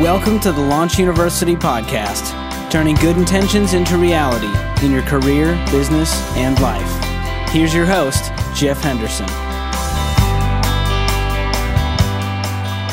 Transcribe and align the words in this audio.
Welcome 0.00 0.40
to 0.40 0.52
the 0.52 0.60
Launch 0.60 0.96
Youniversity 0.96 1.56
podcast, 1.56 2.30
turning 2.70 2.96
good 2.96 3.16
intentions 3.16 3.72
into 3.72 3.96
reality 3.96 4.52
in 4.84 4.92
your 4.92 5.00
career, 5.04 5.54
business, 5.70 6.20
and 6.36 6.60
life. 6.60 7.48
Here's 7.48 7.72
your 7.72 7.86
host, 7.86 8.24
Jeff 8.54 8.78
Henderson. 8.82 9.26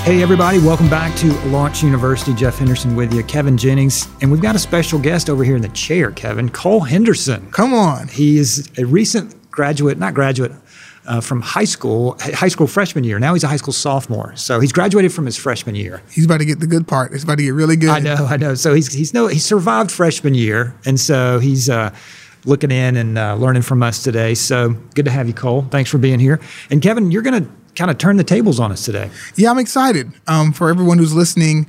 Hey, 0.05 0.23
everybody, 0.23 0.59
welcome 0.59 0.89
back 0.89 1.13
to 1.17 1.33
Launch 1.49 1.81
Youniversity. 1.81 2.38
Jeff 2.38 2.59
Henderson 2.59 2.95
with 2.95 3.13
you, 3.13 3.21
Kevin 3.23 3.57
Jennings. 3.57 4.07
And 4.21 4.31
we've 4.31 4.41
got 4.41 4.55
a 4.55 4.59
special 4.59 4.97
guest 4.97 5.29
over 5.29 5.43
here 5.43 5.57
in 5.57 5.61
the 5.61 5.67
chair, 5.70 6.09
Kevin, 6.09 6.47
Cole 6.47 6.79
Henderson. 6.79 7.51
Come 7.51 7.73
on. 7.73 8.07
He 8.07 8.38
is 8.38 8.71
a 8.77 8.85
recent 8.85 9.51
graduate, 9.51 9.97
not 9.97 10.13
graduate, 10.13 10.54
uh, 11.05 11.21
from 11.21 11.41
high 11.41 11.63
school, 11.65 12.17
high 12.19 12.47
school 12.47 12.67
freshman 12.67 13.04
year. 13.04 13.19
Now 13.19 13.33
he's 13.33 13.43
a 13.43 13.47
high 13.47 13.57
school 13.57 13.73
sophomore. 13.73 14.36
So 14.36 14.59
he's 14.59 14.71
graduated 14.71 15.13
from 15.13 15.25
his 15.25 15.37
freshman 15.37 15.75
year. 15.75 16.01
He's 16.11 16.25
about 16.25 16.39
to 16.39 16.45
get 16.45 16.59
the 16.59 16.68
good 16.68 16.87
part. 16.87 17.11
He's 17.11 17.23
about 17.23 17.37
to 17.37 17.43
get 17.43 17.51
really 17.51 17.75
good. 17.75 17.89
I 17.89 18.00
know, 18.00 18.28
I 18.29 18.37
know. 18.37 18.55
So 18.55 18.73
he's 18.73 18.93
he's 18.93 19.14
no 19.14 19.28
he 19.28 19.39
survived 19.39 19.92
freshman 19.92 20.33
year, 20.33 20.75
and 20.86 21.00
so 21.00 21.39
he's. 21.39 21.69
Uh, 21.69 21.93
looking 22.45 22.71
in 22.71 22.97
and 22.97 23.18
uh, 23.18 23.36
learning 23.36 23.61
from 23.61 23.81
us 23.81 24.04
today. 24.04 24.36
So 24.36 24.71
good 24.95 25.05
to 25.05 25.11
have 25.11 25.29
you, 25.29 25.33
Cole. 25.33 25.61
Thanks 25.71 25.89
for 25.89 25.97
being 25.97 26.19
here. 26.19 26.42
And 26.69 26.81
Kevin, 26.81 27.09
you're 27.09 27.21
going 27.21 27.42
to 27.42 27.50
kind 27.75 27.89
of 27.89 27.97
turn 27.97 28.17
the 28.17 28.23
tables 28.23 28.59
on 28.59 28.71
us 28.71 28.86
today. 28.86 29.09
Yeah, 29.36 29.51
I'm 29.51 29.59
excited. 29.59 30.11
Um, 30.28 30.51
for 30.51 30.70
everyone 30.70 30.97
who's 30.97 31.14
listening, 31.14 31.67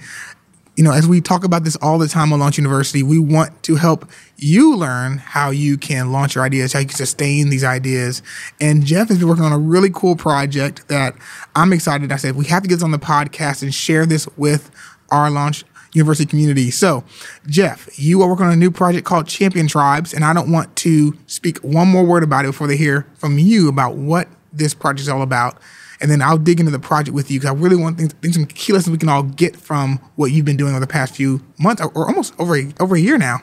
you 0.76 0.82
know, 0.82 0.92
as 0.92 1.06
we 1.06 1.20
talk 1.20 1.44
about 1.44 1.62
this 1.62 1.76
all 1.76 1.98
the 1.98 2.08
time 2.08 2.32
on 2.32 2.40
Launch 2.40 2.56
Youniversity, 2.56 3.02
we 3.02 3.18
want 3.18 3.62
to 3.62 3.76
help 3.76 4.10
you 4.36 4.76
learn 4.76 5.18
how 5.18 5.50
you 5.50 5.78
can 5.78 6.10
launch 6.10 6.34
your 6.34 6.44
ideas, 6.44 6.72
how 6.72 6.80
you 6.80 6.86
can 6.86 6.96
sustain 6.96 7.48
these 7.48 7.62
ideas. 7.62 8.22
And 8.60 8.84
Jeff 8.84 9.08
has 9.08 9.18
been 9.18 9.28
working 9.28 9.44
on 9.44 9.52
a 9.52 9.58
really 9.58 9.90
cool 9.90 10.16
project 10.16 10.88
that 10.88 11.14
I'm 11.54 11.72
excited. 11.72 12.10
I 12.10 12.16
said 12.16 12.34
we 12.34 12.46
have 12.46 12.62
to 12.62 12.68
get 12.68 12.76
this 12.76 12.82
on 12.82 12.90
the 12.90 12.98
podcast 12.98 13.62
and 13.62 13.72
share 13.72 14.04
this 14.04 14.26
with 14.36 14.70
our 15.10 15.30
Launch 15.30 15.64
Youniversity 15.94 16.28
community. 16.28 16.72
So, 16.72 17.04
Jeff, 17.46 17.88
you 17.96 18.22
are 18.22 18.28
working 18.28 18.46
on 18.46 18.52
a 18.52 18.56
new 18.56 18.72
project 18.72 19.06
called 19.06 19.28
Champion 19.28 19.68
Tribes, 19.68 20.12
and 20.12 20.24
I 20.24 20.32
don't 20.32 20.50
want 20.50 20.74
to 20.76 21.16
speak 21.28 21.58
one 21.58 21.86
more 21.86 22.04
word 22.04 22.24
about 22.24 22.44
it 22.44 22.48
before 22.48 22.66
they 22.66 22.76
hear 22.76 23.06
from 23.14 23.38
you 23.38 23.68
about 23.68 23.94
what 23.94 24.26
this 24.52 24.74
project 24.74 25.02
is 25.02 25.08
all 25.08 25.22
about 25.22 25.56
and 26.00 26.10
then 26.10 26.22
I'll 26.22 26.38
dig 26.38 26.60
into 26.60 26.72
the 26.72 26.78
project 26.78 27.14
with 27.14 27.30
you 27.30 27.40
because 27.40 27.54
I 27.54 27.58
really 27.58 27.76
want 27.76 27.98
things, 27.98 28.12
think 28.14 28.34
some 28.34 28.46
key 28.46 28.72
lessons 28.72 28.92
we 28.92 28.98
can 28.98 29.08
all 29.08 29.22
get 29.22 29.56
from 29.56 29.98
what 30.16 30.32
you've 30.32 30.44
been 30.44 30.56
doing 30.56 30.72
over 30.72 30.80
the 30.80 30.86
past 30.86 31.14
few 31.14 31.42
months 31.58 31.82
or, 31.82 31.90
or 31.94 32.06
almost 32.06 32.34
over 32.38 32.56
a, 32.56 32.72
over 32.80 32.96
a 32.96 33.00
year 33.00 33.18
now. 33.18 33.38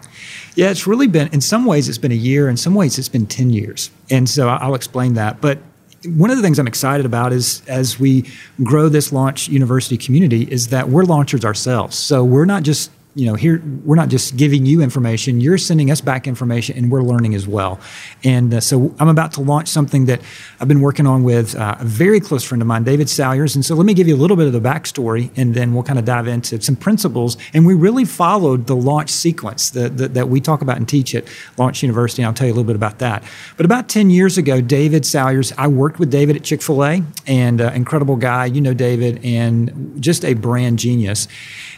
Yeah, 0.55 0.69
it's 0.69 0.87
really 0.87 1.07
been 1.07 1.29
in 1.29 1.41
some 1.41 1.65
ways 1.65 1.87
it's 1.87 1.97
been 1.97 2.11
a 2.11 2.15
year, 2.15 2.49
in 2.49 2.57
some 2.57 2.75
ways 2.75 2.97
it's 2.97 3.09
been 3.09 3.27
ten 3.27 3.49
years, 3.49 3.91
and 4.09 4.29
so 4.29 4.49
I'll 4.49 4.75
explain 4.75 5.13
that. 5.13 5.41
But 5.41 5.59
one 6.05 6.31
of 6.31 6.37
the 6.37 6.43
things 6.43 6.57
I'm 6.57 6.67
excited 6.67 7.05
about 7.05 7.31
is 7.31 7.61
as 7.67 7.99
we 7.99 8.29
grow 8.63 8.89
this 8.89 9.13
launch 9.13 9.49
Youniversity 9.49 10.03
community 10.03 10.43
is 10.43 10.69
that 10.69 10.89
we're 10.89 11.03
launchers 11.03 11.45
ourselves. 11.45 11.95
So 11.95 12.23
we're 12.23 12.45
not 12.45 12.63
just 12.63 12.91
you 13.15 13.25
know 13.25 13.35
here 13.35 13.61
we're 13.83 13.95
not 13.95 14.09
just 14.09 14.37
giving 14.37 14.65
you 14.65 14.81
information 14.81 15.41
you're 15.41 15.57
sending 15.57 15.91
us 15.91 16.01
back 16.01 16.27
information 16.27 16.77
and 16.77 16.91
we're 16.91 17.01
learning 17.01 17.35
as 17.35 17.47
well. 17.47 17.79
And 18.23 18.53
uh, 18.53 18.59
so 18.59 18.95
i'm 18.99 19.07
about 19.07 19.33
to 19.33 19.41
launch 19.41 19.67
something 19.67 20.05
that 20.05 20.21
i've 20.59 20.67
been 20.67 20.81
working 20.81 21.07
on 21.07 21.23
with 21.23 21.55
uh, 21.55 21.75
a 21.79 21.85
very 21.85 22.19
close 22.19 22.43
friend 22.43 22.61
of 22.61 22.67
mine 22.67 22.83
david 22.83 23.09
salyers 23.09 23.55
and 23.55 23.65
so 23.65 23.75
let 23.75 23.85
me 23.85 23.93
give 23.93 24.07
you 24.07 24.15
a 24.15 24.21
little 24.21 24.37
bit 24.37 24.47
of 24.47 24.53
the 24.53 24.61
backstory 24.61 25.29
and 25.35 25.53
then 25.53 25.73
we'll 25.73 25.83
kind 25.83 25.99
of 25.99 26.05
dive 26.05 26.27
into 26.27 26.61
some 26.61 26.75
principles. 26.75 27.37
And 27.53 27.65
we 27.65 27.73
really 27.73 28.05
followed 28.05 28.67
the 28.67 28.75
launch 28.75 29.09
sequence 29.09 29.69
that, 29.71 29.97
that, 29.97 30.13
that 30.13 30.29
we 30.29 30.41
talk 30.41 30.61
about 30.61 30.77
and 30.77 30.87
teach 30.87 31.15
at 31.15 31.25
launch 31.57 31.81
Youniversity. 31.81 32.19
And 32.19 32.27
i'll 32.27 32.33
tell 32.33 32.47
you 32.47 32.53
a 32.53 32.55
little 32.55 32.67
bit 32.67 32.75
about 32.75 32.99
that. 32.99 33.23
But 33.57 33.65
about 33.65 33.89
10 33.89 34.09
years 34.09 34.37
ago 34.37 34.61
david 34.61 35.05
salyers 35.05 35.53
i 35.57 35.67
worked 35.67 35.99
with 35.99 36.11
david 36.11 36.35
at 36.35 36.43
chick-fil-a 36.43 37.01
and 37.27 37.61
uh, 37.61 37.71
incredible 37.73 38.15
guy 38.15 38.45
you 38.45 38.61
know 38.61 38.73
david 38.73 39.23
and 39.23 40.01
just 40.01 40.23
a 40.25 40.33
brand 40.33 40.79
genius 40.79 41.27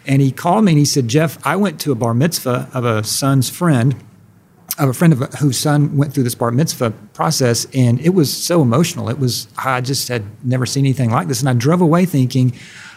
and 0.05 0.21
he 0.21 0.31
called 0.31 0.65
me 0.65 0.73
and 0.73 0.79
he 0.79 0.85
said 0.85 1.07
jeff 1.07 1.37
I 1.45 1.55
went 1.55 1.79
to 1.81 1.91
a 1.91 1.95
bar 1.95 2.13
mitzvah 2.13 2.69
of 2.73 2.85
a 2.85 3.03
son's 3.03 3.49
friend, 3.49 3.95
of 4.79 4.89
a 4.89 4.93
friend 4.93 5.13
of 5.13 5.21
a, 5.21 5.25
whose 5.37 5.57
son 5.57 5.97
went 5.97 6.13
through 6.13 6.23
this 6.23 6.35
bar 6.35 6.51
mitzvah 6.51 6.91
process, 7.14 7.67
and 7.73 7.99
it 8.02 8.09
was 8.09 8.31
so 8.31 8.61
emotional. 8.61 9.09
It 9.09 9.19
was 9.19 9.47
I 9.58 9.81
just 9.81 10.08
had 10.08 10.23
never 10.43 10.65
seen 10.65 10.86
anything 10.86 11.11
like 11.11 11.27
this, 11.27 11.39
and 11.39 11.49
I 11.49 11.53
drove 11.53 11.81
away 11.81 12.05
thinking. 12.05 12.53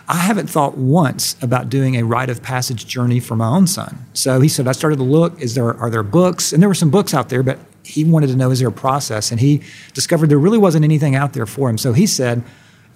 I 0.09 0.19
haven't 0.19 0.49
thought 0.49 0.79
once 0.79 1.35
about 1.43 1.69
doing 1.69 1.97
a 1.97 2.05
rite 2.05 2.31
of 2.31 2.41
passage 2.41 2.87
journey 2.87 3.19
for 3.19 3.35
my 3.35 3.49
own 3.49 3.67
son. 3.67 4.07
So 4.13 4.41
he 4.41 4.49
said, 4.49 4.69
I 4.69 4.73
started 4.73 4.99
to 4.99 5.03
look, 5.03 5.41
is 5.41 5.57
there 5.57 5.77
are 5.77 5.91
there 5.91 6.05
books? 6.05 6.53
And 6.53 6.63
there 6.63 6.69
were 6.69 6.77
some 6.77 6.91
books 6.91 7.13
out 7.13 7.29
there, 7.29 7.43
but 7.43 7.59
he 7.83 8.05
wanted 8.05 8.29
to 8.29 8.37
know 8.37 8.53
is 8.53 8.61
there 8.61 8.69
a 8.69 8.73
process? 8.73 9.33
And 9.33 9.41
he 9.41 9.63
discovered 9.95 10.29
there 10.29 10.39
really 10.39 10.59
wasn't 10.59 10.85
anything 10.85 11.17
out 11.17 11.33
there 11.33 11.47
for 11.47 11.69
him. 11.69 11.77
So 11.77 11.93
he 11.93 12.07
said, 12.07 12.45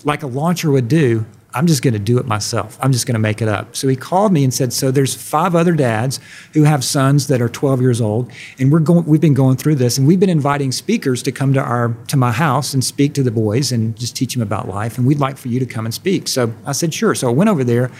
like 0.04 0.22
a 0.22 0.28
launcher 0.28 0.70
would 0.70 0.86
do, 0.86 1.26
I'm 1.52 1.66
just 1.66 1.82
going 1.82 1.94
to 1.94 2.00
do 2.00 2.18
it 2.18 2.26
myself. 2.26 2.78
I'm 2.80 2.92
just 2.92 3.06
going 3.06 3.14
to 3.14 3.20
make 3.20 3.42
it 3.42 3.48
up. 3.48 3.74
So 3.74 3.88
he 3.88 3.96
called 3.96 4.32
me 4.32 4.44
and 4.44 4.54
said, 4.54 4.72
"So 4.72 4.90
there's 4.90 5.14
five 5.14 5.54
other 5.54 5.72
dads 5.72 6.20
who 6.52 6.64
have 6.64 6.84
sons 6.84 7.26
that 7.26 7.40
are 7.42 7.48
12 7.48 7.80
years 7.80 8.00
old, 8.00 8.30
and 8.58 8.70
we're 8.70 8.80
going. 8.80 9.04
We've 9.04 9.20
been 9.20 9.34
going 9.34 9.56
through 9.56 9.76
this, 9.76 9.98
and 9.98 10.06
we've 10.06 10.20
been 10.20 10.30
inviting 10.30 10.72
speakers 10.72 11.22
to 11.24 11.32
come 11.32 11.52
to 11.54 11.60
our 11.60 11.96
to 12.08 12.16
my 12.16 12.32
house 12.32 12.74
and 12.74 12.84
speak 12.84 13.14
to 13.14 13.22
the 13.22 13.30
boys 13.30 13.72
and 13.72 13.96
just 13.96 14.16
teach 14.16 14.34
them 14.34 14.42
about 14.42 14.68
life. 14.68 14.98
And 14.98 15.06
we'd 15.06 15.18
like 15.18 15.36
for 15.36 15.48
you 15.48 15.58
to 15.60 15.66
come 15.66 15.84
and 15.84 15.94
speak." 15.94 16.28
So 16.28 16.52
I 16.64 16.72
said, 16.72 16.94
"Sure." 16.94 17.14
So 17.14 17.28
I 17.28 17.32
went 17.32 17.50
over 17.50 17.64
there 17.64 17.90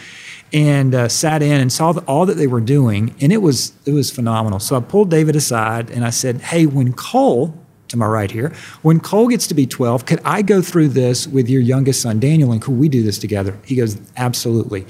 and 0.53 0.93
uh, 0.93 1.07
sat 1.07 1.41
in 1.41 1.61
and 1.61 1.71
saw 1.71 1.93
the, 1.93 2.01
all 2.01 2.25
that 2.25 2.35
they 2.35 2.47
were 2.47 2.61
doing, 2.61 3.15
and 3.21 3.31
it 3.31 3.37
was 3.37 3.73
it 3.85 3.91
was 3.93 4.11
phenomenal. 4.11 4.59
So 4.59 4.75
I 4.75 4.79
pulled 4.79 5.09
David 5.09 5.35
aside 5.35 5.89
and 5.89 6.05
I 6.05 6.09
said, 6.09 6.41
"Hey, 6.41 6.65
when 6.65 6.93
Cole 6.93 7.60
to 7.91 7.97
my 7.97 8.05
right 8.05 8.31
here. 8.31 8.53
When 8.81 8.99
Cole 8.99 9.27
gets 9.27 9.47
to 9.47 9.53
be 9.53 9.65
12, 9.65 10.05
could 10.05 10.21
I 10.25 10.41
go 10.41 10.61
through 10.61 10.89
this 10.89 11.27
with 11.27 11.49
your 11.49 11.61
youngest 11.61 12.01
son, 12.01 12.19
Daniel, 12.19 12.51
and 12.51 12.61
could 12.61 12.77
we 12.77 12.89
do 12.89 13.03
this 13.03 13.19
together? 13.19 13.57
He 13.63 13.75
goes, 13.75 13.99
absolutely. 14.17 14.85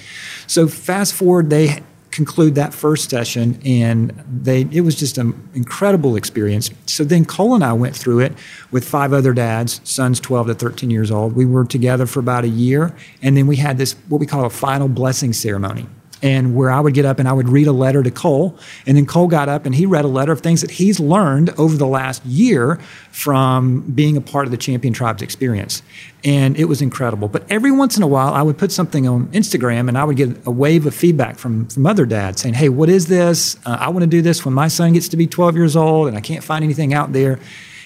So 0.47 0.67
fast 0.67 1.13
forward, 1.13 1.50
they 1.50 1.81
conclude 2.11 2.56
that 2.56 2.73
first 2.73 3.09
session 3.09 3.59
and 3.66 4.11
they 4.29 4.61
it 4.72 4.81
was 4.81 4.95
just 4.95 5.17
an 5.17 5.50
incredible 5.53 6.17
experience 6.17 6.69
so 6.85 7.06
then 7.06 7.23
cole 7.23 7.56
and 7.56 7.63
i 7.63 7.72
went 7.72 7.95
through 7.95 8.19
it 8.19 8.34
with 8.69 8.84
five 8.84 9.13
other 9.13 9.34
dads 9.34 9.79
sons 9.85 10.19
12 10.19 10.47
to 10.47 10.53
13 10.53 10.90
years 10.90 11.09
old 11.09 11.34
we 11.38 11.45
were 11.45 11.63
together 11.63 12.06
for 12.06 12.19
about 12.19 12.44
a 12.44 12.50
year 12.50 12.94
and 13.22 13.38
then 13.38 13.47
we 13.47 13.56
had 13.56 13.78
this 13.78 13.94
what 14.09 14.19
we 14.19 14.25
call 14.25 14.45
a 14.45 14.50
final 14.50 14.90
blessing 14.90 15.31
ceremony 15.31 15.88
and 16.21 16.55
where 16.55 16.69
I 16.69 16.79
would 16.79 16.93
get 16.93 17.05
up 17.05 17.19
and 17.19 17.27
I 17.27 17.33
would 17.33 17.49
read 17.49 17.67
a 17.67 17.71
letter 17.71 18.03
to 18.03 18.11
Cole. 18.11 18.57
And 18.85 18.97
then 18.97 19.05
Cole 19.05 19.27
got 19.27 19.49
up 19.49 19.65
and 19.65 19.73
he 19.73 19.85
read 19.85 20.05
a 20.05 20.09
letter 20.09 20.31
of 20.31 20.41
things 20.41 20.61
that 20.61 20.71
he's 20.71 20.99
learned 20.99 21.49
over 21.51 21.75
the 21.75 21.87
last 21.87 22.23
year 22.25 22.79
from 23.11 23.81
being 23.91 24.17
a 24.17 24.21
part 24.21 24.45
of 24.45 24.51
the 24.51 24.57
Champion 24.57 24.93
Tribes 24.93 25.21
experience. 25.21 25.81
And 26.23 26.57
it 26.57 26.65
was 26.65 26.81
incredible. 26.81 27.27
But 27.27 27.43
every 27.49 27.71
once 27.71 27.97
in 27.97 28.03
a 28.03 28.07
while, 28.07 28.33
I 28.33 28.41
would 28.41 28.57
put 28.57 28.71
something 28.71 29.07
on 29.07 29.27
Instagram 29.29 29.87
and 29.87 29.97
I 29.97 30.03
would 30.03 30.17
get 30.17 30.45
a 30.45 30.51
wave 30.51 30.85
of 30.85 30.93
feedback 30.93 31.37
from, 31.37 31.67
from 31.67 31.85
other 31.85 32.05
dads 32.05 32.41
saying, 32.41 32.53
Hey, 32.53 32.69
what 32.69 32.89
is 32.89 33.07
this? 33.07 33.57
Uh, 33.65 33.77
I 33.79 33.89
want 33.89 34.01
to 34.01 34.07
do 34.07 34.21
this 34.21 34.45
when 34.45 34.53
my 34.53 34.67
son 34.67 34.93
gets 34.93 35.09
to 35.09 35.17
be 35.17 35.27
12 35.27 35.55
years 35.55 35.75
old 35.75 36.07
and 36.07 36.17
I 36.17 36.21
can't 36.21 36.43
find 36.43 36.63
anything 36.63 36.93
out 36.93 37.13
there. 37.13 37.39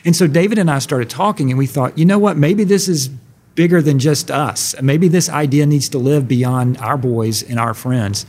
And 0.04 0.16
so 0.16 0.28
David 0.28 0.60
and 0.60 0.70
I 0.70 0.80
started 0.80 1.10
talking 1.10 1.50
and 1.50 1.58
we 1.58 1.66
thought, 1.66 1.98
you 1.98 2.06
know 2.06 2.20
what, 2.20 2.38
maybe 2.38 2.64
this 2.64 2.88
is 2.88 3.10
bigger 3.56 3.82
than 3.82 4.00
just 4.00 4.30
us. 4.30 4.76
Maybe 4.82 5.08
this 5.08 5.30
idea 5.30 5.66
needs 5.66 5.90
to 5.90 5.98
live 5.98 6.28
beyond 6.28 6.78
our 6.78 6.98
boys 6.98 7.42
and 7.42 7.60
our 7.60 7.74
friends. 7.74 8.26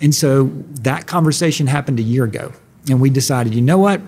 And 0.00 0.14
so 0.14 0.50
that 0.82 1.06
conversation 1.06 1.66
happened 1.66 1.98
a 1.98 2.02
year 2.02 2.24
ago. 2.24 2.52
And 2.88 3.00
we 3.00 3.10
decided, 3.10 3.54
you 3.54 3.60
know 3.60 3.78
what? 3.78 4.00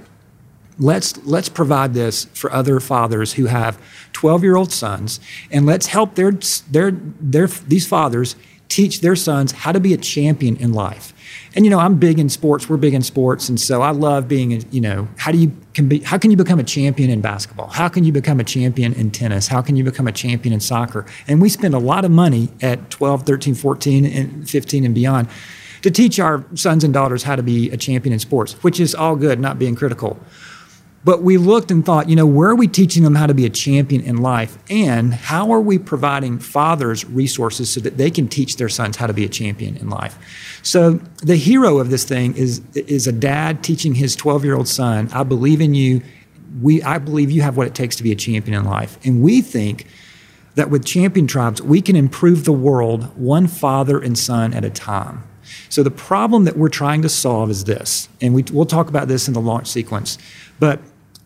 Let's 0.78 1.22
let's 1.26 1.50
provide 1.50 1.92
this 1.92 2.24
for 2.32 2.50
other 2.50 2.80
fathers 2.80 3.34
who 3.34 3.44
have 3.44 3.78
12-year-old 4.14 4.72
sons 4.72 5.20
and 5.50 5.66
let's 5.66 5.86
help 5.86 6.14
their 6.14 6.32
their 6.70 6.92
their 6.92 7.46
these 7.46 7.86
fathers 7.86 8.36
teach 8.72 9.02
their 9.02 9.14
sons 9.14 9.52
how 9.52 9.70
to 9.70 9.78
be 9.78 9.92
a 9.92 9.98
champion 9.98 10.56
in 10.56 10.72
life. 10.72 11.12
And 11.54 11.66
you 11.66 11.70
know, 11.70 11.78
I'm 11.78 11.98
big 11.98 12.18
in 12.18 12.30
sports. 12.30 12.68
We're 12.68 12.78
big 12.78 12.94
in 12.94 13.02
sports, 13.02 13.50
and 13.50 13.60
so 13.60 13.82
I 13.82 13.90
love 13.90 14.28
being. 14.28 14.54
A, 14.54 14.56
you 14.70 14.80
know, 14.80 15.08
how 15.18 15.30
do 15.30 15.38
you 15.38 15.52
can 15.74 15.88
be? 15.88 16.00
How 16.00 16.16
can 16.16 16.30
you 16.30 16.36
become 16.36 16.58
a 16.58 16.64
champion 16.64 17.10
in 17.10 17.20
basketball? 17.20 17.68
How 17.68 17.88
can 17.88 18.04
you 18.04 18.12
become 18.12 18.40
a 18.40 18.44
champion 18.44 18.94
in 18.94 19.10
tennis? 19.10 19.48
How 19.48 19.60
can 19.60 19.76
you 19.76 19.84
become 19.84 20.08
a 20.08 20.12
champion 20.12 20.54
in 20.54 20.60
soccer? 20.60 21.04
And 21.28 21.42
we 21.42 21.50
spend 21.50 21.74
a 21.74 21.78
lot 21.78 22.06
of 22.06 22.10
money 22.10 22.48
at 22.62 22.90
12, 22.90 23.24
13, 23.24 23.54
14, 23.54 24.06
and 24.06 24.48
15 24.48 24.84
and 24.86 24.94
beyond 24.94 25.28
to 25.82 25.90
teach 25.90 26.18
our 26.18 26.44
sons 26.54 26.84
and 26.84 26.94
daughters 26.94 27.24
how 27.24 27.36
to 27.36 27.42
be 27.42 27.70
a 27.70 27.76
champion 27.76 28.12
in 28.12 28.18
sports, 28.18 28.54
which 28.62 28.80
is 28.80 28.94
all 28.94 29.16
good, 29.16 29.38
not 29.38 29.58
being 29.58 29.74
critical. 29.74 30.18
But 31.04 31.22
we 31.22 31.36
looked 31.36 31.70
and 31.72 31.84
thought, 31.84 32.08
you 32.08 32.14
know, 32.14 32.26
where 32.26 32.50
are 32.50 32.54
we 32.54 32.68
teaching 32.68 33.02
them 33.02 33.16
how 33.16 33.26
to 33.26 33.34
be 33.34 33.44
a 33.44 33.50
champion 33.50 34.02
in 34.02 34.18
life? 34.18 34.56
And 34.70 35.12
how 35.12 35.50
are 35.50 35.60
we 35.60 35.78
providing 35.78 36.38
fathers 36.38 37.04
resources 37.04 37.72
so 37.72 37.80
that 37.80 37.96
they 37.96 38.10
can 38.10 38.28
teach 38.28 38.56
their 38.56 38.68
sons 38.68 38.96
how 38.96 39.08
to 39.08 39.12
be 39.12 39.24
a 39.24 39.28
champion 39.28 39.76
in 39.76 39.90
life? 39.90 40.16
So 40.62 41.00
the 41.18 41.36
hero 41.36 41.78
of 41.78 41.90
this 41.90 42.04
thing 42.04 42.36
is, 42.36 42.62
is 42.74 43.08
a 43.08 43.12
dad 43.12 43.64
teaching 43.64 43.94
his 43.94 44.14
12 44.14 44.44
year 44.44 44.54
old 44.54 44.68
son, 44.68 45.08
I 45.12 45.24
believe 45.24 45.60
in 45.60 45.74
you. 45.74 46.02
We, 46.60 46.82
I 46.82 46.98
believe 46.98 47.30
you 47.30 47.42
have 47.42 47.56
what 47.56 47.66
it 47.66 47.74
takes 47.74 47.96
to 47.96 48.02
be 48.02 48.12
a 48.12 48.16
champion 48.16 48.56
in 48.56 48.64
life. 48.64 48.98
And 49.04 49.22
we 49.22 49.40
think 49.40 49.86
that 50.54 50.70
with 50.70 50.84
champion 50.84 51.26
tribes, 51.26 51.60
we 51.62 51.80
can 51.80 51.96
improve 51.96 52.44
the 52.44 52.52
world 52.52 53.04
one 53.16 53.48
father 53.48 53.98
and 53.98 54.16
son 54.16 54.54
at 54.54 54.64
a 54.64 54.70
time. 54.70 55.24
So 55.68 55.82
the 55.82 55.90
problem 55.90 56.44
that 56.44 56.56
we're 56.56 56.68
trying 56.68 57.02
to 57.02 57.08
solve 57.08 57.50
is 57.50 57.64
this, 57.64 58.08
and 58.20 58.34
we, 58.34 58.44
we'll 58.52 58.66
talk 58.66 58.88
about 58.88 59.08
this 59.08 59.26
in 59.26 59.34
the 59.34 59.40
launch 59.40 59.66
sequence. 59.66 60.18
But 60.60 60.80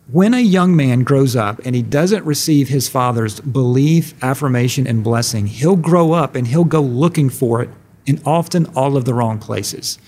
when 0.09 0.33
a 0.33 0.39
young 0.39 0.75
man 0.75 1.03
grows 1.03 1.35
up 1.35 1.59
and 1.65 1.75
he 1.75 1.81
doesn't 1.81 2.23
receive 2.25 2.69
his 2.69 2.87
father's 2.87 3.41
belief, 3.41 4.13
affirmation, 4.23 4.87
and 4.87 5.03
blessing, 5.03 5.47
he'll 5.47 5.75
grow 5.75 6.13
up 6.13 6.33
and 6.35 6.47
he'll 6.47 6.63
go 6.63 6.81
looking 6.81 7.29
for 7.29 7.61
it 7.61 7.69
and 8.07 8.21
often 8.25 8.65
all 8.67 8.95
of 8.95 9.03
the 9.03 9.13
wrong 9.13 9.37
places. 9.37 9.99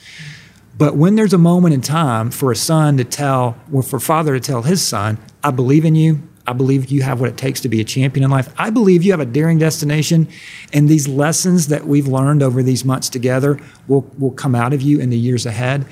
But 0.78 0.96
when 0.96 1.16
there's 1.16 1.34
a 1.34 1.38
moment 1.38 1.74
in 1.74 1.82
time 1.82 2.32
for 2.32 2.50
a 2.50 2.56
son 2.56 2.96
to 2.96 3.04
tell, 3.04 3.58
or 3.74 3.84
for 3.84 4.00
father 4.00 4.34
to 4.34 4.40
tell 4.40 4.62
his 4.62 4.82
son, 4.82 5.18
I 5.44 5.52
believe 5.52 5.84
in 5.84 5.96
you, 5.96 6.22
I 6.50 6.54
believe 6.54 6.90
you 6.90 7.04
have 7.04 7.22
what 7.22 7.30
it 7.30 7.38
takes 7.38 7.62
to 7.62 7.70
be 7.70 7.80
a 7.80 7.84
champion 7.84 8.24
in 8.24 8.32
life. 8.32 8.52
I 8.58 8.72
believe 8.72 9.04
you 9.04 9.12
have 9.12 9.20
a 9.20 9.26
daring 9.26 9.60
destination, 9.60 10.28
and 10.74 10.90
these 10.90 11.08
lessons 11.08 11.68
that 11.68 11.86
we've 11.86 12.08
learned 12.08 12.42
over 12.42 12.64
these 12.64 12.84
months 12.84 13.08
together 13.08 13.60
will, 13.88 14.10
will 14.18 14.32
come 14.32 14.56
out 14.56 14.74
of 14.74 14.82
you 14.82 15.00
in 15.00 15.12
the 15.12 15.18
years 15.18 15.46
ahead. 15.46 15.86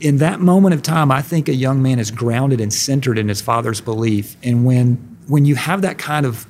In 0.00 0.18
that 0.18 0.38
moment 0.38 0.74
of 0.74 0.82
time, 0.82 1.10
I 1.10 1.22
think 1.22 1.48
a 1.48 1.54
young 1.54 1.80
man 1.82 1.98
is 1.98 2.10
grounded 2.10 2.60
and 2.60 2.70
centered 2.70 3.16
in 3.16 3.28
his 3.28 3.40
father's 3.40 3.80
belief. 3.80 4.36
And 4.42 4.66
when 4.66 5.16
when 5.28 5.46
you 5.46 5.54
have 5.54 5.80
that 5.82 5.96
kind 5.96 6.26
of 6.26 6.46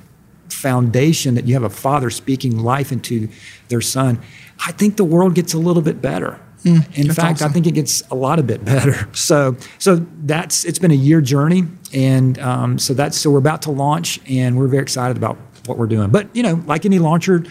foundation 0.49 1.35
that 1.35 1.45
you 1.45 1.53
have 1.53 1.63
a 1.63 1.69
father 1.69 2.09
speaking 2.09 2.57
life 2.59 2.91
into 2.91 3.29
their 3.69 3.81
son, 3.81 4.19
I 4.65 4.73
think 4.73 4.97
the 4.97 5.05
world 5.05 5.35
gets 5.35 5.53
a 5.53 5.57
little 5.57 5.81
bit 5.81 6.01
better. 6.01 6.37
Mm, 6.63 6.97
in 6.97 7.11
fact, 7.11 7.41
awesome. 7.41 7.49
I 7.49 7.53
think 7.53 7.67
it 7.67 7.73
gets 7.73 8.01
a 8.09 8.15
lot 8.15 8.39
a 8.39 8.43
bit 8.43 8.63
better. 8.63 9.07
So, 9.13 9.55
so 9.79 10.05
that's 10.23 10.65
it's 10.65 10.79
been 10.79 10.91
a 10.91 10.95
year 10.95 11.21
journey, 11.21 11.63
and 11.93 12.37
um, 12.39 12.79
so 12.79 12.93
that's 12.93 13.17
so 13.17 13.29
we're 13.31 13.37
about 13.37 13.61
to 13.63 13.71
launch, 13.71 14.19
and 14.27 14.57
we're 14.57 14.67
very 14.67 14.83
excited 14.83 15.15
about 15.17 15.37
what 15.65 15.77
we're 15.77 15.87
doing. 15.87 16.09
But 16.09 16.35
you 16.35 16.43
know, 16.43 16.61
like 16.65 16.85
any 16.85 16.99
launcher, 16.99 17.43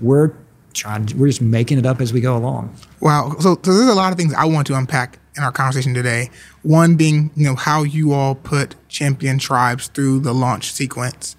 we're 0.00 0.32
trying, 0.74 1.06
we're 1.16 1.28
just 1.28 1.42
making 1.42 1.78
it 1.78 1.86
up 1.86 2.00
as 2.00 2.12
we 2.12 2.20
go 2.20 2.36
along. 2.36 2.74
Wow. 3.00 3.36
So, 3.38 3.58
so 3.62 3.74
there's 3.74 3.88
a 3.88 3.94
lot 3.94 4.12
of 4.12 4.18
things 4.18 4.34
I 4.34 4.44
want 4.46 4.66
to 4.68 4.74
unpack 4.74 5.18
in 5.36 5.42
our 5.42 5.52
conversation 5.52 5.94
today. 5.94 6.30
One 6.62 6.96
being, 6.96 7.30
you 7.34 7.46
know, 7.46 7.56
how 7.56 7.82
you 7.82 8.12
all 8.12 8.34
put 8.34 8.74
champion 8.88 9.38
tribes 9.38 9.88
through 9.88 10.20
the 10.20 10.32
launch 10.32 10.72
sequence. 10.72 11.36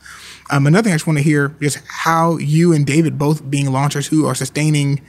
Um, 0.51 0.67
another 0.67 0.83
thing 0.83 0.93
I 0.93 0.95
just 0.95 1.07
want 1.07 1.17
to 1.17 1.23
hear 1.23 1.55
is 1.59 1.81
how 1.87 2.37
you 2.37 2.73
and 2.73 2.85
David 2.85 3.17
both 3.17 3.49
being 3.49 3.71
launchers 3.71 4.07
who 4.07 4.25
are 4.25 4.35
sustaining 4.35 5.01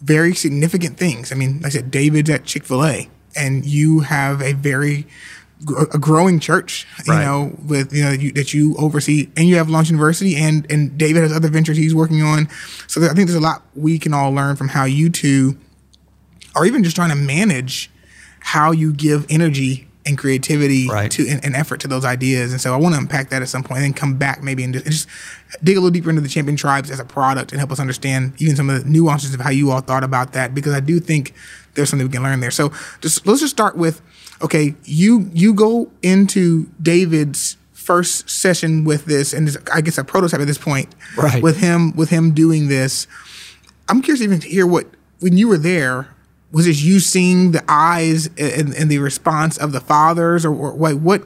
very 0.00 0.34
significant 0.34 0.96
things. 0.96 1.32
I 1.32 1.34
mean, 1.34 1.56
like 1.56 1.66
I 1.66 1.68
said, 1.70 1.90
David's 1.90 2.30
at 2.30 2.44
Chick 2.44 2.64
Fil 2.64 2.84
A, 2.84 3.08
and 3.36 3.64
you 3.64 4.00
have 4.00 4.40
a 4.40 4.52
very 4.52 5.06
a 5.92 5.98
growing 5.98 6.40
church, 6.40 6.86
you 7.06 7.12
right. 7.12 7.24
know, 7.24 7.54
with 7.66 7.92
you 7.92 8.02
know 8.02 8.12
you, 8.12 8.32
that 8.32 8.54
you 8.54 8.74
oversee, 8.78 9.28
and 9.36 9.46
you 9.46 9.56
have 9.56 9.68
Launch 9.68 9.90
Youniversity, 9.90 10.36
and 10.36 10.70
and 10.70 10.96
David 10.96 11.22
has 11.22 11.32
other 11.32 11.48
ventures 11.48 11.76
he's 11.76 11.94
working 11.94 12.22
on. 12.22 12.48
So 12.86 13.02
I 13.02 13.08
think 13.08 13.28
there's 13.28 13.34
a 13.34 13.40
lot 13.40 13.62
we 13.74 13.98
can 13.98 14.14
all 14.14 14.32
learn 14.32 14.56
from 14.56 14.68
how 14.68 14.84
you 14.84 15.10
two 15.10 15.58
are 16.54 16.64
even 16.64 16.82
just 16.82 16.96
trying 16.96 17.10
to 17.10 17.16
manage 17.16 17.90
how 18.40 18.72
you 18.72 18.92
give 18.92 19.26
energy 19.28 19.89
and 20.06 20.16
creativity 20.16 20.88
right. 20.88 21.10
to 21.10 21.28
and, 21.28 21.44
and, 21.44 21.54
effort 21.54 21.80
to 21.80 21.88
those 21.88 22.04
ideas. 22.04 22.52
And 22.52 22.60
so 22.60 22.72
I 22.72 22.76
want 22.76 22.94
to 22.94 23.00
unpack 23.00 23.28
that 23.30 23.42
at 23.42 23.48
some 23.48 23.62
point 23.62 23.78
and 23.78 23.84
then 23.84 23.92
come 23.92 24.16
back 24.16 24.42
maybe 24.42 24.64
and 24.64 24.72
just, 24.72 24.86
and 24.86 24.92
just, 24.92 25.08
dig 25.62 25.76
a 25.76 25.80
little 25.80 25.90
deeper 25.90 26.08
into 26.08 26.22
the 26.22 26.28
champion 26.28 26.56
tribes 26.56 26.90
as 26.90 26.98
a 27.00 27.04
product 27.04 27.52
and 27.52 27.58
help 27.58 27.70
us 27.70 27.78
understand 27.78 28.32
even 28.38 28.56
some 28.56 28.70
of 28.70 28.82
the 28.82 28.88
nuances 28.88 29.34
of 29.34 29.40
how 29.40 29.50
you 29.50 29.70
all 29.70 29.80
thought 29.80 30.04
about 30.04 30.32
that 30.32 30.54
because 30.54 30.72
I 30.72 30.80
do 30.80 31.00
think 31.00 31.34
there's 31.74 31.90
something 31.90 32.06
we 32.06 32.12
can 32.12 32.22
learn 32.22 32.40
there. 32.40 32.50
So 32.50 32.72
just 33.00 33.26
let's 33.26 33.40
just 33.40 33.54
start 33.54 33.76
with 33.76 34.00
okay, 34.42 34.74
you 34.84 35.28
you 35.34 35.52
go 35.52 35.90
into 36.02 36.70
David's 36.80 37.56
first 37.72 38.30
session 38.30 38.84
with 38.84 39.04
this 39.04 39.32
and 39.32 39.56
I 39.72 39.80
guess 39.80 39.98
a 39.98 40.04
prototype 40.04 40.40
at 40.40 40.46
this 40.46 40.58
point 40.58 40.94
right. 41.16 41.42
with 41.42 41.58
him 41.58 41.94
with 41.94 42.10
him 42.10 42.32
doing 42.32 42.68
this. 42.68 43.06
I'm 43.88 44.00
curious 44.02 44.22
even 44.22 44.40
to 44.40 44.48
hear 44.48 44.66
what 44.66 44.86
when 45.18 45.36
you 45.36 45.48
were 45.48 45.58
there 45.58 46.08
was 46.52 46.66
it 46.66 46.80
you 46.80 47.00
seeing 47.00 47.52
the 47.52 47.64
eyes 47.68 48.26
and, 48.38 48.74
and 48.74 48.90
the 48.90 48.98
response 48.98 49.56
of 49.56 49.72
the 49.72 49.80
fathers 49.80 50.44
or, 50.44 50.54
or 50.54 50.72
what 50.72 50.96
what 50.96 51.24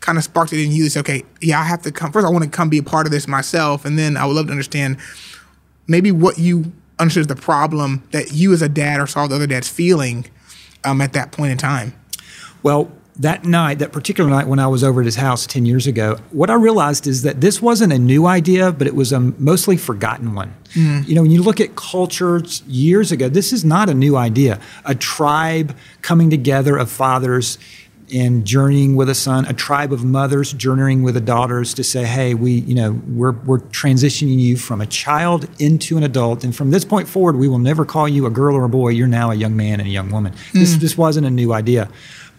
kind 0.00 0.18
of 0.18 0.24
sparked 0.24 0.52
it 0.52 0.62
in 0.62 0.70
you 0.70 0.88
say, 0.88 1.00
okay, 1.00 1.24
yeah, 1.40 1.58
I 1.58 1.64
have 1.64 1.82
to 1.82 1.92
come 1.92 2.12
first. 2.12 2.26
I 2.26 2.30
want 2.30 2.44
to 2.44 2.50
come 2.50 2.68
be 2.68 2.78
a 2.78 2.82
part 2.82 3.06
of 3.06 3.12
this 3.12 3.26
myself, 3.26 3.84
and 3.84 3.98
then 3.98 4.16
I 4.16 4.26
would 4.26 4.34
love 4.34 4.46
to 4.46 4.52
understand 4.52 4.98
maybe 5.86 6.12
what 6.12 6.38
you 6.38 6.72
understood 6.98 7.28
the 7.28 7.36
problem 7.36 8.02
that 8.12 8.32
you 8.32 8.52
as 8.52 8.62
a 8.62 8.68
dad 8.68 9.00
or 9.00 9.06
saw 9.06 9.26
the 9.26 9.34
other 9.34 9.46
dads 9.46 9.68
feeling 9.68 10.26
um, 10.84 11.00
at 11.00 11.12
that 11.12 11.32
point 11.32 11.52
in 11.52 11.58
time. 11.58 11.94
Well, 12.62 12.90
that 13.18 13.44
night, 13.44 13.78
that 13.78 13.92
particular 13.92 14.28
night 14.28 14.46
when 14.46 14.58
I 14.58 14.66
was 14.66 14.84
over 14.84 15.00
at 15.00 15.06
his 15.06 15.16
house 15.16 15.46
10 15.46 15.64
years 15.64 15.86
ago, 15.86 16.18
what 16.32 16.50
I 16.50 16.54
realized 16.54 17.06
is 17.06 17.22
that 17.22 17.40
this 17.40 17.62
wasn't 17.62 17.92
a 17.92 17.98
new 17.98 18.26
idea, 18.26 18.72
but 18.72 18.86
it 18.86 18.94
was 18.94 19.12
a 19.12 19.20
mostly 19.20 19.76
forgotten 19.76 20.34
one. 20.34 20.54
Mm. 20.74 21.08
You 21.08 21.14
know, 21.14 21.22
when 21.22 21.30
you 21.30 21.42
look 21.42 21.60
at 21.60 21.76
cultures 21.76 22.62
years 22.66 23.12
ago, 23.12 23.28
this 23.28 23.52
is 23.52 23.64
not 23.64 23.88
a 23.88 23.94
new 23.94 24.16
idea. 24.16 24.60
A 24.84 24.94
tribe 24.94 25.74
coming 26.02 26.28
together 26.28 26.76
of 26.76 26.90
fathers 26.90 27.58
and 28.12 28.44
journeying 28.44 28.94
with 28.94 29.08
a 29.08 29.14
son, 29.14 29.46
a 29.46 29.52
tribe 29.52 29.92
of 29.92 30.04
mothers 30.04 30.52
journeying 30.52 31.02
with 31.02 31.14
the 31.14 31.20
daughters 31.20 31.74
to 31.74 31.82
say, 31.82 32.04
hey, 32.04 32.34
we, 32.34 32.52
you 32.52 32.74
know, 32.74 33.00
we're, 33.08 33.32
we're 33.32 33.58
transitioning 33.58 34.38
you 34.38 34.56
from 34.56 34.80
a 34.80 34.86
child 34.86 35.48
into 35.58 35.96
an 35.96 36.02
adult. 36.02 36.44
And 36.44 36.54
from 36.54 36.70
this 36.70 36.84
point 36.84 37.08
forward, 37.08 37.36
we 37.36 37.48
will 37.48 37.58
never 37.58 37.84
call 37.84 38.08
you 38.08 38.26
a 38.26 38.30
girl 38.30 38.54
or 38.54 38.64
a 38.64 38.68
boy. 38.68 38.90
You're 38.90 39.08
now 39.08 39.30
a 39.30 39.34
young 39.34 39.56
man 39.56 39.80
and 39.80 39.88
a 39.88 39.92
young 39.92 40.10
woman. 40.10 40.32
Mm. 40.32 40.52
This, 40.52 40.76
this 40.76 40.98
wasn't 40.98 41.26
a 41.26 41.30
new 41.30 41.52
idea 41.52 41.88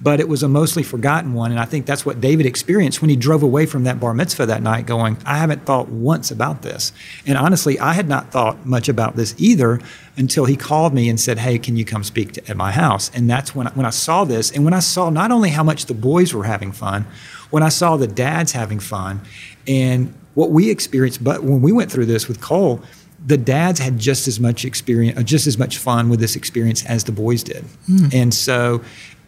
but 0.02 0.20
it 0.20 0.28
was 0.28 0.44
a 0.44 0.48
mostly 0.48 0.84
forgotten 0.84 1.34
one. 1.34 1.52
And 1.52 1.60
I 1.60 1.66
think 1.66 1.86
that's 1.86 2.06
what 2.06 2.22
David 2.22 2.46
experienced 2.46 3.02
when 3.02 3.10
he 3.10 3.16
drove 3.16 3.44
away 3.44 3.66
from 3.66 3.84
that 3.86 4.00
bar 4.00 4.14
mitzvah 4.14 4.46
that 4.46 4.62
night, 4.62 4.86
going, 4.86 5.18
I 5.26 5.38
haven't 5.38 5.66
thought 5.66 5.90
once 5.90 6.30
about 6.32 6.62
this. 6.62 6.92
And 7.26 7.38
honestly, 7.38 7.80
I 7.80 7.94
had 7.94 8.08
not 8.08 8.32
thought 8.32 8.66
much 8.66 8.90
about 8.90 9.16
this 9.16 9.34
either 9.38 9.80
until 10.16 10.46
he 10.46 10.56
called 10.56 10.94
me 10.94 11.10
and 11.10 11.20
said, 11.20 11.40
Hey, 11.40 11.58
can 11.58 11.78
you 11.78 11.86
come 11.86 12.04
speak 12.04 12.34
to, 12.34 12.50
at 12.50 12.58
my 12.58 12.72
house? 12.72 13.10
And 13.14 13.30
that's 13.30 13.56
when, 13.56 13.68
when 13.68 13.86
I 13.86 13.92
saw 13.92 14.24
this. 14.24 14.52
And 14.52 14.64
when 14.64 14.74
I 14.74 14.80
saw 14.80 15.10
not 15.10 15.32
only 15.32 15.50
how 15.50 15.64
much 15.64 15.86
the 15.86 15.94
boys 15.94 16.34
were 16.34 16.44
having 16.44 16.72
fun, 16.72 17.06
when 17.50 17.64
I 17.64 17.70
saw 17.70 17.98
the 17.98 18.08
dads 18.08 18.52
having 18.52 18.80
fun, 18.80 19.22
and 19.68 20.14
what 20.34 20.52
we 20.52 20.70
experienced, 20.70 21.24
but 21.24 21.44
when 21.44 21.62
we 21.62 21.72
went 21.72 21.92
through 21.92 22.06
this 22.06 22.28
with 22.28 22.42
Cole, 22.42 22.84
the 23.26 23.38
dads 23.38 23.80
had 23.80 23.98
just 23.98 24.28
as 24.28 24.40
much 24.40 24.64
experience, 24.64 25.22
just 25.24 25.48
as 25.48 25.58
much 25.58 25.78
fun 25.78 26.10
with 26.10 26.20
this 26.20 26.36
experience 26.36 26.86
as 26.86 27.06
the 27.06 27.12
boys 27.12 27.44
did. 27.44 27.66
Mm. 27.90 28.14
And 28.14 28.34
so 28.34 28.82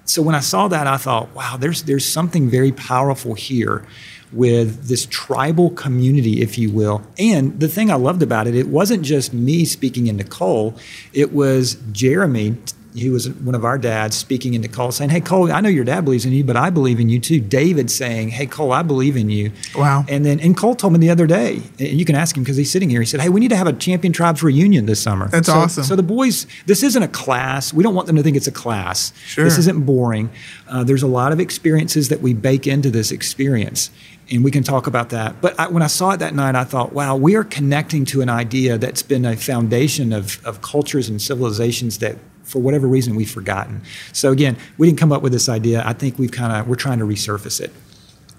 so 0.10 0.24
when 0.24 0.34
I 0.34 0.40
saw 0.40 0.68
that, 0.68 0.88
I 0.88 0.98
thought, 0.98 1.34
wow, 1.36 1.56
there's 1.58 1.84
there's 1.84 2.06
something 2.06 2.50
very 2.50 2.72
powerful 2.72 3.36
here 3.36 3.86
with 4.32 4.88
this 4.88 5.08
tribal 5.10 5.70
community, 5.72 6.42
if 6.42 6.58
you 6.58 6.72
will. 6.72 7.04
And 7.20 7.60
the 7.60 7.68
thing 7.68 7.92
I 7.92 7.96
loved 7.96 8.24
about 8.24 8.48
it, 8.48 8.56
it 8.56 8.68
wasn't 8.68 9.04
just 9.04 9.34
me 9.34 9.66
speaking 9.66 10.08
into 10.08 10.24
Nicole, 10.24 10.76
it 11.14 11.32
was 11.32 11.78
Jeremy 11.92 12.58
he 12.94 13.10
was 13.10 13.30
one 13.30 13.56
of 13.56 13.64
our 13.64 13.78
dads 13.78 14.16
speaking 14.16 14.54
into 14.54 14.68
Cole, 14.68 14.92
saying, 14.92 15.10
"Hey 15.10 15.22
Cole, 15.22 15.52
I 15.52 15.62
know 15.62 15.70
your 15.70 15.84
dad 15.84 16.06
believes 16.06 16.26
in 16.26 16.32
you, 16.32 16.44
but 16.44 16.56
I 16.56 16.70
believe 16.70 17.00
in 17.00 17.10
you 17.10 17.20
too." 17.20 17.40
David 17.40 17.92
saying, 17.92 18.30
"Hey 18.30 18.46
Cole, 18.46 18.72
I 18.72 18.82
believe 18.82 19.16
in 19.16 19.30
you." 19.30 19.52
Wow. 19.76 20.06
And 20.08 20.26
then 20.26 20.40
and 20.40 20.58
Cole 20.58 20.76
told 20.76 20.94
me 20.94 21.00
the 21.00 21.10
other 21.10 21.28
day, 21.28 21.62
and 21.80 22.00
you 22.00 22.06
can 22.06 22.16
ask 22.16 22.36
him 22.36 22.44
because 22.44 22.58
he's 22.58 22.72
sitting 22.72 22.90
here. 22.90 23.00
He 23.00 23.06
said, 23.06 23.22
"Hey, 23.22 23.30
we 23.30 23.40
need 23.40 23.50
to 23.50 23.58
have 23.58 23.68
a 23.68 23.74
Champion 23.74 24.14
Tribes 24.14 24.42
reunion 24.42 24.86
this 24.86 25.00
summer." 25.00 25.28
That's 25.28 25.48
so, 25.48 25.54
awesome. 25.54 25.84
So 25.84 25.96
the 25.96 26.04
boys, 26.04 26.48
this 26.66 26.84
isn't 26.84 27.04
a 27.04 27.08
class. 27.08 27.74
We 27.74 27.84
don't 27.84 27.96
want 27.96 28.08
them 28.08 28.16
to 28.16 28.24
think 28.24 28.38
it's 28.38 28.48
a 28.48 28.52
class. 28.52 29.14
Sure. 29.26 29.44
This 29.44 29.58
isn't 29.58 29.86
boring. 29.86 30.30
Uh, 30.68 30.84
there's 30.84 31.04
a 31.04 31.08
lot 31.08 31.32
of 31.32 31.40
experiences 31.40 32.10
that 32.10 32.22
we 32.22 32.34
bake 32.34 32.68
into 32.68 32.90
this 32.90 33.12
experience, 33.12 33.92
and 34.32 34.44
we 34.44 34.52
can 34.52 34.64
talk 34.64 34.88
about 34.88 35.10
that. 35.10 35.42
But 35.42 35.60
I, 35.60 35.68
when 35.68 35.84
I 35.84 35.88
saw 35.88 36.12
it 36.12 36.18
that 36.18 36.34
night, 36.36 36.56
I 36.56 36.64
thought, 36.64 36.94
wow, 36.94 37.16
we 37.16 37.36
are 37.36 37.44
connecting 37.44 38.06
to 38.06 38.22
an 38.22 38.30
idea 38.30 38.78
that's 38.78 39.04
been 39.04 39.26
a 39.26 39.36
foundation 39.36 40.14
of, 40.14 40.46
of 40.46 40.62
cultures 40.62 41.10
and 41.10 41.22
civilizations 41.22 42.00
that 42.00 42.18
for 42.50 42.60
whatever 42.60 42.88
reason 42.88 43.16
we've 43.16 43.30
forgotten. 43.30 43.82
So 44.12 44.32
again, 44.32 44.58
we 44.78 44.88
didn't 44.88 45.00
come 45.00 45.12
up 45.12 45.22
with 45.22 45.32
this 45.32 45.48
idea. 45.48 45.84
I 45.86 45.94
think 45.94 46.18
we've 46.18 46.32
kind 46.32 46.52
of 46.52 46.68
we're 46.68 46.76
trying 46.76 47.00
to 47.00 47.06
resurface 47.06 47.62
it. 47.62 47.72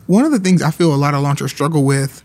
One 0.07 0.25
of 0.25 0.33
the 0.33 0.41
things 0.41 0.63
I 0.63 0.71
feel 0.71 0.93
a 0.93 0.97
lot 0.97 1.15
of 1.15 1.23
launchers 1.23 1.53
struggle 1.53 1.85
with, 1.85 2.25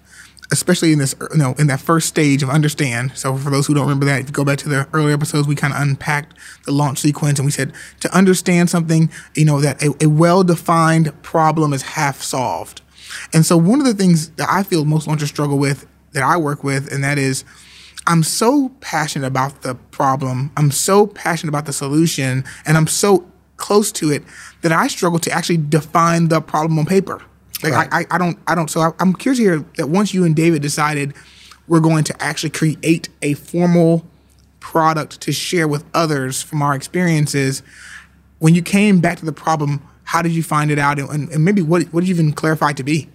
especially 0.52 0.92
in 0.92 1.00
this 1.00 1.14
you 1.32 1.38
know 1.38 1.54
in 1.60 1.68
that 1.68 1.80
first 1.80 2.08
stage 2.08 2.42
of 2.42 2.50
understand. 2.50 3.12
So 3.16 3.38
for 3.38 3.52
those 3.52 3.68
who 3.68 3.76
don't 3.76 3.84
remember 3.84 4.06
that, 4.08 4.22
if 4.22 4.28
you 4.28 4.34
go 4.34 4.44
back 4.44 4.58
to 4.60 4.70
the 4.70 4.88
earlier 4.94 5.14
episodes, 5.14 5.48
we 5.48 5.56
kind 5.56 5.74
of 5.74 5.82
unpacked 5.82 6.36
the 6.66 6.72
launch 6.72 7.00
sequence 7.00 7.38
and 7.38 7.46
we 7.46 7.52
said 7.52 7.72
to 8.00 8.16
understand 8.16 8.70
something, 8.70 9.12
you 9.36 9.46
know, 9.46 9.62
that 9.62 9.82
a, 9.84 9.94
a 10.04 10.08
well-defined 10.08 11.22
problem 11.22 11.74
is 11.74 11.84
half 11.84 12.22
solved. 12.22 12.82
And 13.34 13.46
so 13.46 13.56
one 13.58 13.80
of 13.80 13.86
the 13.86 13.94
things 13.94 14.30
that 14.32 14.50
I 14.50 14.64
feel 14.64 14.84
most 14.86 15.08
launchers 15.08 15.30
struggle 15.30 15.60
with 15.60 15.86
that 16.14 16.24
I 16.24 16.38
work 16.38 16.64
with, 16.64 16.92
and 16.92 17.04
that 17.04 17.18
is 17.18 17.44
I'm 18.08 18.24
so 18.24 18.70
passionate 18.82 19.26
about 19.26 19.62
the 19.62 19.76
problem. 19.76 20.52
I'm 20.58 20.72
so 20.72 21.08
passionate 21.08 21.50
about 21.50 21.66
the 21.66 21.74
solution, 21.74 22.44
and 22.66 22.78
I'm 22.78 22.88
so 22.88 23.26
close 23.58 23.92
to 23.94 24.12
it 24.12 24.24
that 24.62 24.72
I 24.72 24.88
struggle 24.88 25.20
to 25.20 25.32
actually 25.32 25.58
define 25.58 26.28
the 26.28 26.42
problem 26.42 26.78
on 26.78 26.86
paper. 26.86 27.22
Like 27.64 27.74
right. 27.74 27.90
I, 27.92 28.06
I, 28.16 28.18
don't, 28.18 28.38
I 28.48 28.56
don't. 28.56 28.70
So 28.70 28.82
I, 28.82 28.92
I'm 29.00 29.14
curious 29.14 29.40
to 29.40 29.44
hear 29.44 29.66
that 29.78 29.88
once 29.88 30.14
you 30.14 30.24
and 30.24 30.36
David 30.36 30.62
decided 30.62 31.14
we're 31.68 31.80
going 31.80 32.04
to 32.04 32.24
actually 32.24 32.52
create 32.52 33.10
a 33.22 33.34
formal 33.34 34.06
product 34.60 35.22
to 35.22 35.32
share 35.32 35.68
with 35.68 35.84
others 35.94 36.42
from 36.42 36.62
our 36.62 36.76
experiences. 36.76 37.64
When 38.40 38.54
you 38.54 38.62
came 38.62 39.00
back 39.00 39.18
to 39.20 39.26
the 39.26 39.34
problem, 39.34 39.82
how 40.04 40.22
did 40.22 40.34
you 40.34 40.44
find 40.44 40.70
it 40.70 40.78
out, 40.78 41.00
and, 41.00 41.30
and 41.30 41.44
maybe 41.44 41.62
what, 41.62 41.84
what 41.86 42.02
did 42.02 42.10
you 42.10 42.16
even 42.16 42.34
clarify 42.34 42.74
to 42.74 42.84
be? 42.84 43.10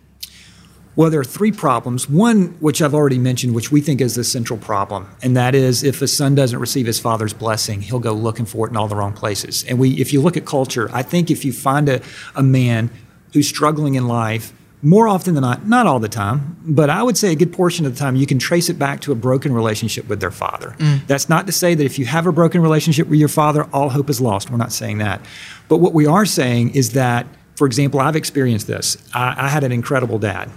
Well, 1.01 1.09
there 1.09 1.21
are 1.21 1.25
three 1.25 1.51
problems. 1.51 2.11
One, 2.11 2.49
which 2.61 2.83
I've 2.83 2.93
already 2.93 3.17
mentioned, 3.17 3.55
which 3.55 3.73
we 3.73 3.81
think 3.81 4.03
is 4.03 4.17
the 4.17 4.23
central 4.23 4.59
problem, 4.59 5.09
and 5.23 5.35
that 5.35 5.55
is 5.55 5.83
if 5.83 6.03
a 6.03 6.07
son 6.07 6.35
doesn't 6.35 6.59
receive 6.59 6.85
his 6.85 7.01
father's 7.01 7.33
blessing, 7.33 7.81
he'll 7.81 8.01
go 8.01 8.13
looking 8.13 8.45
for 8.45 8.67
it 8.67 8.71
in 8.71 8.77
all 8.77 8.87
the 8.87 8.95
wrong 8.95 9.15
places. 9.15 9.65
And 9.65 9.79
we, 9.79 9.93
if 9.93 10.13
you 10.13 10.21
look 10.21 10.37
at 10.37 10.45
culture, 10.45 10.91
I 10.93 11.03
think 11.03 11.31
if 11.31 11.43
you 11.43 11.55
find 11.55 11.89
a, 11.89 12.03
a 12.37 12.43
man 12.43 12.91
who's 13.33 13.49
struggling 13.49 13.95
in 13.95 14.09
life, 14.09 14.53
more 14.83 15.09
often 15.09 15.33
than 15.33 15.41
not, 15.41 15.67
not 15.67 15.87
all 15.87 16.01
the 16.01 16.09
time, 16.09 16.59
but 16.67 16.91
I 16.91 17.03
would 17.03 17.17
say 17.17 17.33
a 17.33 17.35
good 17.35 17.55
portion 17.55 17.87
of 17.87 17.95
the 17.95 17.99
time, 17.99 18.15
you 18.15 18.27
can 18.27 18.39
trace 18.39 18.69
it 18.69 18.79
back 18.79 19.01
to 19.01 19.13
a 19.13 19.15
broken 19.15 19.55
relationship 19.55 20.07
with 20.07 20.21
their 20.21 20.31
father. 20.31 20.75
Mm. 20.77 21.07
That's 21.07 21.31
not 21.31 21.47
to 21.47 21.53
say 21.53 21.75
that 21.75 21.85
if 21.85 21.99
you 21.99 22.05
have 22.05 22.27
a 22.27 22.33
broken 22.33 22.61
relationship 22.61 23.09
with 23.09 23.19
your 23.19 23.29
father, 23.29 23.67
all 23.73 23.89
hope 23.89 24.11
is 24.11 24.21
lost. 24.21 24.51
We're 24.51 24.59
not 24.59 24.71
saying 24.71 24.99
that. 24.99 25.23
But 25.71 25.79
what 25.79 25.95
we 25.95 26.05
are 26.05 26.27
saying 26.27 26.75
is 26.75 26.93
that 26.93 27.27
for 27.61 27.67
example, 27.67 28.01
I've 28.01 28.17
experienced 28.17 28.69
this. 28.69 28.97
I, 29.13 29.45
I, 29.45 29.49
had 29.49 29.65
an 29.65 29.71
incredible 29.71 30.19
dad. 30.19 30.51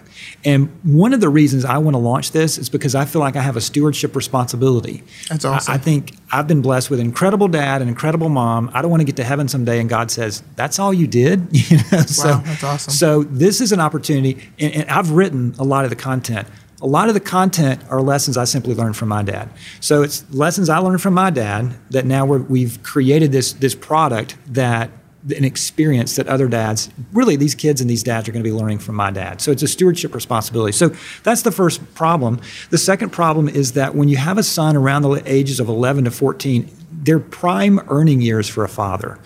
And 0.45 0.69
one 0.83 1.12
of 1.12 1.19
the 1.19 1.27
reasons 1.27 1.65
I 1.65 1.77
want 1.79 1.95
to 1.95 1.98
launch 1.98 2.31
this 2.31 2.57
is 2.57 2.69
because 2.69 2.95
I 2.95 3.03
feel 3.03 3.19
like 3.19 3.36
I 3.36 3.41
have 3.41 3.57
a 3.57 3.62
stewardship 3.62 4.15
responsibility. 4.15 5.03
That's 5.27 5.43
awesome. 5.43 5.69
I, 5.69 5.75
I 5.75 5.79
think 5.79 6.15
I've 6.31 6.48
been 6.48 6.62
blessed 6.62 6.89
with 6.89 7.01
an 7.01 7.05
incredible 7.05 7.50
dad, 7.50 7.81
an 7.81 7.89
incredible 7.89 8.29
mom. 8.29 8.72
I 8.74 8.81
don't 8.81 8.89
want 8.89 9.01
to 9.01 9.05
get 9.05 9.17
to 9.17 9.25
heaven 9.25 9.50
someday 9.50 9.81
and 9.81 9.89
God 9.89 10.12
says, 10.12 10.43
That's 10.55 10.79
all 10.79 10.93
you 10.93 11.05
did. 11.05 11.45
you 11.51 11.75
know? 11.75 11.83
Wow, 11.91 12.01
so, 12.03 12.38
that's 12.38 12.63
awesome. 12.63 12.93
So 12.93 13.24
this 13.24 13.60
is 13.60 13.74
an 13.74 13.81
opportunity, 13.81 14.50
and, 14.57 14.74
and 14.74 14.89
I've 14.89 15.12
written 15.12 15.55
a 15.60 15.65
lot 15.65 15.83
of 15.83 15.89
the 15.89 15.98
content. 15.98 16.48
A 16.81 16.88
lot 16.88 17.10
of 17.10 17.15
the 17.15 17.19
content 17.19 17.83
are 17.89 18.01
lessons 18.01 18.38
I 18.38 18.45
simply 18.45 18.75
learned 18.75 18.95
from 18.95 19.10
my 19.10 19.24
dad. 19.24 19.50
So 19.81 20.03
it's 20.03 20.24
lessons 20.33 20.69
I 20.69 20.77
learned 20.77 21.01
from 21.01 21.15
my 21.15 21.31
dad 21.31 21.75
that 21.89 22.05
now 22.05 22.25
we 22.25 22.63
have 22.63 22.81
created 22.81 23.33
this 23.33 23.51
this 23.51 23.75
product 23.75 24.38
that 24.48 24.89
an 25.29 25.45
experience 25.45 26.17
that 26.17 26.27
other 26.27 26.47
dads, 26.47 26.89
really 27.13 27.35
these 27.35 27.55
kids 27.55 27.79
and 27.79 27.89
these 27.89 28.03
dads 28.03 28.27
are 28.27 28.31
going 28.31 28.43
to 28.43 28.49
be 28.49 28.55
learning 28.55 28.79
from 28.79 28.95
my 28.95 29.09
dad. 29.09 29.39
So 29.41 29.51
it's 29.51 29.63
a 29.63 29.67
stewardship 29.67 30.13
responsibility. 30.13 30.73
So 30.73 30.93
that's 31.23 31.43
the 31.43 31.51
first 31.51 31.93
problem. 31.95 32.41
The 32.71 32.77
second 32.77 33.11
problem 33.11 33.47
is 33.47 33.73
that 33.73 33.95
when 33.95 34.09
you 34.09 34.17
have 34.17 34.37
a 34.37 34.43
son 34.43 34.75
around 34.75 35.03
the 35.03 35.23
ages 35.25 35.59
of 35.59 35.69
11 35.69 36.05
to 36.05 36.11
14, 36.11 36.69
they're 36.91 37.19
prime 37.19 37.79
earning 37.87 38.21
years 38.21 38.49
for 38.49 38.63
a 38.63 38.69
father. 38.69 39.17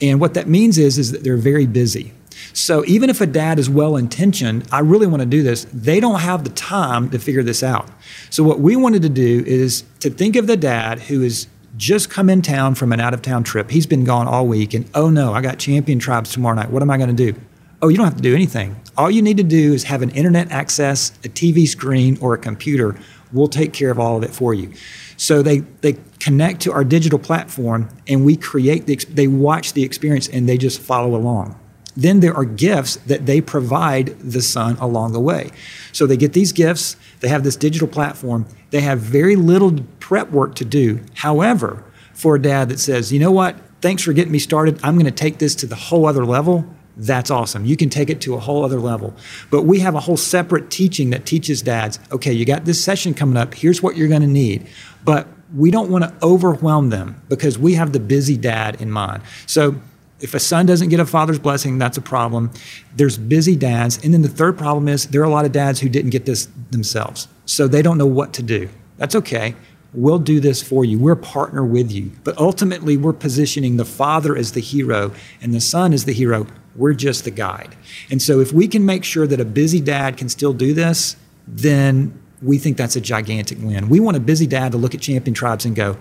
And 0.00 0.20
what 0.20 0.34
that 0.34 0.46
means 0.46 0.78
is, 0.78 0.98
is 0.98 1.12
that 1.12 1.24
they're 1.24 1.36
very 1.36 1.66
busy. 1.66 2.12
So 2.52 2.84
even 2.86 3.10
if 3.10 3.20
a 3.20 3.26
dad 3.26 3.58
is 3.58 3.68
well 3.68 3.96
intentioned, 3.96 4.66
I 4.70 4.80
really 4.80 5.06
want 5.06 5.20
to 5.20 5.26
do 5.26 5.42
this, 5.42 5.66
they 5.72 6.00
don't 6.00 6.20
have 6.20 6.44
the 6.44 6.50
time 6.50 7.10
to 7.10 7.18
figure 7.18 7.42
this 7.42 7.62
out. 7.62 7.88
So 8.30 8.44
what 8.44 8.60
we 8.60 8.76
wanted 8.76 9.02
to 9.02 9.08
do 9.08 9.42
is 9.46 9.84
to 10.00 10.10
think 10.10 10.36
of 10.36 10.46
the 10.46 10.56
dad 10.56 11.00
who 11.00 11.22
is 11.22 11.46
just 11.76 12.10
come 12.10 12.30
in 12.30 12.42
town 12.42 12.74
from 12.74 12.92
an 12.92 13.00
out 13.00 13.14
of 13.14 13.22
town 13.22 13.44
trip. 13.44 13.70
He's 13.70 13.86
been 13.86 14.04
gone 14.04 14.26
all 14.26 14.46
week, 14.46 14.74
and 14.74 14.88
oh 14.94 15.10
no, 15.10 15.32
I 15.32 15.40
got 15.40 15.58
champion 15.58 15.98
tribes 15.98 16.32
tomorrow 16.32 16.54
night. 16.56 16.70
What 16.70 16.82
am 16.82 16.90
I 16.90 16.96
going 16.96 17.14
to 17.14 17.32
do? 17.32 17.38
Oh, 17.82 17.88
you 17.88 17.96
don't 17.96 18.06
have 18.06 18.16
to 18.16 18.22
do 18.22 18.34
anything. 18.34 18.80
All 18.96 19.10
you 19.10 19.20
need 19.20 19.36
to 19.36 19.42
do 19.42 19.74
is 19.74 19.84
have 19.84 20.00
an 20.00 20.10
internet 20.10 20.50
access, 20.50 21.10
a 21.24 21.28
TV 21.28 21.68
screen, 21.68 22.16
or 22.20 22.32
a 22.34 22.38
computer. 22.38 22.98
We'll 23.32 23.48
take 23.48 23.72
care 23.72 23.90
of 23.90 23.98
all 23.98 24.16
of 24.16 24.22
it 24.22 24.30
for 24.30 24.54
you. 24.54 24.72
So 25.18 25.42
they, 25.42 25.58
they 25.58 25.98
connect 26.18 26.62
to 26.62 26.72
our 26.72 26.84
digital 26.84 27.18
platform 27.18 27.88
and 28.06 28.24
we 28.24 28.36
create 28.36 28.86
the, 28.86 28.96
they 28.96 29.26
watch 29.26 29.72
the 29.72 29.82
experience 29.82 30.28
and 30.28 30.48
they 30.48 30.56
just 30.56 30.80
follow 30.80 31.14
along. 31.14 31.58
Then 31.96 32.20
there 32.20 32.34
are 32.34 32.44
gifts 32.44 32.96
that 32.96 33.26
they 33.26 33.40
provide 33.40 34.18
the 34.20 34.42
son 34.42 34.76
along 34.76 35.12
the 35.12 35.20
way. 35.20 35.50
So 35.92 36.06
they 36.06 36.16
get 36.16 36.34
these 36.34 36.52
gifts, 36.52 36.96
they 37.20 37.28
have 37.28 37.42
this 37.42 37.56
digital 37.56 37.88
platform, 37.88 38.46
they 38.70 38.82
have 38.82 39.00
very 39.00 39.34
little 39.34 39.78
prep 40.00 40.30
work 40.30 40.54
to 40.56 40.64
do. 40.64 41.00
However, 41.14 41.84
for 42.12 42.36
a 42.36 42.42
dad 42.42 42.68
that 42.68 42.78
says, 42.78 43.12
you 43.12 43.18
know 43.18 43.32
what, 43.32 43.56
thanks 43.80 44.02
for 44.02 44.12
getting 44.12 44.32
me 44.32 44.38
started, 44.38 44.78
I'm 44.82 44.94
going 44.94 45.06
to 45.06 45.10
take 45.10 45.38
this 45.38 45.54
to 45.56 45.66
the 45.66 45.74
whole 45.74 46.06
other 46.06 46.24
level, 46.24 46.66
that's 46.98 47.30
awesome. 47.30 47.66
You 47.66 47.76
can 47.76 47.90
take 47.90 48.08
it 48.08 48.22
to 48.22 48.34
a 48.34 48.40
whole 48.40 48.64
other 48.64 48.80
level. 48.80 49.14
But 49.50 49.62
we 49.62 49.80
have 49.80 49.94
a 49.94 50.00
whole 50.00 50.16
separate 50.16 50.70
teaching 50.70 51.10
that 51.10 51.26
teaches 51.26 51.60
dads 51.60 51.98
okay, 52.10 52.32
you 52.32 52.44
got 52.44 52.64
this 52.64 52.82
session 52.82 53.14
coming 53.14 53.36
up, 53.36 53.54
here's 53.54 53.82
what 53.82 53.96
you're 53.96 54.08
going 54.08 54.22
to 54.22 54.26
need. 54.26 54.66
But 55.04 55.28
we 55.54 55.70
don't 55.70 55.90
want 55.90 56.04
to 56.04 56.26
overwhelm 56.26 56.90
them 56.90 57.22
because 57.28 57.58
we 57.58 57.74
have 57.74 57.92
the 57.92 58.00
busy 58.00 58.36
dad 58.36 58.80
in 58.80 58.90
mind. 58.90 59.22
So 59.46 59.76
if 60.20 60.34
a 60.34 60.40
son 60.40 60.66
doesn't 60.66 60.88
get 60.88 61.00
a 61.00 61.06
father's 61.06 61.38
blessing, 61.38 61.78
that's 61.78 61.98
a 61.98 62.02
problem. 62.02 62.50
There's 62.94 63.18
busy 63.18 63.54
dads. 63.54 64.02
And 64.02 64.14
then 64.14 64.22
the 64.22 64.28
third 64.28 64.56
problem 64.56 64.88
is 64.88 65.08
there 65.08 65.20
are 65.20 65.24
a 65.24 65.30
lot 65.30 65.44
of 65.44 65.52
dads 65.52 65.80
who 65.80 65.88
didn't 65.88 66.10
get 66.10 66.24
this 66.24 66.48
themselves. 66.70 67.28
So 67.44 67.68
they 67.68 67.82
don't 67.82 67.98
know 67.98 68.06
what 68.06 68.32
to 68.34 68.42
do. 68.42 68.68
That's 68.96 69.14
okay. 69.14 69.54
We'll 69.92 70.18
do 70.18 70.40
this 70.40 70.62
for 70.62 70.84
you. 70.84 70.98
We're 70.98 71.12
a 71.12 71.16
partner 71.16 71.64
with 71.64 71.92
you. 71.92 72.12
But 72.24 72.36
ultimately, 72.38 72.96
we're 72.96 73.12
positioning 73.12 73.76
the 73.76 73.84
father 73.84 74.36
as 74.36 74.52
the 74.52 74.60
hero 74.60 75.12
and 75.40 75.54
the 75.54 75.60
son 75.60 75.92
as 75.92 76.06
the 76.06 76.12
hero. 76.12 76.46
We're 76.74 76.94
just 76.94 77.24
the 77.24 77.30
guide. 77.30 77.76
And 78.10 78.20
so 78.20 78.40
if 78.40 78.52
we 78.52 78.68
can 78.68 78.84
make 78.84 79.04
sure 79.04 79.26
that 79.26 79.40
a 79.40 79.44
busy 79.44 79.80
dad 79.80 80.16
can 80.16 80.28
still 80.28 80.52
do 80.52 80.74
this, 80.74 81.16
then 81.46 82.18
we 82.42 82.58
think 82.58 82.76
that's 82.76 82.96
a 82.96 83.00
gigantic 83.00 83.58
win. 83.60 83.88
We 83.88 84.00
want 84.00 84.16
a 84.16 84.20
busy 84.20 84.46
dad 84.46 84.72
to 84.72 84.78
look 84.78 84.94
at 84.94 85.00
champion 85.00 85.34
tribes 85.34 85.64
and 85.64 85.74
go, 85.74 85.96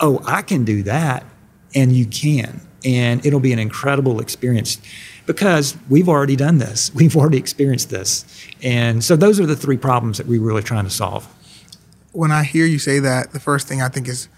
oh, 0.00 0.20
I 0.24 0.42
can 0.42 0.64
do 0.64 0.82
that. 0.84 1.24
And 1.74 1.92
you 1.92 2.06
can 2.06 2.60
and 2.84 3.24
it'll 3.24 3.40
be 3.40 3.52
an 3.52 3.58
incredible 3.58 4.20
experience 4.20 4.78
because 5.26 5.76
we've 5.88 6.08
already 6.08 6.36
done 6.36 6.58
this. 6.58 6.92
We've 6.94 7.16
already 7.16 7.38
experienced 7.38 7.90
this. 7.90 8.24
And 8.62 9.04
so 9.04 9.16
those 9.16 9.38
are 9.38 9.46
the 9.46 9.56
three 9.56 9.76
problems 9.76 10.18
that 10.18 10.26
we're 10.26 10.40
really 10.40 10.62
trying 10.62 10.84
to 10.84 10.90
solve. 10.90 11.26
When 12.12 12.32
I 12.32 12.42
hear 12.42 12.66
you 12.66 12.78
say 12.78 12.98
that, 12.98 13.32
the 13.32 13.40
first 13.40 13.68
thing 13.68 13.80
I 13.80 13.88
think 13.88 14.08
is 14.08 14.28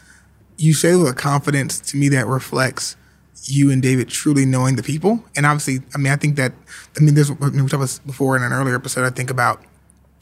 you 0.59 0.75
say 0.75 0.95
with 0.95 1.09
a 1.09 1.15
confidence 1.15 1.81
to 1.81 1.97
me 1.97 2.09
that 2.11 2.27
reflects 2.27 2.97
you 3.45 3.71
and 3.71 3.83
David 3.83 4.09
truly 4.09 4.45
knowing 4.45 4.77
the 4.77 4.83
people. 4.83 5.25
And 5.35 5.47
obviously, 5.47 5.81
I 5.95 5.99
mean, 5.99 6.13
I 6.13 6.17
think 6.17 6.37
that, 6.37 6.53
I 6.97 7.01
mean, 7.01 7.15
there's, 7.15 7.31
we 7.31 7.37
talked 7.37 7.73
about 7.73 8.01
before 8.07 8.37
in 8.37 8.43
an 8.43 8.53
earlier 8.53 8.75
episode, 8.75 9.05
I 9.05 9.11
think 9.11 9.31
about 9.31 9.63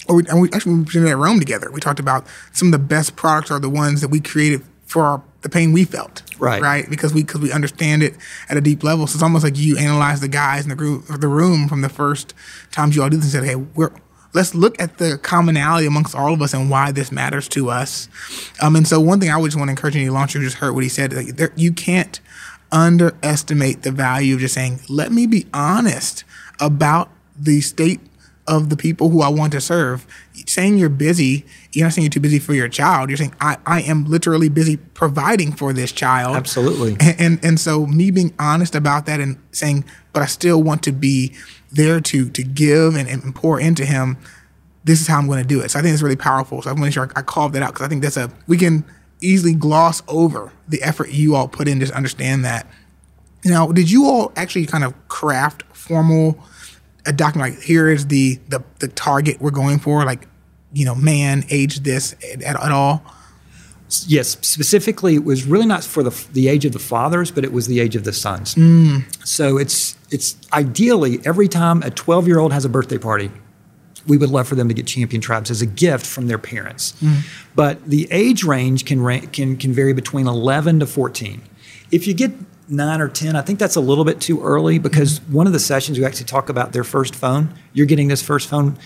or 0.09 0.17
we, 0.17 0.27
and 0.29 0.41
we 0.41 0.51
actually 0.53 0.75
we 0.75 0.85
presented 0.85 1.11
at 1.11 1.17
Rome 1.17 1.39
together. 1.39 1.71
We 1.71 1.81
talked 1.81 2.01
about 2.01 2.27
some 2.53 2.69
of 2.69 2.73
the 2.73 2.79
best 2.79 3.17
products 3.17 3.51
are 3.51 3.61
the 3.61 3.71
ones 3.71 4.01
that 4.01 4.09
we 4.09 4.21
created 4.21 4.63
for 4.91 5.05
our, 5.05 5.23
the 5.43 5.49
pain 5.49 5.73
we 5.73 5.85
felt. 5.85 6.23
Right. 6.39 6.61
Right. 6.61 6.91
Because 6.91 7.15
we 7.15 7.23
because 7.23 7.41
we 7.41 7.53
understand 7.53 8.03
it 8.03 8.15
at 8.49 8.57
a 8.57 8.61
deep 8.61 8.83
level. 8.83 9.07
So 9.07 9.15
it's 9.15 9.23
almost 9.23 9.45
like 9.45 9.57
you 9.57 9.79
analyze 9.79 10.21
the 10.21 10.29
guys 10.29 10.65
in 10.65 10.71
the 10.71 10.75
group 10.75 11.07
the 11.07 11.29
room 11.29 11.69
from 11.69 11.83
the 11.83 11.89
first 11.89 12.35
times 12.73 12.97
you 12.97 13.03
all 13.03 13.09
did 13.09 13.21
this 13.21 13.35
and 13.35 13.45
said, 13.45 13.49
Hey, 13.49 13.55
we're 13.55 13.93
let's 14.33 14.55
look 14.55 14.81
at 14.81 14.99
the 14.99 15.19
commonality 15.23 15.87
amongst 15.87 16.15
all 16.15 16.33
of 16.33 16.43
us 16.43 16.55
and 16.55 16.71
why 16.71 16.93
this 16.93 17.13
matters 17.13 17.49
to 17.49 17.71
us. 17.71 18.09
Um, 18.61 18.75
and 18.77 18.87
so 18.87 19.01
one 19.01 19.21
thing 19.21 19.31
I 19.31 19.37
would 19.37 19.49
just 19.49 19.59
want 19.59 19.69
to 19.69 19.73
encourage 19.73 19.97
any 19.97 20.09
launcher 20.09 20.39
who 20.39 20.45
just 20.45 20.59
heard 20.59 20.73
what 20.73 20.83
he 20.83 20.89
said, 20.89 21.13
like, 21.13 21.37
there, 21.37 21.53
you 21.57 21.73
can't 21.73 22.21
underestimate 22.73 23.83
the 23.83 23.91
value 23.91 24.35
of 24.35 24.41
just 24.41 24.55
saying, 24.55 24.81
let 24.89 25.11
me 25.11 25.27
be 25.27 25.47
honest 25.53 26.25
about 26.61 27.11
the 27.37 27.61
state 27.61 28.01
of 28.47 28.69
the 28.69 28.77
people 28.77 29.09
who 29.11 29.23
I 29.23 29.29
want 29.29 29.53
to 29.53 29.61
serve. 29.61 30.07
Saying 30.51 30.79
you're 30.79 30.89
busy, 30.89 31.47
you're 31.71 31.87
not 31.87 31.93
saying 31.93 32.07
you're 32.07 32.11
too 32.11 32.19
busy 32.19 32.41
for 32.41 32.55
your 32.55 32.69
child. 32.69 33.09
You're 33.09 33.17
saying 33.17 33.37
I, 33.41 33.57
I 33.67 33.83
am 33.83 34.05
literally 34.07 34.49
busy 34.49 34.79
providing 34.79 35.53
for 35.53 35.73
this 35.73 35.93
child. 35.93 36.35
Absolutely. 36.35 36.97
And, 36.99 37.21
and 37.21 37.45
and 37.45 37.61
so 37.61 37.87
me 37.87 38.11
being 38.11 38.35
honest 38.37 38.75
about 38.75 39.07
that 39.07 39.21
and 39.21 39.39
saying, 39.53 39.85
but 40.13 40.25
I 40.25 40.27
still 40.27 40.61
want 40.61 40.83
to 40.83 40.93
be 40.93 41.35
there 41.71 42.01
to 42.01 42.29
to 42.31 42.43
give 42.43 42.97
and, 42.97 43.09
and 43.09 43.33
pour 43.33 43.61
into 43.61 43.85
him. 43.85 44.19
This 44.83 45.01
is 45.01 45.07
how 45.07 45.19
I'm 45.19 45.29
going 45.29 45.41
to 45.41 45.47
do 45.47 45.61
it. 45.61 45.71
So 45.71 45.79
I 45.79 45.83
think 45.83 45.93
it's 45.93 46.03
really 46.03 46.17
powerful. 46.17 46.63
So 46.63 46.71
I'm 46.71 46.75
going 46.77 46.83
to 46.83 46.87
make 46.87 46.95
sure 46.95 47.13
I, 47.15 47.21
I 47.21 47.23
called 47.23 47.53
that 47.53 47.63
out 47.63 47.73
because 47.73 47.87
I 47.87 47.89
think 47.89 48.03
that's 48.03 48.17
a 48.17 48.29
we 48.49 48.57
can 48.57 48.85
easily 49.21 49.55
gloss 49.55 50.03
over 50.09 50.53
the 50.67 50.83
effort 50.83 51.11
you 51.11 51.37
all 51.37 51.47
put 51.47 51.69
in. 51.69 51.79
Just 51.79 51.93
understand 51.93 52.45
that. 52.45 52.67
Now, 53.45 53.69
did 53.69 53.89
you 53.89 54.07
all 54.07 54.33
actually 54.35 54.67
kind 54.67 54.83
of 54.83 54.95
craft 55.07 55.63
formal? 55.73 56.43
a 57.07 57.13
document 57.13 57.55
like 57.55 57.63
here 57.63 57.89
is 57.89 58.07
the 58.09 58.39
the 58.49 58.63
the 58.79 58.89
target 58.89 59.41
we're 59.41 59.51
going 59.51 59.79
for, 59.79 60.05
like 60.05 60.27
you 60.73 60.85
know, 60.85 60.95
man, 60.95 61.45
age 61.51 61.81
this 61.81 62.15
at, 62.33 62.43
at 62.43 62.73
all. 62.73 63.03
Yes, 64.07 64.39
specifically, 64.43 65.17
it 65.17 65.25
was 65.25 65.45
really 65.45 65.67
not 65.67 65.83
for 65.83 66.03
the 66.03 66.11
the 66.33 66.47
age 66.49 66.65
of 66.65 66.73
the 66.73 66.79
fathers, 66.79 67.33
but 67.33 67.45
it 67.45 67.53
was 67.53 67.67
the 67.67 67.81
age 67.81 67.97
of 67.97 68.05
the 68.05 68.13
sons. 68.13 68.55
Mm. 68.55 69.05
So 69.27 69.57
it's 69.57 69.97
it's 70.11 70.37
ideally 70.53 71.21
every 71.25 71.49
time 71.49 71.83
a 71.83 71.91
12 71.91 72.29
year 72.29 72.39
old 72.39 72.53
has 72.53 72.65
a 72.65 72.69
birthday 72.69 72.99
party, 72.99 73.33
we 74.07 74.17
would 74.17 74.31
love 74.31 74.47
for 74.47 74.55
them 74.55 74.69
to 74.69 74.75
get 74.75 74.87
champion 74.87 75.21
tribes 75.21 75.51
as 75.51 75.61
a 75.61 75.67
gift 75.67 76.07
from 76.07 76.29
their 76.29 76.39
parents. 76.39 76.93
Mm. 77.01 77.23
But 77.57 77.85
the 77.85 78.07
age 78.13 78.45
range 78.45 78.85
can 78.85 79.05
can 79.29 79.57
can 79.57 79.73
vary 79.73 79.93
between 79.93 80.29
11 80.29 80.81
to 80.81 80.87
14. 80.87 81.43
If 81.91 82.07
you 82.07 82.15
get 82.15 82.31
nine 82.69 83.01
or 83.01 83.09
10, 83.09 83.35
I 83.35 83.43
think 83.43 83.59
that's 83.59 83.77
a 83.77 83.81
little 83.81 84.05
bit 84.05 84.21
too 84.21 84.41
early 84.43 84.79
because 84.79 85.19
mm-hmm. 85.19 85.33
one 85.33 85.47
of 85.47 85.53
the 85.53 85.59
sessions 85.59 85.99
we 85.99 86.05
actually 86.05 86.27
talk 86.27 86.49
about 86.49 86.73
their 86.73 86.85
first 86.85 87.15
phone. 87.15 87.53
You're 87.73 87.87
getting 87.87 88.09
this 88.09 88.23
first 88.23 88.49
phone. 88.49 88.79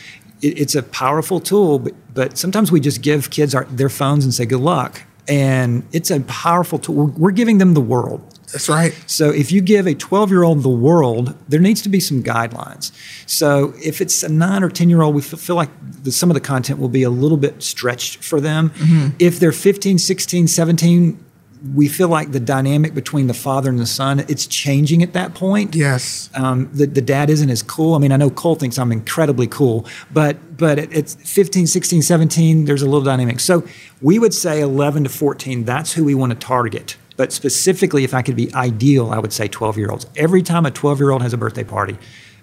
It, 0.43 0.59
it's 0.59 0.75
a 0.75 0.83
powerful 0.83 1.41
tool, 1.41 1.79
but, 1.79 1.95
but 2.13 2.39
sometimes 2.39 2.71
we 2.73 2.81
just 2.81 3.03
give 3.03 3.31
kids 3.31 3.55
our, 3.55 3.65
their 3.65 3.89
phones 3.89 4.25
and 4.25 4.33
say, 4.33 4.47
good 4.47 4.61
luck. 4.61 5.03
And 5.27 5.87
it's 5.93 6.11
a 6.11 6.21
powerful 6.21 6.79
tool. 6.79 6.95
We're, 6.95 7.13
we're 7.13 7.31
giving 7.31 7.59
them 7.59 7.75
the 7.75 7.81
world. 7.81 8.35
That's 8.53 8.69
right. 8.69 8.93
So 9.07 9.31
if 9.31 9.51
you 9.51 9.61
give 9.61 9.89
a 9.89 9.95
12 9.95 10.31
year 10.31 10.45
old 10.45 10.63
the 10.63 10.69
world, 10.69 11.35
there 11.49 11.59
needs 11.59 11.83
to 11.83 11.89
be 11.89 11.99
some 11.99 12.23
guidelines. 12.23 12.93
So 13.29 13.75
if 13.83 14.01
it's 14.01 14.23
a 14.23 14.29
nine 14.29 14.63
or 14.63 14.71
10 14.71 14.89
year 14.89 15.03
old, 15.03 15.15
we 15.15 15.23
feel 15.23 15.57
like 15.57 15.71
the, 16.05 16.13
some 16.13 16.31
of 16.31 16.35
the 16.35 16.41
content 16.41 16.79
will 16.79 16.89
be 16.89 17.03
a 17.03 17.11
little 17.11 17.37
bit 17.37 17.63
stretched 17.65 18.23
for 18.23 18.41
them. 18.41 18.71
Mm-hmm. 18.71 19.17
If 19.19 19.41
they're 19.41 19.51
15, 19.51 19.99
16, 19.99 20.47
17, 20.47 21.24
we 21.73 21.89
feel 21.89 22.09
like 22.09 22.33
the 22.33 22.41
dynamic 22.41 22.95
between 22.95 23.27
the 23.27 23.35
father 23.35 23.71
and 23.71 23.79
the 23.79 23.87
son 23.87 24.21
it's 24.29 24.47
changing 24.47 25.03
at 25.03 25.13
that 25.15 25.35
point. 25.35 25.75
Yes. 25.75 26.29
Um, 26.35 26.69
the, 26.73 26.87
the 26.87 27.01
dad 27.01 27.31
isn't 27.31 27.49
as 27.49 27.63
cool. 27.63 27.95
I 27.95 27.99
mean 27.99 28.13
i 28.13 28.17
know 28.17 28.31
cole 28.31 28.55
thinks 28.55 28.79
i'm 28.79 28.93
incredibly 28.93 29.47
cool 29.47 29.87
but 30.13 30.57
but 30.57 30.79
it's 30.79 31.15
15 31.15 31.67
16 31.67 32.03
17 32.03 32.65
there's 32.65 32.83
a 32.83 32.87
little 32.87 33.03
dynamic. 33.03 33.41
So 33.41 33.67
we 34.03 34.19
would 34.19 34.35
say 34.35 34.61
11 34.61 35.05
to 35.05 35.11
14 35.11 35.65
that's 35.65 35.93
who 35.93 36.05
we 36.05 36.15
want 36.15 36.33
to 36.33 36.39
target. 36.39 36.97
But 37.17 37.33
specifically 37.33 38.05
if 38.05 38.13
i 38.13 38.23
could 38.23 38.37
be 38.37 38.53
ideal 38.55 39.11
i 39.11 39.19
would 39.19 39.33
say 39.33 39.49
12 39.49 39.79
year 39.79 39.91
olds 39.91 40.07
every 40.17 40.43
time 40.43 40.67
a 40.67 40.71
12 40.71 40.99
year 40.99 41.11
old 41.11 41.23
has 41.23 41.33
a 41.33 41.39
birthday 41.39 41.65
party 41.65 41.97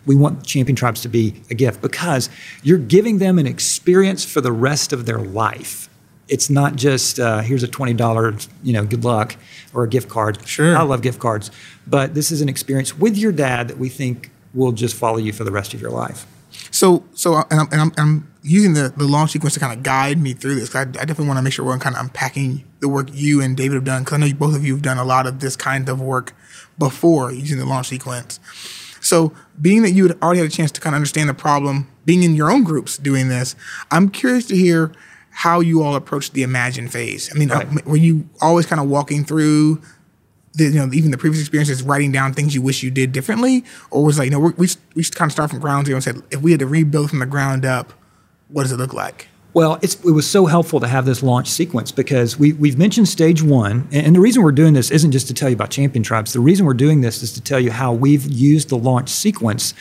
We 0.05 0.15
want 0.15 0.43
Champion 0.43 0.75
Tribes 0.75 1.01
to 1.01 1.09
be 1.09 1.41
a 1.51 1.53
gift 1.53 1.81
because 1.81 2.29
you're 2.63 2.79
giving 2.79 3.19
them 3.19 3.37
an 3.37 3.45
experience 3.45 4.25
for 4.25 4.41
the 4.41 4.51
rest 4.51 4.93
of 4.93 5.05
their 5.05 5.19
life. 5.19 5.90
It's 6.31 6.49
not 6.49 6.77
just 6.77 7.19
uh, 7.19 7.41
here's 7.41 7.61
a 7.61 7.67
twenty 7.67 7.93
dollars, 7.93 8.49
you 8.63 8.73
know, 8.73 8.85
good 8.85 9.03
luck, 9.03 9.35
or 9.73 9.83
a 9.83 9.89
gift 9.89 10.09
card. 10.09 10.47
Sure. 10.47 10.75
I 10.75 10.81
love 10.81 11.01
gift 11.01 11.19
cards, 11.19 11.51
but 11.85 12.15
this 12.15 12.31
is 12.31 12.41
an 12.41 12.49
experience 12.49 12.97
with 12.97 13.17
your 13.17 13.31
dad 13.33 13.67
that 13.67 13.77
we 13.77 13.89
think 13.89 14.31
will 14.53 14.71
just 14.71 14.95
follow 14.95 15.17
you 15.17 15.33
for 15.33 15.43
the 15.43 15.51
rest 15.51 15.73
of 15.73 15.81
your 15.81 15.91
life. 15.91 16.25
So, 16.71 17.03
so, 17.13 17.35
and 17.35 17.59
I'm, 17.59 17.67
and 17.71 17.81
I'm, 17.81 17.91
I'm 17.97 18.33
using 18.43 18.73
the, 18.73 18.93
the 18.95 19.05
launch 19.05 19.31
sequence 19.31 19.53
to 19.53 19.59
kind 19.59 19.73
of 19.77 19.83
guide 19.83 20.17
me 20.17 20.33
through 20.33 20.55
this. 20.55 20.75
I, 20.75 20.81
I 20.81 20.85
definitely 20.85 21.27
want 21.27 21.37
to 21.37 21.41
make 21.41 21.53
sure 21.53 21.65
we're 21.65 21.77
kind 21.77 21.95
of 21.95 22.01
unpacking 22.01 22.63
the 22.79 22.89
work 22.89 23.09
you 23.13 23.41
and 23.41 23.55
David 23.55 23.75
have 23.75 23.83
done 23.83 24.03
because 24.03 24.15
I 24.15 24.17
know 24.17 24.25
you, 24.25 24.35
both 24.35 24.55
of 24.55 24.65
you 24.65 24.73
have 24.73 24.81
done 24.81 24.97
a 24.97 25.05
lot 25.05 25.27
of 25.27 25.39
this 25.39 25.55
kind 25.55 25.87
of 25.89 26.01
work 26.01 26.33
before 26.77 27.31
using 27.31 27.57
the 27.57 27.65
launch 27.65 27.89
sequence. 27.89 28.39
So, 28.99 29.33
being 29.59 29.81
that 29.81 29.91
you 29.91 30.07
had 30.07 30.21
already 30.21 30.39
had 30.39 30.47
a 30.47 30.51
chance 30.51 30.71
to 30.71 30.81
kind 30.81 30.93
of 30.93 30.97
understand 30.97 31.27
the 31.27 31.33
problem, 31.33 31.89
being 32.05 32.23
in 32.23 32.35
your 32.35 32.51
own 32.51 32.63
groups 32.63 32.97
doing 32.97 33.29
this, 33.29 33.55
I'm 33.89 34.09
curious 34.09 34.45
to 34.47 34.55
hear 34.55 34.91
how 35.41 35.59
you 35.59 35.81
all 35.81 35.95
approached 35.95 36.33
the 36.33 36.43
imagine 36.43 36.87
phase. 36.87 37.31
I 37.33 37.39
mean, 37.39 37.49
Right. 37.49 37.65
uh, 37.67 37.79
were 37.85 37.95
you 37.97 38.29
always 38.41 38.67
kind 38.67 38.79
of 38.79 38.87
walking 38.87 39.25
through 39.25 39.81
the, 40.53 40.65
you 40.65 40.71
know, 40.73 40.87
even 40.93 41.09
the 41.09 41.17
previous 41.17 41.41
experiences, 41.41 41.81
writing 41.81 42.11
down 42.11 42.33
things 42.33 42.53
you 42.53 42.61
wish 42.61 42.83
you 42.83 42.91
did 42.91 43.11
differently, 43.11 43.63
or 43.89 44.03
was 44.03 44.17
it 44.17 44.19
like, 44.19 44.25
you 44.27 44.31
know, 44.31 44.39
we 44.39 44.67
we 44.93 45.01
just 45.01 45.15
kind 45.15 45.29
of 45.29 45.31
start 45.31 45.49
from 45.49 45.59
ground 45.59 45.87
zero 45.87 45.95
and 45.95 46.03
said, 46.03 46.21
if 46.29 46.41
we 46.41 46.51
had 46.51 46.59
to 46.59 46.67
rebuild 46.67 47.09
from 47.09 47.19
the 47.19 47.25
ground 47.25 47.65
up, 47.65 47.91
what 48.49 48.63
does 48.63 48.71
it 48.71 48.77
look 48.77 48.93
like? 48.93 49.29
Well, 49.53 49.79
it's, 49.81 49.95
it 50.05 50.11
was 50.11 50.29
so 50.29 50.45
helpful 50.45 50.79
to 50.79 50.87
have 50.87 51.05
this 51.05 51.23
launch 51.23 51.47
sequence 51.49 51.91
because 51.91 52.37
we, 52.37 52.53
we've 52.53 52.77
mentioned 52.77 53.07
stage 53.09 53.41
one. 53.41 53.87
And, 53.91 54.05
and 54.07 54.15
the 54.15 54.19
reason 54.21 54.43
we're 54.43 54.51
doing 54.51 54.73
this 54.73 54.91
isn't 54.91 55.11
just 55.11 55.27
to 55.27 55.33
tell 55.33 55.49
you 55.49 55.55
about 55.55 55.71
champion 55.71 56.03
tribes. 56.03 56.33
The 56.33 56.39
reason 56.39 56.65
we're 56.67 56.73
doing 56.75 57.01
this 57.01 57.23
is 57.23 57.33
to 57.33 57.41
tell 57.41 57.59
you 57.59 57.71
how 57.71 57.91
we've 57.91 58.25
used 58.31 58.69
the 58.69 58.77
launch 58.77 59.09
sequence 59.09 59.73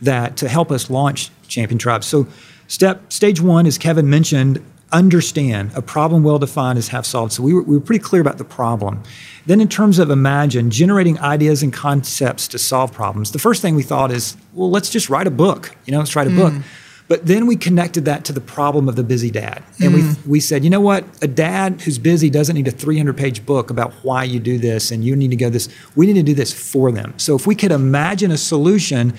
that 0.00 0.36
to 0.36 0.48
help 0.48 0.70
us 0.70 0.88
launch 0.88 1.30
champion 1.48 1.78
tribes. 1.78 2.06
So, 2.06 2.28
step 2.68 3.12
stage 3.12 3.40
one, 3.40 3.66
as 3.66 3.76
Kevin 3.76 4.08
mentioned, 4.08 4.64
understand 4.92 5.70
a 5.74 5.82
problem 5.82 6.22
well 6.22 6.38
defined 6.38 6.78
is 6.78 6.88
half 6.88 7.04
solved. 7.04 7.32
So 7.32 7.42
we 7.42 7.54
were, 7.54 7.62
we 7.62 7.76
were 7.76 7.84
pretty 7.84 8.02
clear 8.02 8.20
about 8.20 8.38
the 8.38 8.44
problem. 8.44 9.02
Then, 9.46 9.60
in 9.60 9.68
terms 9.68 9.98
of 9.98 10.10
imagine, 10.10 10.70
generating 10.70 11.18
ideas 11.18 11.62
and 11.62 11.72
concepts 11.72 12.48
to 12.48 12.58
solve 12.58 12.92
problems, 12.92 13.32
the 13.32 13.38
first 13.38 13.62
thing 13.62 13.74
we 13.74 13.82
thought 13.82 14.10
is, 14.10 14.36
well, 14.52 14.70
let's 14.70 14.90
just 14.90 15.08
write 15.08 15.26
a 15.26 15.30
book. 15.30 15.76
You 15.86 15.92
know, 15.92 15.98
let's 15.98 16.14
write 16.14 16.26
a 16.26 16.30
book. 16.30 16.52
Mm-hmm. 16.52 16.62
But 17.08 17.26
then 17.26 17.46
we 17.48 17.56
connected 17.56 18.04
that 18.04 18.24
to 18.26 18.32
the 18.32 18.40
problem 18.40 18.88
of 18.88 18.94
the 18.94 19.02
busy 19.02 19.32
dad. 19.32 19.64
And 19.80 19.92
we, 19.92 20.02
mm-hmm. 20.02 20.30
we 20.30 20.38
said, 20.38 20.62
you 20.62 20.70
know 20.70 20.80
what? 20.80 21.04
A 21.22 21.26
dad 21.26 21.80
who's 21.80 21.98
busy 21.98 22.30
doesn't 22.30 22.54
need 22.54 22.68
a 22.68 22.70
300 22.70 23.16
page 23.16 23.44
book 23.44 23.70
about 23.70 23.92
why 24.04 24.22
you 24.22 24.38
do 24.38 24.58
this 24.58 24.92
and 24.92 25.04
you 25.04 25.16
need 25.16 25.32
to 25.32 25.36
go 25.36 25.50
this. 25.50 25.68
We 25.96 26.06
need 26.06 26.14
to 26.14 26.22
do 26.22 26.34
this 26.34 26.52
for 26.52 26.92
them. 26.92 27.14
So 27.16 27.34
if 27.34 27.48
we 27.48 27.56
could 27.56 27.72
imagine 27.72 28.30
a 28.30 28.36
solution, 28.36 29.14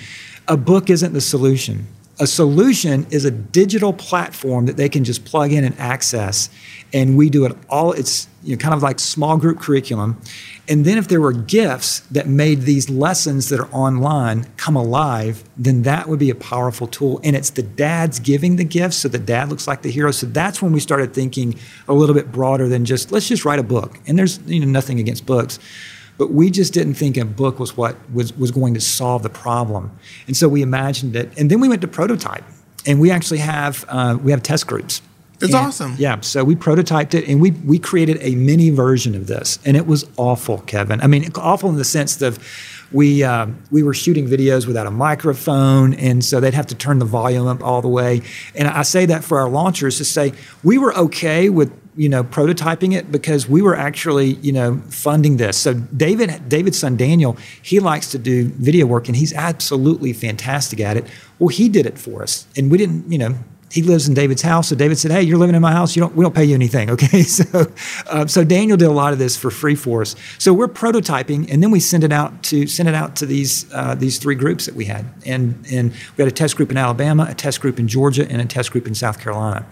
a 0.48 0.56
book 0.56 0.90
isn't 0.90 1.12
the 1.12 1.20
solution. 1.20 1.86
A 2.22 2.28
solution 2.28 3.08
is 3.10 3.26
a 3.26 3.32
digital 3.32 3.94
platform 3.94 4.68
that 4.68 4.78
they 4.78 4.90
can 4.90 5.04
just 5.04 5.26
plug 5.26 5.52
in 5.52 5.64
and 5.64 5.76
access. 5.80 6.52
And 6.94 7.18
we 7.18 7.32
do 7.32 7.46
it 7.46 7.58
all, 7.68 7.94
it's 7.94 8.28
you 8.44 8.56
know, 8.56 8.60
kind 8.60 8.76
of 8.76 8.84
like 8.84 9.00
small 9.00 9.38
group 9.38 9.60
curriculum. 9.60 10.22
And 10.70 10.86
then 10.86 11.00
if 11.00 11.08
there 11.08 11.20
were 11.20 11.34
gifts 11.34 12.02
that 12.12 12.28
made 12.28 12.62
these 12.62 12.92
lessons 12.92 13.50
that 13.50 13.60
are 13.60 13.70
online 13.74 14.46
come 14.56 14.76
alive, 14.76 15.44
then 15.58 15.82
that 15.82 16.08
would 16.08 16.20
be 16.20 16.30
a 16.30 16.36
powerful 16.36 16.86
tool. 16.86 17.20
And 17.24 17.36
it's 17.36 17.50
the 17.50 17.64
dads 17.64 18.20
giving 18.20 18.58
the 18.58 18.66
gifts, 18.66 18.98
so 18.98 19.08
the 19.08 19.18
dad 19.18 19.50
looks 19.50 19.68
like 19.68 19.82
the 19.82 19.92
hero. 19.92 20.12
So 20.12 20.28
that's 20.28 20.62
when 20.62 20.72
we 20.74 20.80
started 20.80 21.16
thinking 21.16 21.56
a 21.88 21.94
little 21.94 22.14
bit 22.14 22.32
broader 22.32 22.68
than 22.68 22.86
just 22.86 23.12
let's 23.12 23.28
just 23.28 23.46
write 23.46 23.60
a 23.60 23.64
book. 23.64 24.00
And 24.06 24.18
there's 24.18 24.40
you 24.46 24.60
know 24.60 24.68
nothing 24.68 25.00
against 25.00 25.26
books. 25.26 25.58
But 26.22 26.32
we 26.32 26.52
just 26.52 26.72
didn't 26.72 26.94
think 26.94 27.18
a 27.18 27.26
book 27.26 27.58
was 27.60 27.76
what 27.76 27.96
was, 28.14 28.32
was 28.38 28.52
going 28.52 28.76
to 28.76 28.80
solve 28.80 29.24
the 29.24 29.30
problem. 29.30 29.90
And 30.28 30.38
so 30.38 30.48
we 30.48 30.62
imagined 30.62 31.16
it. 31.16 31.36
And 31.36 31.50
then 31.50 31.60
we 31.60 31.68
went 31.68 31.82
to 31.82 31.88
prototype. 31.88 32.44
And 32.86 33.00
we 33.00 33.10
actually 33.10 33.40
have 33.40 33.86
uh, 33.90 34.20
we 34.24 34.30
have 34.30 34.44
test 34.44 34.68
groups. 34.68 35.02
That's 35.40 35.52
And- 35.52 35.66
awesome. 35.66 35.96
Yeah. 35.98 36.20
So 36.22 36.44
we 36.44 36.56
prototyped 36.56 37.16
it 37.16 37.28
and 37.28 37.42
we 37.42 37.50
we 37.66 37.80
created 37.80 38.20
a 38.22 38.36
mini 38.36 38.70
version 38.70 39.16
of 39.16 39.26
this. 39.26 39.58
And 39.66 39.76
it 39.76 39.88
was 39.88 40.06
awful, 40.16 40.60
Kevin. 40.60 41.02
I 41.02 41.08
mean, 41.08 41.28
awful 41.34 41.70
in 41.70 41.78
the 41.78 41.84
sense 41.84 42.22
of 42.22 42.38
we 42.92 43.24
um, 43.24 43.58
we 43.72 43.82
were 43.82 43.96
shooting 43.96 44.28
videos 44.28 44.68
without 44.68 44.86
a 44.86 44.92
microphone, 44.92 45.96
and 45.96 46.24
so 46.24 46.40
they'd 46.40 46.54
have 46.54 46.68
to 46.68 46.76
turn 46.76 47.00
the 47.00 47.06
volume 47.06 47.48
up 47.48 47.64
all 47.64 47.82
the 47.82 47.88
way. 47.88 48.22
And 48.54 48.68
I 48.68 48.84
say 48.84 49.08
that 49.08 49.24
for 49.24 49.40
our 49.40 49.50
launchers 49.50 49.98
to 49.98 50.06
say 50.06 50.34
we 50.64 50.78
were 50.78 50.96
okay 50.96 51.50
with 51.50 51.72
you 51.96 52.10
know 52.10 52.24
prototyping 52.24 52.96
it 52.96 53.12
because 53.12 53.50
we 53.50 53.62
were 53.62 53.76
actually 53.76 54.34
you 54.36 54.52
know 54.52 54.78
funding 54.90 55.38
this. 55.38 55.58
So 55.58 55.74
David 55.74 56.50
David's 56.50 56.80
son 56.80 56.98
Daniel 56.98 57.38
he 57.62 57.80
likes 57.80 58.10
to 58.12 58.18
do 58.18 58.46
video 58.50 58.86
work 58.86 59.08
and 59.08 59.16
he's 59.16 59.34
absolutely 59.34 60.14
fantastic 60.14 60.80
at 60.80 60.98
it. 60.98 61.06
Well, 61.40 61.50
he 61.50 61.70
did 61.70 61.86
it 61.86 61.98
for 61.98 62.24
us, 62.24 62.48
and 62.56 62.72
we 62.72 62.78
didn't 62.78 63.12
you 63.12 63.18
know 63.18 63.36
he 63.72 63.82
lives 63.82 64.08
in 64.08 64.14
David's 64.14 64.42
house. 64.42 64.68
So 64.70 64.76
David 64.76 64.98
said, 64.98 65.12
"Hey, 65.12 65.22
you're 65.24 65.38
living 65.38 65.56
in 65.56 65.62
my 65.62 65.72
house. 65.72 65.96
You 65.96 66.02
don't. 66.02 66.16
We 66.16 66.24
don't 66.24 66.36
pay 66.36 66.46
you 66.46 66.56
anything, 66.56 66.90
okay?" 66.96 67.24
So, 67.24 67.72
uh, 68.08 68.28
so 68.28 68.44
Daniel 68.44 68.78
did 68.78 68.88
a 68.88 68.92
lot 68.92 69.14
of 69.14 69.20
this 69.20 69.38
for 69.38 69.50
free 69.50 69.76
for 69.76 70.02
us. 70.02 70.16
So 70.38 70.54
we're 70.54 70.68
prototyping, 70.68 71.52
and 71.52 71.64
then 71.64 71.72
we 71.72 71.80
send 71.80 72.04
it 72.04 72.12
out 72.12 72.44
to 72.44 72.68
send 72.68 72.90
it 72.90 72.96
out 72.96 73.16
to 73.18 73.26
these 73.26 73.72
uh, 73.74 73.96
these 73.96 74.18
three 74.18 74.36
groups 74.36 74.66
that 74.66 74.76
we 74.76 74.86
had, 74.86 75.06
and 75.26 75.66
and 75.72 75.92
we 75.92 76.24
had 76.24 76.28
a 76.28 76.36
test 76.36 76.58
group 76.58 76.72
in 76.72 76.78
Alabama, 76.78 77.28
a 77.30 77.34
test 77.34 77.62
group 77.62 77.80
in 77.80 77.88
Georgia, 77.88 78.28
and 78.30 78.42
a 78.42 78.46
test 78.46 78.72
group 78.72 78.88
in 78.88 78.94
South 78.94 79.20
Carolina. 79.20 79.66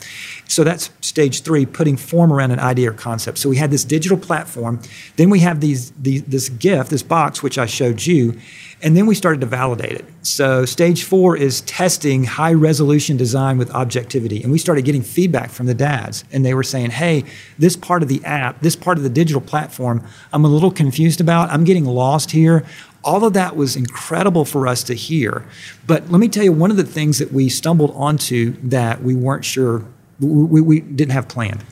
So 0.47 0.63
that's 0.63 0.89
stage 1.01 1.41
three, 1.41 1.65
putting 1.65 1.97
form 1.97 2.33
around 2.33 2.51
an 2.51 2.59
idea 2.59 2.89
or 2.89 2.93
concept. 2.93 3.37
So 3.37 3.49
we 3.49 3.57
had 3.57 3.69
this 3.69 3.83
digital 3.83 4.17
platform. 4.17 4.79
Then 5.15 5.29
we 5.29 5.39
have 5.39 5.59
these, 5.61 5.91
these 5.91 6.23
this 6.23 6.49
gift, 6.49 6.89
this 6.89 7.03
box, 7.03 7.43
which 7.43 7.57
I 7.57 7.65
showed 7.65 8.05
you. 8.05 8.39
And 8.81 8.95
then 8.95 9.05
we 9.07 9.15
started 9.15 9.41
to 9.41 9.47
validate 9.47 9.91
it. 9.91 10.05
So, 10.21 10.63
stage 10.65 11.03
four 11.03 11.35
is 11.35 11.61
testing 11.61 12.23
high 12.23 12.53
resolution 12.53 13.17
design 13.17 13.57
with 13.57 13.69
objectivity. 13.71 14.41
And 14.41 14.51
we 14.51 14.57
started 14.57 14.85
getting 14.85 15.01
feedback 15.01 15.49
from 15.49 15.65
the 15.65 15.73
dads. 15.73 16.23
And 16.31 16.45
they 16.45 16.53
were 16.53 16.63
saying, 16.63 16.91
hey, 16.91 17.25
this 17.57 17.75
part 17.75 18.03
of 18.03 18.09
the 18.09 18.23
app, 18.23 18.61
this 18.61 18.75
part 18.75 18.97
of 18.97 19.03
the 19.03 19.09
digital 19.09 19.41
platform, 19.41 20.05
I'm 20.31 20.45
a 20.45 20.47
little 20.47 20.71
confused 20.71 21.19
about. 21.19 21.49
I'm 21.49 21.65
getting 21.65 21.85
lost 21.85 22.31
here. 22.31 22.65
All 23.03 23.25
of 23.25 23.33
that 23.33 23.55
was 23.55 23.75
incredible 23.75 24.45
for 24.45 24.67
us 24.67 24.83
to 24.83 24.93
hear. 24.93 25.45
But 25.85 26.09
let 26.09 26.19
me 26.19 26.29
tell 26.29 26.43
you, 26.43 26.53
one 26.53 26.71
of 26.71 26.77
the 26.77 26.83
things 26.83 27.19
that 27.19 27.31
we 27.33 27.49
stumbled 27.49 27.91
onto 27.95 28.55
that 28.63 29.01
we 29.01 29.13
weren't 29.15 29.45
sure, 29.45 29.85
we, 30.19 30.61
we 30.61 30.79
didn't 30.79 31.11
have 31.11 31.27
planned 31.27 31.63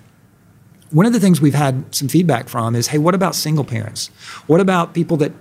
one 0.91 1.05
of 1.05 1.13
the 1.13 1.19
things 1.19 1.41
we've 1.41 1.53
had 1.53 1.93
some 1.93 2.07
feedback 2.07 2.47
from 2.49 2.75
is 2.75 2.87
hey 2.87 2.97
what 2.97 3.15
about 3.15 3.35
single 3.35 3.63
parents? 3.63 4.07
What 4.47 4.59
about 4.59 4.93
people 4.93 5.17
that 5.17 5.31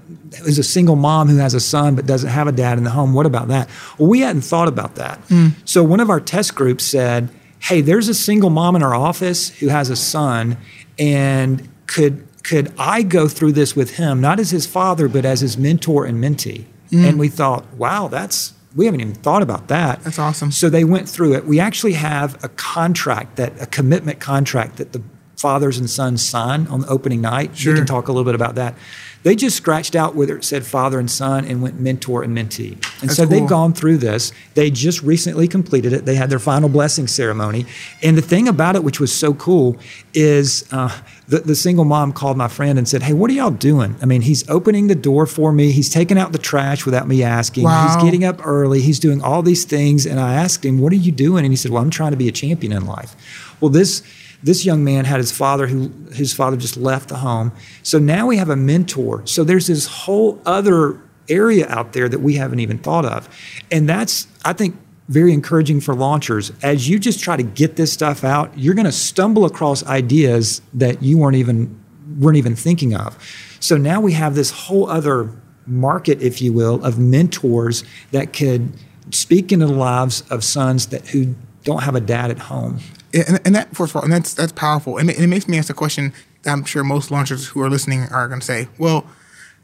is 0.46 0.58
a 0.58 0.62
single 0.62 0.96
mom 0.96 1.28
who 1.28 1.36
has 1.36 1.54
a 1.54 1.60
son 1.60 1.94
but 1.94 2.06
doesn't 2.06 2.30
have 2.30 2.46
a 2.46 2.52
dad 2.52 2.78
in 2.78 2.84
the 2.84 2.90
home? 2.90 3.14
What 3.14 3.26
about 3.26 3.48
that? 3.48 3.68
Well 3.98 4.08
we 4.08 4.20
hadn't 4.20 4.42
thought 4.42 4.68
about 4.68 4.96
that. 4.96 5.18
Hmm. 5.28 5.48
So 5.64 5.82
one 5.82 6.00
of 6.00 6.10
our 6.10 6.20
test 6.20 6.54
groups 6.54 6.84
said 6.84 7.28
hey 7.60 7.80
there's 7.80 8.08
a 8.08 8.14
single 8.14 8.50
mom 8.50 8.76
in 8.76 8.82
our 8.82 8.94
office 8.94 9.50
who 9.50 9.68
has 9.68 9.90
a 9.90 9.96
son 9.96 10.56
and 10.98 11.68
could 11.86 12.26
could 12.42 12.72
i 12.78 13.02
go 13.02 13.26
through 13.28 13.52
this 13.52 13.74
with 13.74 13.96
him 13.96 14.20
not 14.20 14.38
as 14.38 14.50
his 14.50 14.66
father 14.66 15.08
but 15.08 15.24
as 15.24 15.40
his 15.40 15.56
mentor 15.56 16.04
and 16.04 16.22
mentee? 16.22 16.64
Hmm. 16.90 17.04
And 17.04 17.18
we 17.18 17.28
thought 17.28 17.72
wow 17.74 18.08
that's 18.08 18.52
we 18.74 18.84
haven't 18.84 19.00
even 19.00 19.14
thought 19.14 19.40
about 19.40 19.68
that. 19.68 20.02
That's 20.02 20.18
awesome. 20.18 20.52
so 20.52 20.68
they 20.68 20.84
went 20.84 21.08
through 21.08 21.34
it. 21.34 21.46
We 21.46 21.58
actually 21.58 21.94
have 21.94 22.44
a 22.44 22.50
contract 22.50 23.36
that 23.36 23.60
a 23.60 23.64
commitment 23.64 24.20
contract 24.20 24.76
that 24.76 24.92
the 24.92 25.02
fathers 25.36 25.78
and 25.78 25.88
sons 25.88 26.26
sign 26.26 26.66
on 26.68 26.80
the 26.80 26.88
opening 26.88 27.20
night. 27.20 27.56
Sure. 27.56 27.74
We 27.74 27.78
can 27.78 27.86
talk 27.86 28.08
a 28.08 28.12
little 28.12 28.24
bit 28.24 28.34
about 28.34 28.54
that. 28.56 28.74
They 29.22 29.34
just 29.34 29.56
scratched 29.56 29.96
out 29.96 30.14
whether 30.14 30.36
it 30.36 30.44
said 30.44 30.64
father 30.64 31.00
and 31.00 31.10
son 31.10 31.44
and 31.44 31.60
went 31.60 31.80
mentor 31.80 32.22
and 32.22 32.36
mentee. 32.36 32.72
And 32.72 33.08
That's 33.10 33.16
so 33.16 33.24
cool. 33.26 33.30
they've 33.30 33.48
gone 33.48 33.72
through 33.72 33.98
this. 33.98 34.32
They 34.54 34.70
just 34.70 35.02
recently 35.02 35.48
completed 35.48 35.92
it. 35.92 36.04
They 36.04 36.14
had 36.14 36.30
their 36.30 36.38
final 36.38 36.68
blessing 36.68 37.08
ceremony. 37.08 37.66
And 38.04 38.16
the 38.16 38.22
thing 38.22 38.46
about 38.46 38.76
it, 38.76 38.84
which 38.84 39.00
was 39.00 39.12
so 39.12 39.34
cool, 39.34 39.78
is 40.14 40.64
uh, 40.70 40.96
the, 41.26 41.40
the 41.40 41.56
single 41.56 41.84
mom 41.84 42.12
called 42.12 42.36
my 42.36 42.46
friend 42.46 42.78
and 42.78 42.88
said, 42.88 43.02
Hey, 43.02 43.14
what 43.14 43.28
are 43.28 43.34
y'all 43.34 43.50
doing? 43.50 43.96
I 44.00 44.06
mean, 44.06 44.22
he's 44.22 44.48
opening 44.48 44.86
the 44.86 44.94
door 44.94 45.26
for 45.26 45.52
me. 45.52 45.72
He's 45.72 45.90
taking 45.90 46.18
out 46.18 46.30
the 46.30 46.38
trash 46.38 46.86
without 46.86 47.08
me 47.08 47.24
asking. 47.24 47.64
Wow. 47.64 47.88
He's 47.88 48.04
getting 48.04 48.24
up 48.24 48.46
early. 48.46 48.80
He's 48.80 49.00
doing 49.00 49.20
all 49.22 49.42
these 49.42 49.64
things. 49.64 50.06
And 50.06 50.20
I 50.20 50.34
asked 50.34 50.64
him, 50.64 50.78
What 50.78 50.92
are 50.92 50.96
you 50.96 51.10
doing? 51.10 51.44
And 51.44 51.52
he 51.52 51.56
said, 51.56 51.72
Well, 51.72 51.82
I'm 51.82 51.90
trying 51.90 52.12
to 52.12 52.16
be 52.16 52.28
a 52.28 52.32
champion 52.32 52.72
in 52.72 52.86
life. 52.86 53.16
Well, 53.60 53.70
this 53.70 54.02
this 54.46 54.64
young 54.64 54.84
man 54.84 55.04
had 55.04 55.18
his 55.18 55.32
father 55.32 55.66
who 55.66 55.90
his 56.12 56.32
father 56.32 56.56
just 56.56 56.76
left 56.76 57.08
the 57.08 57.16
home. 57.16 57.50
So 57.82 57.98
now 57.98 58.28
we 58.28 58.36
have 58.36 58.48
a 58.48 58.54
mentor. 58.54 59.26
So 59.26 59.42
there's 59.42 59.66
this 59.66 59.86
whole 59.86 60.40
other 60.46 61.00
area 61.28 61.68
out 61.68 61.94
there 61.94 62.08
that 62.08 62.20
we 62.20 62.34
haven't 62.34 62.60
even 62.60 62.78
thought 62.78 63.04
of. 63.04 63.28
And 63.72 63.88
that's 63.88 64.28
I 64.44 64.52
think 64.52 64.76
very 65.08 65.32
encouraging 65.32 65.80
for 65.80 65.96
launchers. 65.96 66.52
As 66.62 66.88
you 66.88 67.00
just 67.00 67.18
try 67.18 67.36
to 67.36 67.42
get 67.42 67.74
this 67.74 67.92
stuff 67.92 68.22
out, 68.22 68.56
you're 68.56 68.74
going 68.74 68.86
to 68.86 68.92
stumble 68.92 69.46
across 69.46 69.84
ideas 69.84 70.62
that 70.74 71.02
you 71.02 71.18
weren't 71.18 71.36
even 71.36 71.80
weren't 72.20 72.38
even 72.38 72.54
thinking 72.54 72.94
of. 72.94 73.18
So 73.58 73.76
now 73.76 74.00
we 74.00 74.12
have 74.12 74.36
this 74.36 74.52
whole 74.52 74.88
other 74.88 75.28
market, 75.66 76.22
if 76.22 76.40
you 76.40 76.52
will, 76.52 76.84
of 76.84 77.00
mentors 77.00 77.82
that 78.12 78.32
could 78.32 78.72
speak 79.10 79.50
into 79.50 79.66
the 79.66 79.72
lives 79.72 80.22
of 80.30 80.44
sons 80.44 80.86
that 80.86 81.08
who 81.08 81.34
don't 81.64 81.82
have 81.82 81.96
a 81.96 82.00
dad 82.00 82.30
at 82.30 82.38
home. 82.38 82.78
And, 83.16 83.40
and 83.44 83.54
that 83.54 83.74
first 83.74 83.92
of 83.92 83.96
all, 83.96 84.02
and 84.02 84.12
that's 84.12 84.34
that's 84.34 84.52
powerful, 84.52 84.98
and 84.98 85.10
it, 85.10 85.16
and 85.16 85.24
it 85.24 85.28
makes 85.28 85.48
me 85.48 85.58
ask 85.58 85.70
a 85.70 85.74
question 85.74 86.12
that 86.42 86.52
I'm 86.52 86.64
sure 86.64 86.84
most 86.84 87.10
launchers 87.10 87.48
who 87.48 87.60
are 87.62 87.70
listening 87.70 88.02
are 88.10 88.28
going 88.28 88.40
to 88.40 88.46
say, 88.46 88.68
well, 88.78 89.06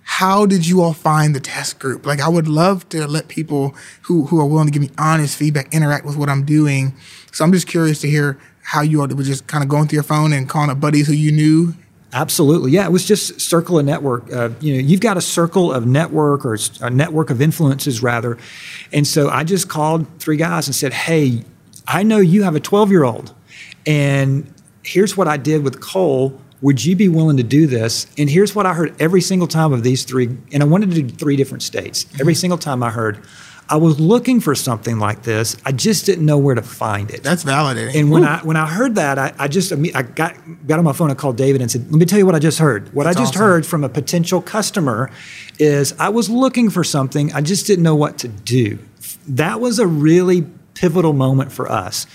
how 0.03 0.47
did 0.47 0.67
you 0.67 0.83
all 0.83 0.93
find 0.93 1.35
the 1.35 1.41
test 1.41 1.79
group? 1.79 2.05
Like, 2.05 2.21
I 2.21 2.29
would 2.29 2.49
love 2.49 2.89
to 2.91 3.07
let 3.07 3.29
people 3.29 3.75
who, 4.03 4.27
who 4.27 4.41
are 4.41 4.47
willing 4.47 4.67
to 4.67 4.73
give 4.73 4.83
me 4.83 4.91
honest 4.99 5.37
feedback 5.37 5.73
interact 5.73 6.05
with 6.05 6.17
what 6.17 6.29
I'm 6.29 6.45
doing. 6.45 6.95
So 7.31 7.45
I'm 7.45 7.53
just 7.53 7.69
curious 7.69 8.01
to 8.01 8.09
hear 8.11 8.39
how 8.63 8.83
you 8.83 9.01
all 9.01 9.07
were 9.07 9.23
just 9.23 9.47
kind 9.47 9.63
of 9.63 9.69
going 9.69 9.87
through 9.87 9.99
your 9.99 10.03
phone 10.03 10.33
and 10.33 10.49
calling 10.49 10.71
up 10.71 10.81
buddies 10.81 11.07
who 11.07 11.13
you 11.13 11.31
knew 11.31 11.75
Absolutely, 12.15 12.73
yeah. 12.73 12.85
It 12.85 12.93
was 12.93 13.07
just 13.07 13.41
circle 13.41 13.79
a 13.79 13.83
network. 13.83 14.31
Uh, 14.31 14.51
you 14.61 14.75
know, 14.75 14.81
you've 14.81 15.01
got 15.01 15.17
a 15.17 15.23
circle 15.23 15.73
of 15.73 15.87
network 15.87 16.45
or 16.45 16.59
a 16.83 16.91
network 16.91 17.31
of 17.31 17.41
influences 17.41 18.03
rather, 18.03 18.37
and 18.93 19.07
so 19.07 19.31
I 19.31 19.45
just 19.45 19.71
called 19.71 20.07
three 20.19 20.37
guys 20.37 20.69
and 20.69 20.75
said, 20.75 20.93
"Hey, 20.93 21.45
I 21.89 22.03
know 22.03 22.19
you 22.19 22.43
have 22.43 22.55
a 22.55 22.61
12 22.61 22.91
year 22.91 23.05
old, 23.05 23.33
and 23.87 24.53
here's 24.83 25.17
what 25.17 25.29
I 25.29 25.37
did 25.37 25.65
with 25.65 25.81
Cole. 25.81 26.41
Would 26.61 26.85
you 26.85 26.95
be 26.95 27.09
willing 27.09 27.37
to 27.39 27.43
do 27.43 27.67
this? 27.67 28.07
And 28.17 28.31
here's 28.31 28.55
what 28.55 28.67
I 28.67 28.75
heard 28.75 28.95
every 29.01 29.21
single 29.21 29.49
time 29.49 29.73
of 29.73 29.83
these 29.83 30.05
three, 30.05 30.37
and 30.53 30.63
I 30.63 30.67
wanted 30.67 30.91
to 30.93 31.03
do 31.03 31.09
three 31.09 31.35
different 31.35 31.63
states. 31.63 32.05
Mm-hmm. 32.05 32.21
Every 32.21 32.35
single 32.35 32.59
time 32.59 32.85
I 32.85 32.91
heard, 32.91 33.21
I 33.69 33.77
was 33.77 33.99
looking 33.99 34.41
for 34.41 34.55
something 34.55 34.99
like 34.99 35.23
this. 35.23 35.57
I 35.65 35.73
just 35.73 36.05
didn't 36.05 36.27
know 36.27 36.39
where 36.39 36.55
to 36.55 36.63
find 36.63 37.11
it. 37.11 37.23
That's 37.23 37.43
validating. 37.43 37.95
And 37.95 38.11
when 38.11 38.23
Ooh. 38.23 38.27
I 38.27 38.39
when 38.43 38.57
I 38.57 38.67
heard 38.67 38.97
that, 38.97 39.19
I, 39.19 39.33
I 39.39 39.49
just 39.49 39.73
I 39.73 40.03
got 40.03 40.37
got 40.67 40.79
on 40.79 40.85
my 40.85 40.93
phone 40.93 41.11
and 41.11 41.19
called 41.19 41.37
David 41.37 41.63
and 41.63 41.71
said, 41.71 41.91
"Let 41.91 41.99
me 41.99 42.05
tell 42.05 42.19
you 42.19 42.27
what 42.27 42.35
I 42.35 42.39
just 42.39 42.59
heard. 42.59 42.93
What 42.93 43.05
That's 43.05 43.17
I 43.17 43.21
just 43.21 43.35
awesome. 43.35 43.43
heard 43.43 43.67
from 43.67 43.83
a 43.83 43.89
potential 43.89 44.43
customer 44.43 45.11
is 45.59 45.95
I 45.99 46.11
was 46.11 46.29
looking 46.29 46.71
for 46.71 46.85
something. 46.85 47.33
I 47.33 47.41
just 47.41 47.67
didn't 47.67 47.83
know 47.83 47.97
what 47.97 48.19
to 48.19 48.29
do. 48.29 48.79
That 49.27 49.61
was 49.61 49.79
a 49.79 49.87
really 49.87 50.43
pivotal 50.75 51.13
moment 51.13 51.51
for 51.51 51.71
us." 51.71 52.07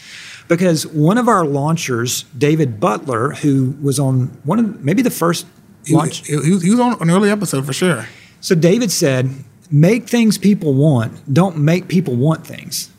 Because 0.48 0.88
one 0.88 1.18
of 1.18 1.28
our 1.28 1.46
launchers, 1.46 2.24
David 2.38 2.80
Butler, 2.80 3.32
who 3.32 3.76
was 3.82 4.00
on 4.00 4.28
one 4.44 4.60
of 4.60 4.84
maybe 4.84 5.02
the 5.02 5.12
first 5.12 5.46
launch, 5.90 6.26
he, 6.26 6.34
he, 6.38 6.60
he 6.60 6.70
was 6.70 6.80
on 6.80 7.02
an 7.02 7.10
early 7.10 7.30
episode 7.30 7.66
for 7.66 7.74
sure. 7.74 8.08
So 8.40 8.56
David 8.56 8.92
said, 8.92 9.30
make 9.72 10.08
things 10.08 10.38
people 10.38 10.74
want. 10.74 11.34
Don't 11.34 11.58
make 11.58 11.88
people 11.88 12.16
want 12.16 12.46
things. 12.46 12.90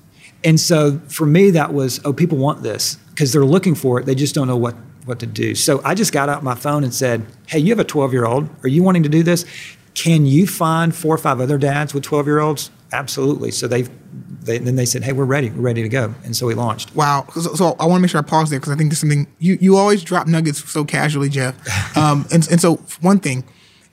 And 0.44 0.60
so 0.60 1.00
for 1.08 1.26
me, 1.26 1.50
that 1.52 1.72
was, 1.72 2.00
oh, 2.04 2.12
people 2.12 2.38
want 2.38 2.62
this 2.62 2.96
because 3.10 3.32
they're 3.32 3.44
looking 3.44 3.74
for 3.74 3.98
it. 3.98 4.06
They 4.06 4.14
just 4.14 4.34
don't 4.34 4.46
know 4.46 4.56
what, 4.56 4.74
what 5.04 5.18
to 5.20 5.26
do. 5.26 5.54
So 5.54 5.80
I 5.84 5.94
just 5.94 6.12
got 6.12 6.28
out 6.28 6.42
my 6.42 6.54
phone 6.54 6.84
and 6.84 6.94
said, 6.94 7.26
hey, 7.46 7.58
you 7.58 7.70
have 7.70 7.80
a 7.80 7.84
12 7.84 8.12
year 8.12 8.26
old. 8.26 8.48
Are 8.62 8.68
you 8.68 8.82
wanting 8.82 9.02
to 9.02 9.08
do 9.08 9.22
this? 9.22 9.44
Can 9.94 10.26
you 10.26 10.46
find 10.46 10.94
four 10.94 11.14
or 11.14 11.18
five 11.18 11.40
other 11.40 11.58
dads 11.58 11.92
with 11.92 12.04
12 12.04 12.26
year 12.26 12.38
olds? 12.38 12.70
Absolutely. 12.92 13.50
So 13.50 13.66
they've, 13.66 13.90
they, 14.42 14.58
then 14.58 14.76
they 14.76 14.86
said, 14.86 15.04
hey, 15.04 15.12
we're 15.12 15.24
ready. 15.24 15.50
We're 15.50 15.62
ready 15.62 15.82
to 15.82 15.88
go. 15.88 16.14
And 16.24 16.34
so 16.34 16.46
we 16.46 16.54
launched. 16.54 16.94
Wow. 16.94 17.26
So, 17.34 17.54
so 17.54 17.76
I 17.78 17.86
want 17.86 17.98
to 17.98 18.00
make 18.00 18.10
sure 18.10 18.20
I 18.20 18.24
pause 18.24 18.50
there 18.50 18.58
because 18.58 18.72
I 18.72 18.76
think 18.76 18.90
there's 18.90 19.00
something, 19.00 19.26
you, 19.38 19.58
you 19.60 19.76
always 19.76 20.02
drop 20.02 20.26
nuggets 20.26 20.70
so 20.70 20.84
casually, 20.84 21.28
Jeff. 21.28 21.56
Um, 21.98 22.26
and, 22.30 22.46
and 22.48 22.60
so 22.60 22.76
one 23.00 23.18
thing, 23.18 23.42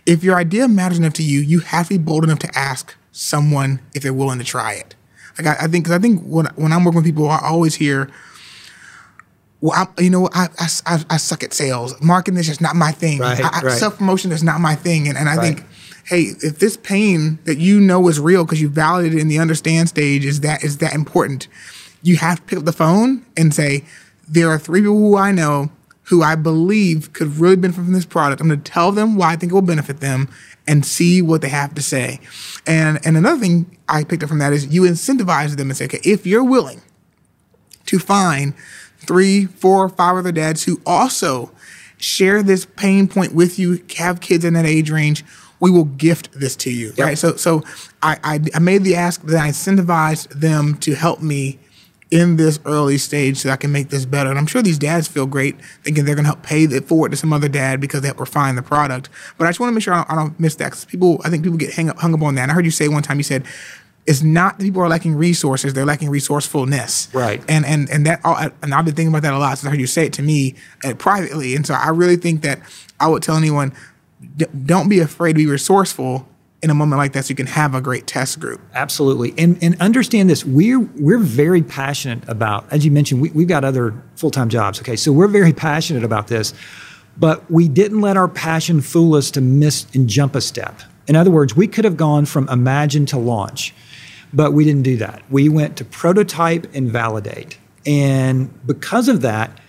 if 0.05 0.23
your 0.23 0.35
idea 0.35 0.67
matters 0.67 0.99
enough 0.99 1.13
to 1.13 1.23
you, 1.23 1.39
you 1.39 1.59
have 1.59 1.87
to 1.87 1.97
be 1.97 1.97
bold 1.97 2.23
enough 2.23 2.37
to 2.39 2.57
ask 2.57 2.95
someone 3.11 3.79
if 3.95 4.03
they're 4.03 4.13
willing 4.13 4.37
to 4.37 4.45
try 4.45 4.73
it. 4.73 4.95
Like 5.37 5.47
I, 5.47 5.65
I 5.65 5.67
think, 5.67 5.85
because 5.85 5.91
I 5.91 5.99
think 5.99 6.23
when 6.23 6.45
when 6.55 6.71
I'm 6.71 6.83
working 6.83 6.97
with 6.97 7.05
people, 7.05 7.29
I 7.29 7.39
always 7.43 7.75
hear, 7.75 8.09
"Well, 9.61 9.73
I, 9.73 10.01
you 10.01 10.09
know, 10.09 10.29
I, 10.33 10.47
I, 10.85 11.03
I 11.09 11.17
suck 11.17 11.43
at 11.43 11.53
sales. 11.53 11.99
Marketing 12.01 12.39
is 12.39 12.47
just 12.47 12.61
not 12.61 12.75
my 12.75 12.91
thing. 12.91 13.19
Right, 13.19 13.39
right. 13.39 13.71
Self 13.71 13.97
promotion 13.97 14.31
is 14.31 14.43
not 14.43 14.61
my 14.61 14.75
thing." 14.75 15.07
And 15.07 15.17
and 15.17 15.27
I 15.27 15.35
right. 15.35 15.55
think, 15.57 15.67
hey, 16.05 16.33
if 16.41 16.59
this 16.59 16.77
pain 16.77 17.39
that 17.45 17.57
you 17.57 17.79
know 17.79 18.07
is 18.07 18.19
real 18.19 18.45
because 18.45 18.61
you 18.61 18.69
validated 18.69 19.19
in 19.19 19.27
the 19.27 19.39
understand 19.39 19.89
stage 19.89 20.25
is 20.25 20.41
that 20.41 20.63
is 20.63 20.77
that 20.77 20.93
important, 20.93 21.47
you 22.01 22.17
have 22.17 22.37
to 22.37 22.43
pick 22.43 22.59
up 22.59 22.65
the 22.65 22.73
phone 22.73 23.25
and 23.35 23.53
say, 23.53 23.83
"There 24.27 24.49
are 24.49 24.59
three 24.59 24.81
people 24.81 24.97
who 24.97 25.17
I 25.17 25.31
know 25.31 25.71
who 26.05 26.21
I 26.21 26.35
believe 26.35 27.13
could 27.13 27.37
really 27.37 27.55
benefit 27.55 27.83
from 27.83 27.93
this 27.93 28.05
product. 28.05 28.39
I'm 28.39 28.47
going 28.47 28.61
to 28.61 28.71
tell 28.71 28.91
them 28.91 29.15
why 29.15 29.33
I 29.33 29.35
think 29.35 29.51
it 29.51 29.55
will 29.55 29.63
benefit 29.63 30.01
them 30.01 30.29
and 30.67 30.85
see 30.85 31.21
what 31.21 31.41
they 31.41 31.49
have 31.49 31.73
to 31.75 31.81
say. 31.81 32.19
And 32.65 32.99
and 33.05 33.17
another 33.17 33.39
thing 33.39 33.77
I 33.89 34.03
picked 34.03 34.23
up 34.23 34.29
from 34.29 34.39
that 34.39 34.53
is 34.53 34.67
you 34.67 34.83
incentivize 34.83 35.55
them 35.57 35.69
and 35.69 35.77
say, 35.77 35.85
okay, 35.85 35.99
if 36.03 36.25
you're 36.25 36.43
willing 36.43 36.81
to 37.87 37.99
find 37.99 38.53
three, 38.99 39.45
four, 39.45 39.89
five 39.89 40.17
other 40.17 40.31
dads 40.31 40.63
who 40.63 40.81
also 40.85 41.51
share 41.97 42.43
this 42.43 42.65
pain 42.65 43.07
point 43.07 43.33
with 43.33 43.57
you, 43.57 43.83
have 43.97 44.21
kids 44.21 44.43
in 44.45 44.53
that 44.53 44.65
age 44.65 44.89
range, 44.89 45.23
we 45.65 45.71
will 45.71 45.85
gift 45.85 46.31
this 46.31 46.55
to 46.55 46.71
you. 46.71 46.93
Yep. 46.95 46.99
Right. 46.99 47.17
So 47.17 47.35
so 47.37 47.63
I, 48.03 48.19
I 48.23 48.39
I 48.53 48.59
made 48.59 48.83
the 48.83 48.95
ask 48.95 49.23
that 49.23 49.43
I 49.43 49.49
incentivized 49.49 50.27
them 50.29 50.75
to 50.77 50.93
help 50.93 51.23
me 51.23 51.57
in 52.11 52.37
this 52.37 52.59
early 52.65 52.99
stage 52.99 53.37
so 53.37 53.49
I 53.49 53.55
can 53.55 53.71
make 53.71 53.89
this 53.89 54.05
better. 54.05 54.29
And 54.29 54.37
I'm 54.37 54.45
sure 54.45 54.61
these 54.61 54.77
dads 54.77 55.07
feel 55.07 55.25
great 55.25 55.59
thinking 55.83 56.05
they're 56.05 56.13
going 56.13 56.25
to 56.25 56.29
help 56.29 56.43
pay 56.43 56.65
it 56.65 56.85
forward 56.85 57.09
to 57.09 57.17
some 57.17 57.33
other 57.33 57.49
dad 57.49 57.81
because 57.81 58.01
they 58.01 58.09
help 58.09 58.19
refine 58.19 58.55
the 58.55 58.61
product. 58.61 59.09
But 59.39 59.45
I 59.45 59.49
just 59.49 59.59
want 59.59 59.71
to 59.71 59.73
make 59.73 59.81
sure 59.81 59.95
I 59.95 59.97
don't, 59.97 60.11
I 60.11 60.15
don't 60.15 60.39
miss 60.39 60.53
that 60.57 60.65
because 60.65 60.85
people, 60.85 61.19
I 61.25 61.31
think 61.31 61.43
people 61.43 61.57
get 61.57 61.73
hung 61.73 61.89
up, 61.89 61.97
hung 61.97 62.13
up 62.13 62.21
on 62.21 62.35
that. 62.35 62.43
And 62.43 62.51
I 62.51 62.53
heard 62.53 62.63
you 62.65 62.69
say 62.69 62.87
one 62.87 63.01
time, 63.01 63.17
you 63.17 63.23
said, 63.23 63.43
it's 64.05 64.21
not 64.21 64.59
that 64.59 64.63
people 64.63 64.83
are 64.83 64.87
lacking 64.87 65.15
resources; 65.15 65.73
they're 65.73 65.83
lacking 65.83 66.11
resourcefulness. 66.11 67.09
Right. 67.11 67.43
And 67.49 67.65
and 67.65 67.89
and 67.89 68.05
that 68.05 68.21
and 68.61 68.75
I've 68.75 68.85
been 68.85 68.93
thinking 68.93 69.07
about 69.07 69.23
that 69.23 69.33
a 69.33 69.39
lot 69.39 69.57
since 69.57 69.65
I 69.65 69.71
heard 69.71 69.79
you 69.79 69.87
say 69.87 70.05
it 70.05 70.13
to 70.13 70.21
me 70.21 70.53
uh, 70.83 70.93
privately. 70.93 71.55
And 71.55 71.65
so 71.65 71.73
I 71.73 71.89
really 71.89 72.15
think 72.15 72.43
that 72.43 72.59
I 72.99 73.07
would 73.07 73.23
tell 73.23 73.35
anyone, 73.35 73.73
don't 74.65 74.89
be 74.89 74.99
afraid 74.99 75.33
to 75.33 75.37
be 75.37 75.47
resourceful 75.47 76.27
in 76.61 76.69
a 76.69 76.73
moment 76.73 76.97
like 76.97 77.13
that 77.13 77.25
so 77.25 77.29
you 77.29 77.35
can 77.35 77.45
have 77.45 77.75
a 77.75 77.81
great 77.81 78.07
test 78.07 78.39
group. 78.39 78.59
Absolutely. 78.73 79.33
And, 79.37 79.57
and 79.61 79.79
understand 79.79 80.29
this, 80.29 80.43
we're, 80.43 80.79
we're 80.79 81.19
very 81.19 81.61
passionate 81.61 82.27
about, 82.27 82.65
as 82.71 82.83
you 82.83 82.91
mentioned, 82.91 83.21
we, 83.21 83.29
we've 83.31 83.47
got 83.47 83.63
other 83.63 83.93
full-time 84.15 84.49
jobs. 84.49 84.79
Okay. 84.79 84.95
So 84.95 85.11
we're 85.11 85.27
very 85.27 85.53
passionate 85.53 86.03
about 86.03 86.27
this, 86.27 86.53
but 87.17 87.49
we 87.51 87.67
didn't 87.67 88.01
let 88.01 88.17
our 88.17 88.27
passion 88.27 88.81
fool 88.81 89.15
us 89.15 89.29
to 89.31 89.41
miss 89.41 89.85
and 89.93 90.09
jump 90.09 90.35
a 90.35 90.41
step. 90.41 90.81
In 91.07 91.15
other 91.15 91.29
words, 91.29 91.55
we 91.55 91.67
could 91.67 91.85
have 91.85 91.97
gone 91.97 92.25
from 92.25 92.49
imagine 92.49 93.05
to 93.07 93.17
launch, 93.19 93.73
but 94.33 94.53
we 94.53 94.65
didn't 94.65 94.83
do 94.83 94.97
that. 94.97 95.21
We 95.29 95.49
went 95.49 95.77
to 95.77 95.85
prototype 95.85 96.73
and 96.73 96.89
validate. 96.89 97.59
And 97.85 98.49
because 98.65 99.07
of 99.07 99.21
that, 99.21 99.59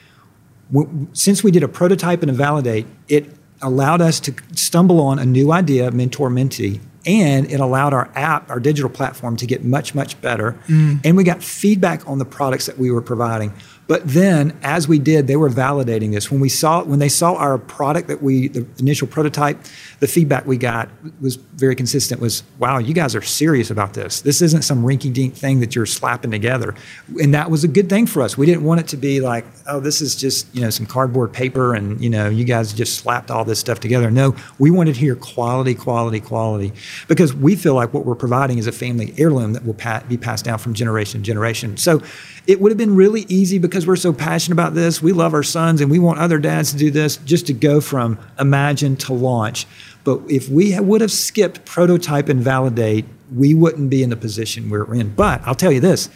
since 1.12 1.44
we 1.44 1.50
did 1.50 1.62
a 1.62 1.68
prototype 1.68 2.22
and 2.22 2.30
a 2.30 2.34
validate, 2.34 2.86
it 3.08 3.28
allowed 3.62 4.00
us 4.00 4.20
to 4.20 4.34
stumble 4.54 5.00
on 5.00 5.18
a 5.18 5.24
new 5.24 5.52
idea, 5.52 5.90
mentor 5.90 6.30
mentee, 6.30 6.80
and 7.06 7.50
it 7.50 7.60
allowed 7.60 7.94
our 7.94 8.10
app, 8.14 8.50
our 8.50 8.58
digital 8.58 8.90
platform, 8.90 9.36
to 9.36 9.46
get 9.46 9.64
much, 9.64 9.94
much 9.94 10.20
better. 10.20 10.58
Mm. 10.66 11.00
And 11.04 11.16
we 11.16 11.24
got 11.24 11.42
feedback 11.42 12.06
on 12.08 12.18
the 12.18 12.24
products 12.24 12.66
that 12.66 12.78
we 12.78 12.90
were 12.90 13.00
providing. 13.00 13.52
But 13.86 14.02
then, 14.04 14.58
as 14.62 14.88
we 14.88 14.98
did, 14.98 15.28
they 15.28 15.36
were 15.36 15.48
validating 15.48 16.12
this. 16.12 16.30
When 16.30 16.40
we 16.40 16.48
saw, 16.48 16.82
when 16.82 16.98
they 16.98 17.08
saw 17.08 17.34
our 17.34 17.56
product 17.56 18.08
that 18.08 18.20
we, 18.20 18.48
the 18.48 18.66
initial 18.80 19.06
prototype, 19.06 19.60
the 20.00 20.06
feedback 20.06 20.46
we 20.46 20.56
got 20.56 20.88
was 21.20 21.36
very 21.36 21.74
consistent. 21.74 22.20
Was 22.20 22.42
wow, 22.58 22.78
you 22.78 22.94
guys 22.94 23.14
are 23.14 23.22
serious 23.22 23.70
about 23.70 23.94
this. 23.94 24.20
This 24.20 24.42
isn't 24.42 24.62
some 24.62 24.84
rinky-dink 24.84 25.34
thing 25.34 25.60
that 25.60 25.74
you're 25.74 25.86
slapping 25.86 26.30
together, 26.30 26.74
and 27.20 27.34
that 27.34 27.50
was 27.50 27.64
a 27.64 27.68
good 27.68 27.88
thing 27.88 28.06
for 28.06 28.22
us. 28.22 28.36
We 28.36 28.46
didn't 28.46 28.64
want 28.64 28.80
it 28.80 28.88
to 28.88 28.96
be 28.96 29.20
like, 29.20 29.44
oh, 29.66 29.80
this 29.80 30.00
is 30.00 30.16
just 30.16 30.54
you 30.54 30.60
know 30.60 30.70
some 30.70 30.86
cardboard 30.86 31.32
paper, 31.32 31.74
and 31.74 32.00
you 32.02 32.10
know 32.10 32.28
you 32.28 32.44
guys 32.44 32.72
just 32.72 32.98
slapped 32.98 33.30
all 33.30 33.44
this 33.44 33.60
stuff 33.60 33.80
together. 33.80 34.10
No, 34.10 34.34
we 34.58 34.70
wanted 34.70 34.94
to 34.94 35.00
hear 35.00 35.16
quality, 35.16 35.74
quality, 35.74 36.20
quality, 36.20 36.72
because 37.08 37.34
we 37.34 37.56
feel 37.56 37.74
like 37.74 37.94
what 37.94 38.04
we're 38.04 38.14
providing 38.14 38.58
is 38.58 38.66
a 38.66 38.72
family 38.72 39.14
heirloom 39.18 39.52
that 39.52 39.64
will 39.64 39.76
be 40.08 40.16
passed 40.16 40.44
down 40.44 40.58
from 40.58 40.74
generation 40.74 41.20
to 41.20 41.24
generation. 41.26 41.76
So 41.76 42.02
it 42.46 42.60
would 42.60 42.70
have 42.70 42.78
been 42.78 42.94
really 42.94 43.26
easy 43.28 43.58
because 43.58 43.86
we're 43.86 43.96
so 43.96 44.12
passionate 44.12 44.54
about 44.54 44.74
this. 44.74 45.02
We 45.02 45.12
love 45.12 45.34
our 45.34 45.42
sons 45.42 45.80
and 45.80 45.90
we 45.90 45.98
want 45.98 46.18
other 46.18 46.38
dads 46.38 46.72
to 46.72 46.78
do 46.78 46.90
this 46.90 47.16
just 47.18 47.46
to 47.48 47.52
go 47.52 47.80
from 47.80 48.18
imagine 48.38 48.96
to 48.96 49.12
launch. 49.12 49.66
But 50.04 50.20
if 50.28 50.48
we 50.48 50.78
would 50.78 51.00
have 51.00 51.12
skipped 51.12 51.64
prototype 51.64 52.28
and 52.28 52.40
validate, 52.40 53.04
we 53.34 53.54
wouldn't 53.54 53.90
be 53.90 54.02
in 54.02 54.10
the 54.10 54.16
position 54.16 54.70
we're 54.70 54.94
in. 54.94 55.14
But 55.14 55.42
I'll 55.44 55.54
tell 55.54 55.72
you 55.72 55.80
this 55.80 56.08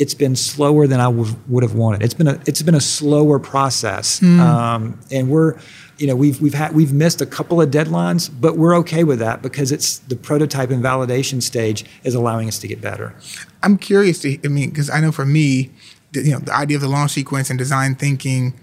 it's 0.00 0.14
been 0.14 0.34
slower 0.34 0.86
than 0.86 0.98
I 0.98 1.04
w- 1.04 1.36
would 1.48 1.62
have 1.62 1.74
wanted. 1.74 2.02
It's 2.02 2.14
been 2.14 2.26
a 2.26 2.40
it's 2.46 2.62
been 2.62 2.74
a 2.74 2.80
slower 2.80 3.38
process, 3.38 4.18
mm. 4.20 4.40
um, 4.40 4.98
and 5.10 5.28
we're 5.28 5.58
you 5.98 6.06
know 6.06 6.16
we've 6.16 6.40
we've 6.40 6.54
had 6.54 6.74
we've 6.74 6.92
missed 6.92 7.20
a 7.20 7.26
couple 7.26 7.60
of 7.60 7.70
deadlines, 7.70 8.30
but 8.40 8.56
we're 8.56 8.74
okay 8.78 9.04
with 9.04 9.18
that 9.18 9.42
because 9.42 9.70
it's 9.70 9.98
the 9.98 10.16
prototype 10.16 10.70
and 10.70 10.82
validation 10.82 11.42
stage 11.42 11.84
is 12.02 12.14
allowing 12.14 12.48
us 12.48 12.58
to 12.60 12.66
get 12.66 12.80
better. 12.80 13.14
I'm 13.62 13.76
curious 13.76 14.20
to 14.20 14.38
I 14.42 14.48
mean 14.48 14.70
because 14.70 14.88
I 14.88 15.00
know 15.00 15.12
for 15.12 15.26
me, 15.26 15.70
you 16.14 16.32
know 16.32 16.38
the 16.38 16.54
idea 16.54 16.78
of 16.78 16.80
the 16.80 16.88
launch 16.88 17.12
sequence 17.12 17.50
and 17.50 17.58
design 17.58 17.94
thinking. 17.94 18.58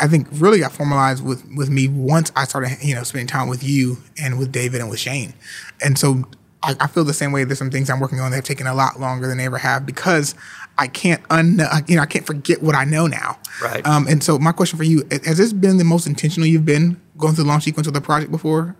I 0.00 0.08
think 0.08 0.28
really 0.32 0.60
got 0.60 0.72
formalized 0.72 1.24
with 1.24 1.44
with 1.54 1.68
me 1.68 1.88
once 1.88 2.32
I 2.34 2.44
started, 2.44 2.78
you 2.82 2.94
know, 2.94 3.02
spending 3.02 3.26
time 3.26 3.48
with 3.48 3.62
you 3.62 3.98
and 4.20 4.38
with 4.38 4.50
David 4.50 4.80
and 4.80 4.90
with 4.90 4.98
Shane. 4.98 5.34
And 5.82 5.98
so 5.98 6.24
I, 6.62 6.76
I, 6.80 6.86
feel 6.86 7.04
the 7.04 7.14
same 7.14 7.32
way. 7.32 7.44
There's 7.44 7.58
some 7.58 7.70
things 7.70 7.88
I'm 7.88 8.00
working 8.00 8.20
on 8.20 8.30
that 8.30 8.36
have 8.36 8.44
taken 8.44 8.66
a 8.66 8.74
lot 8.74 9.00
longer 9.00 9.26
than 9.26 9.38
they 9.38 9.46
ever 9.46 9.58
have 9.58 9.86
because 9.86 10.34
I 10.78 10.88
can't 10.88 11.22
un, 11.30 11.60
you 11.86 11.96
know, 11.96 12.02
I 12.02 12.06
can't 12.06 12.26
forget 12.26 12.62
what 12.62 12.74
I 12.74 12.84
know 12.84 13.06
now. 13.06 13.38
Right. 13.62 13.86
Um, 13.86 14.06
and 14.08 14.22
so 14.22 14.38
my 14.38 14.52
question 14.52 14.76
for 14.76 14.84
you 14.84 15.02
has 15.24 15.38
this 15.38 15.52
been 15.52 15.76
the 15.76 15.84
most 15.84 16.06
intentional 16.06 16.46
you've 16.46 16.64
been 16.64 17.00
going 17.16 17.34
through 17.34 17.44
the 17.44 17.48
launch 17.48 17.64
sequence 17.64 17.86
of 17.86 17.94
the 17.94 18.00
project 18.00 18.30
before? 18.30 18.76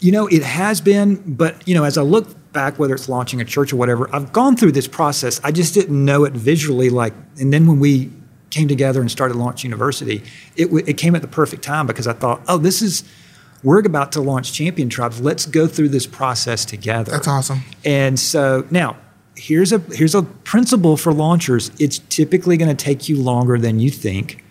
You 0.00 0.12
know, 0.12 0.26
it 0.28 0.42
has 0.42 0.80
been, 0.80 1.34
but 1.34 1.66
you 1.68 1.74
know, 1.74 1.84
as 1.84 1.98
I 1.98 2.02
look 2.02 2.52
back, 2.52 2.78
whether 2.78 2.94
it's 2.94 3.08
launching 3.08 3.40
a 3.40 3.44
church 3.44 3.72
or 3.72 3.76
whatever, 3.76 4.12
I've 4.14 4.32
gone 4.32 4.56
through 4.56 4.72
this 4.72 4.88
process. 4.88 5.40
I 5.44 5.52
just 5.52 5.74
didn't 5.74 6.04
know 6.04 6.24
it 6.24 6.32
visually. 6.32 6.90
Like, 6.90 7.14
and 7.38 7.52
then 7.52 7.66
when 7.66 7.78
we 7.80 8.10
came 8.50 8.68
together 8.68 9.00
and 9.00 9.10
started 9.10 9.36
Launch 9.36 9.62
Youniversity, 9.62 10.26
it, 10.56 10.66
it 10.88 10.94
came 10.94 11.14
at 11.14 11.22
the 11.22 11.28
perfect 11.28 11.62
time 11.62 11.86
because 11.86 12.06
I 12.06 12.12
thought, 12.12 12.42
oh, 12.48 12.58
this 12.58 12.82
is 12.82 13.04
we're 13.62 13.80
about 13.80 14.12
to 14.12 14.22
launch 14.22 14.52
Champion 14.52 14.88
Tribes. 14.88 15.20
Let's 15.20 15.44
go 15.44 15.66
through 15.66 15.90
this 15.90 16.06
process 16.06 16.64
together. 16.64 17.12
That's 17.12 17.28
awesome. 17.28 17.60
And 17.84 18.18
so 18.18 18.66
now 18.70 18.96
here's 19.36 19.72
a 19.72 19.78
here's 19.90 20.14
a 20.14 20.22
principle 20.22 20.96
for 20.96 21.12
launchers. 21.12 21.70
It's 21.78 21.98
typically 21.98 22.56
going 22.56 22.74
to 22.74 22.84
take 22.84 23.08
you 23.08 23.22
longer 23.22 23.58
than 23.58 23.78
you 23.78 23.90
think. 23.90 24.44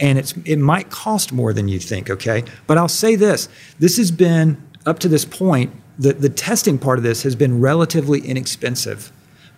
And 0.00 0.18
it's 0.18 0.34
it 0.44 0.58
might 0.58 0.90
cost 0.90 1.32
more 1.32 1.52
than 1.52 1.68
you 1.68 1.78
think, 1.78 2.10
okay? 2.10 2.44
But 2.66 2.78
I'll 2.78 2.88
say 2.88 3.16
this. 3.16 3.48
This 3.78 3.96
has 3.98 4.10
been 4.10 4.60
up 4.86 4.98
to 5.00 5.08
this 5.08 5.24
point, 5.24 5.72
the, 5.98 6.12
the 6.12 6.28
testing 6.28 6.78
part 6.78 6.98
of 6.98 7.04
this 7.04 7.22
has 7.22 7.36
been 7.36 7.60
relatively 7.60 8.20
inexpensive. 8.20 9.12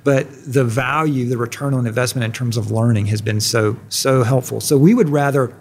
But 0.06 0.28
the 0.46 0.62
value, 0.62 1.28
the 1.28 1.36
return 1.36 1.74
on 1.74 1.84
investment 1.84 2.24
in 2.24 2.30
terms 2.30 2.56
of 2.56 2.70
learning 2.70 3.06
has 3.06 3.20
been 3.20 3.40
so 3.40 3.76
so 3.88 4.22
helpful. 4.22 4.60
So 4.60 4.78
we 4.78 4.94
would 4.94 5.08
rather 5.08 5.52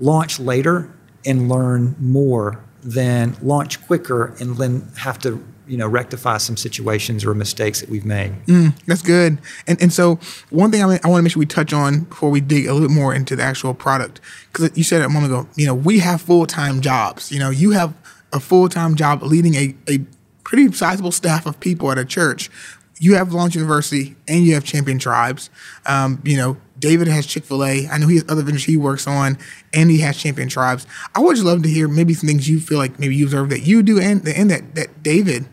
launch 0.00 0.38
later 0.38 0.94
and 1.24 1.48
learn 1.48 1.96
more 1.98 2.62
than 2.82 3.38
launch 3.40 3.84
quicker 3.86 4.36
and 4.38 4.58
then 4.58 4.86
have 4.98 5.18
to 5.20 5.42
you 5.66 5.78
know 5.78 5.88
rectify 5.88 6.36
some 6.36 6.58
situations 6.58 7.24
or 7.24 7.32
mistakes 7.32 7.80
that 7.80 7.88
we've 7.88 8.04
made. 8.04 8.34
Mm, 8.44 8.78
that's 8.84 9.00
good. 9.00 9.38
And 9.66 9.80
and 9.80 9.90
so 9.90 10.20
one 10.50 10.70
thing 10.70 10.84
I, 10.84 10.88
mean, 10.88 10.98
I 11.02 11.08
want 11.08 11.20
to 11.20 11.22
make 11.22 11.32
sure 11.32 11.40
we 11.40 11.46
touch 11.46 11.72
on 11.72 12.00
before 12.00 12.28
we 12.28 12.42
dig 12.42 12.66
a 12.66 12.74
little 12.74 12.86
bit 12.86 12.94
more 12.94 13.14
into 13.14 13.34
the 13.34 13.44
actual 13.44 13.72
product 13.72 14.20
because 14.52 14.76
you 14.76 14.84
said 14.84 15.00
it 15.00 15.06
a 15.06 15.08
moment 15.08 15.32
ago. 15.32 15.48
You 15.56 15.64
know, 15.64 15.74
we 15.74 16.00
have 16.00 16.20
full 16.20 16.44
time 16.44 16.82
jobs. 16.82 17.32
You 17.32 17.38
know, 17.38 17.48
you 17.48 17.70
have 17.70 17.94
a 18.30 18.40
full 18.40 18.68
time 18.68 18.94
job 18.94 19.22
leading 19.22 19.54
a 19.54 19.74
a 19.88 20.00
pretty 20.44 20.70
sizable 20.72 21.12
staff 21.12 21.46
of 21.46 21.58
people 21.60 21.90
at 21.90 21.96
a 21.96 22.04
church. 22.04 22.50
You 22.98 23.14
have 23.16 23.32
Launch 23.32 23.54
Youniversity 23.54 24.16
and 24.26 24.44
you 24.44 24.54
have 24.54 24.64
Champion 24.64 24.98
Tribes. 24.98 25.50
Um, 25.84 26.22
you 26.24 26.36
know, 26.36 26.56
David 26.78 27.08
has 27.08 27.26
Chick 27.26 27.44
fil 27.44 27.64
A. 27.64 27.88
I 27.88 27.98
know 27.98 28.06
he 28.06 28.16
has 28.16 28.24
other 28.28 28.42
ventures 28.42 28.64
he 28.64 28.76
works 28.76 29.06
on, 29.06 29.38
and 29.72 29.90
he 29.90 30.00
has 30.00 30.16
Champion 30.16 30.48
Tribes. 30.48 30.86
I 31.14 31.20
would 31.20 31.34
just 31.34 31.46
love 31.46 31.62
to 31.62 31.68
hear 31.68 31.88
maybe 31.88 32.14
some 32.14 32.28
things 32.28 32.48
you 32.48 32.60
feel 32.60 32.78
like 32.78 32.98
maybe 32.98 33.16
you 33.16 33.26
observe 33.26 33.50
that 33.50 33.60
you 33.60 33.82
do 33.82 34.00
and, 34.00 34.26
and 34.28 34.50
that, 34.50 34.74
that 34.74 35.02
David 35.02 35.46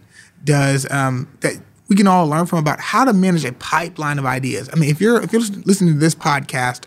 does 0.43 0.89
um, 0.91 1.29
that 1.41 1.61
we 1.87 1.95
can 1.95 2.07
all 2.07 2.27
learn 2.27 2.45
from 2.45 2.59
about 2.59 2.79
how 2.79 3.05
to 3.05 3.13
manage 3.13 3.45
a 3.45 3.53
pipeline 3.53 4.19
of 4.19 4.25
ideas. 4.25 4.69
I 4.71 4.75
mean, 4.77 4.89
if 4.89 4.99
you're 4.99 5.21
if 5.21 5.31
you're 5.31 5.41
listening 5.41 5.93
to 5.93 5.99
this 5.99 6.15
podcast, 6.15 6.85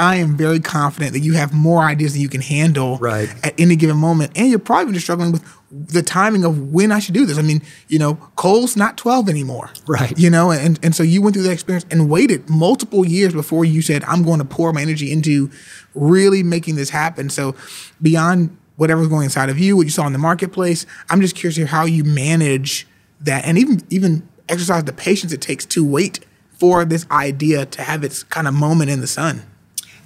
I 0.00 0.16
am 0.16 0.36
very 0.36 0.60
confident 0.60 1.12
that 1.12 1.20
you 1.20 1.34
have 1.34 1.52
more 1.52 1.82
ideas 1.82 2.14
than 2.14 2.22
you 2.22 2.28
can 2.28 2.40
handle 2.40 2.96
right. 2.98 3.28
at 3.44 3.54
any 3.60 3.76
given 3.76 3.96
moment, 3.96 4.32
and 4.34 4.48
you're 4.48 4.58
probably 4.58 4.94
just 4.94 5.04
struggling 5.04 5.30
with 5.30 5.44
the 5.70 6.02
timing 6.02 6.44
of 6.44 6.72
when 6.72 6.90
I 6.90 6.98
should 6.98 7.14
do 7.14 7.26
this. 7.26 7.38
I 7.38 7.42
mean, 7.42 7.62
you 7.88 7.98
know, 7.98 8.14
Cole's 8.36 8.76
not 8.76 8.96
12 8.96 9.28
anymore, 9.28 9.70
right? 9.86 10.18
You 10.18 10.30
know, 10.30 10.50
and 10.50 10.80
and 10.82 10.94
so 10.94 11.02
you 11.02 11.20
went 11.20 11.36
through 11.36 11.44
that 11.44 11.52
experience 11.52 11.84
and 11.90 12.08
waited 12.08 12.48
multiple 12.48 13.06
years 13.06 13.34
before 13.34 13.64
you 13.64 13.82
said, 13.82 14.02
"I'm 14.04 14.22
going 14.22 14.38
to 14.38 14.44
pour 14.44 14.72
my 14.72 14.80
energy 14.80 15.12
into 15.12 15.50
really 15.94 16.42
making 16.42 16.76
this 16.76 16.90
happen." 16.90 17.28
So, 17.28 17.54
beyond 18.00 18.56
whatever's 18.76 19.08
going 19.08 19.24
inside 19.24 19.50
of 19.50 19.58
you, 19.58 19.76
what 19.76 19.84
you 19.84 19.90
saw 19.90 20.06
in 20.06 20.14
the 20.14 20.18
marketplace, 20.18 20.86
I'm 21.10 21.20
just 21.20 21.36
curious 21.36 21.70
how 21.70 21.84
you 21.84 22.04
manage 22.04 22.86
that 23.20 23.44
and 23.44 23.58
even 23.58 23.82
even 23.90 24.26
exercise 24.48 24.84
the 24.84 24.92
patience 24.94 25.32
it 25.32 25.42
takes 25.42 25.66
to 25.66 25.84
wait 25.84 26.24
for 26.58 26.84
this 26.84 27.06
idea 27.10 27.66
to 27.66 27.82
have 27.82 28.02
its 28.02 28.22
kind 28.22 28.48
of 28.48 28.54
moment 28.54 28.90
in 28.90 29.00
the 29.00 29.06
sun. 29.06 29.42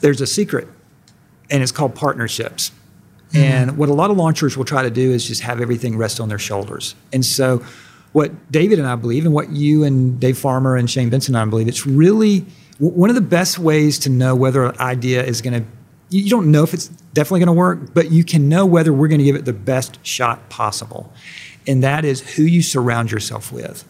There's 0.04 0.20
a 0.20 0.26
secret, 0.26 0.68
and 1.48 1.62
it's 1.62 1.72
called 1.72 1.94
partnerships. 1.94 2.70
Mm-hmm. 3.30 3.36
And 3.38 3.78
what 3.78 3.88
a 3.88 3.94
lot 3.94 4.10
of 4.10 4.18
launchers 4.18 4.54
will 4.54 4.66
try 4.66 4.82
to 4.82 4.90
do 4.90 5.12
is 5.12 5.26
just 5.26 5.40
have 5.40 5.60
everything 5.60 5.96
rest 5.96 6.20
on 6.20 6.28
their 6.28 6.38
shoulders. 6.38 6.94
And 7.10 7.24
so, 7.24 7.64
what 8.12 8.52
David 8.52 8.78
and 8.78 8.86
I 8.86 8.96
believe, 8.96 9.24
and 9.24 9.32
what 9.32 9.50
you 9.50 9.82
and 9.82 10.20
Dave 10.20 10.36
Farmer 10.36 10.76
and 10.76 10.90
Shane 10.90 11.08
Benson 11.08 11.34
and 11.34 11.42
I 11.42 11.48
believe, 11.48 11.68
it's 11.68 11.86
really 11.86 12.44
one 12.78 13.08
of 13.08 13.16
the 13.16 13.22
best 13.22 13.58
ways 13.58 13.98
to 14.00 14.10
know 14.10 14.36
whether 14.36 14.64
an 14.64 14.78
idea 14.78 15.24
is 15.24 15.40
going 15.40 15.62
to 15.62 15.68
you 16.10 16.28
don't 16.30 16.52
know 16.52 16.62
if 16.62 16.74
it's 16.74 16.88
definitely 17.14 17.40
going 17.40 17.46
to 17.48 17.58
work, 17.58 17.92
but 17.92 18.12
you 18.12 18.22
can 18.22 18.48
know 18.48 18.66
whether 18.66 18.92
we're 18.92 19.08
going 19.08 19.18
to 19.18 19.24
give 19.24 19.34
it 19.34 19.46
the 19.46 19.52
best 19.52 19.98
shot 20.04 20.48
possible 20.48 21.12
and 21.66 21.82
that 21.82 22.04
is 22.04 22.36
who 22.36 22.42
you 22.42 22.62
surround 22.62 23.10
yourself 23.10 23.52
with. 23.52 23.84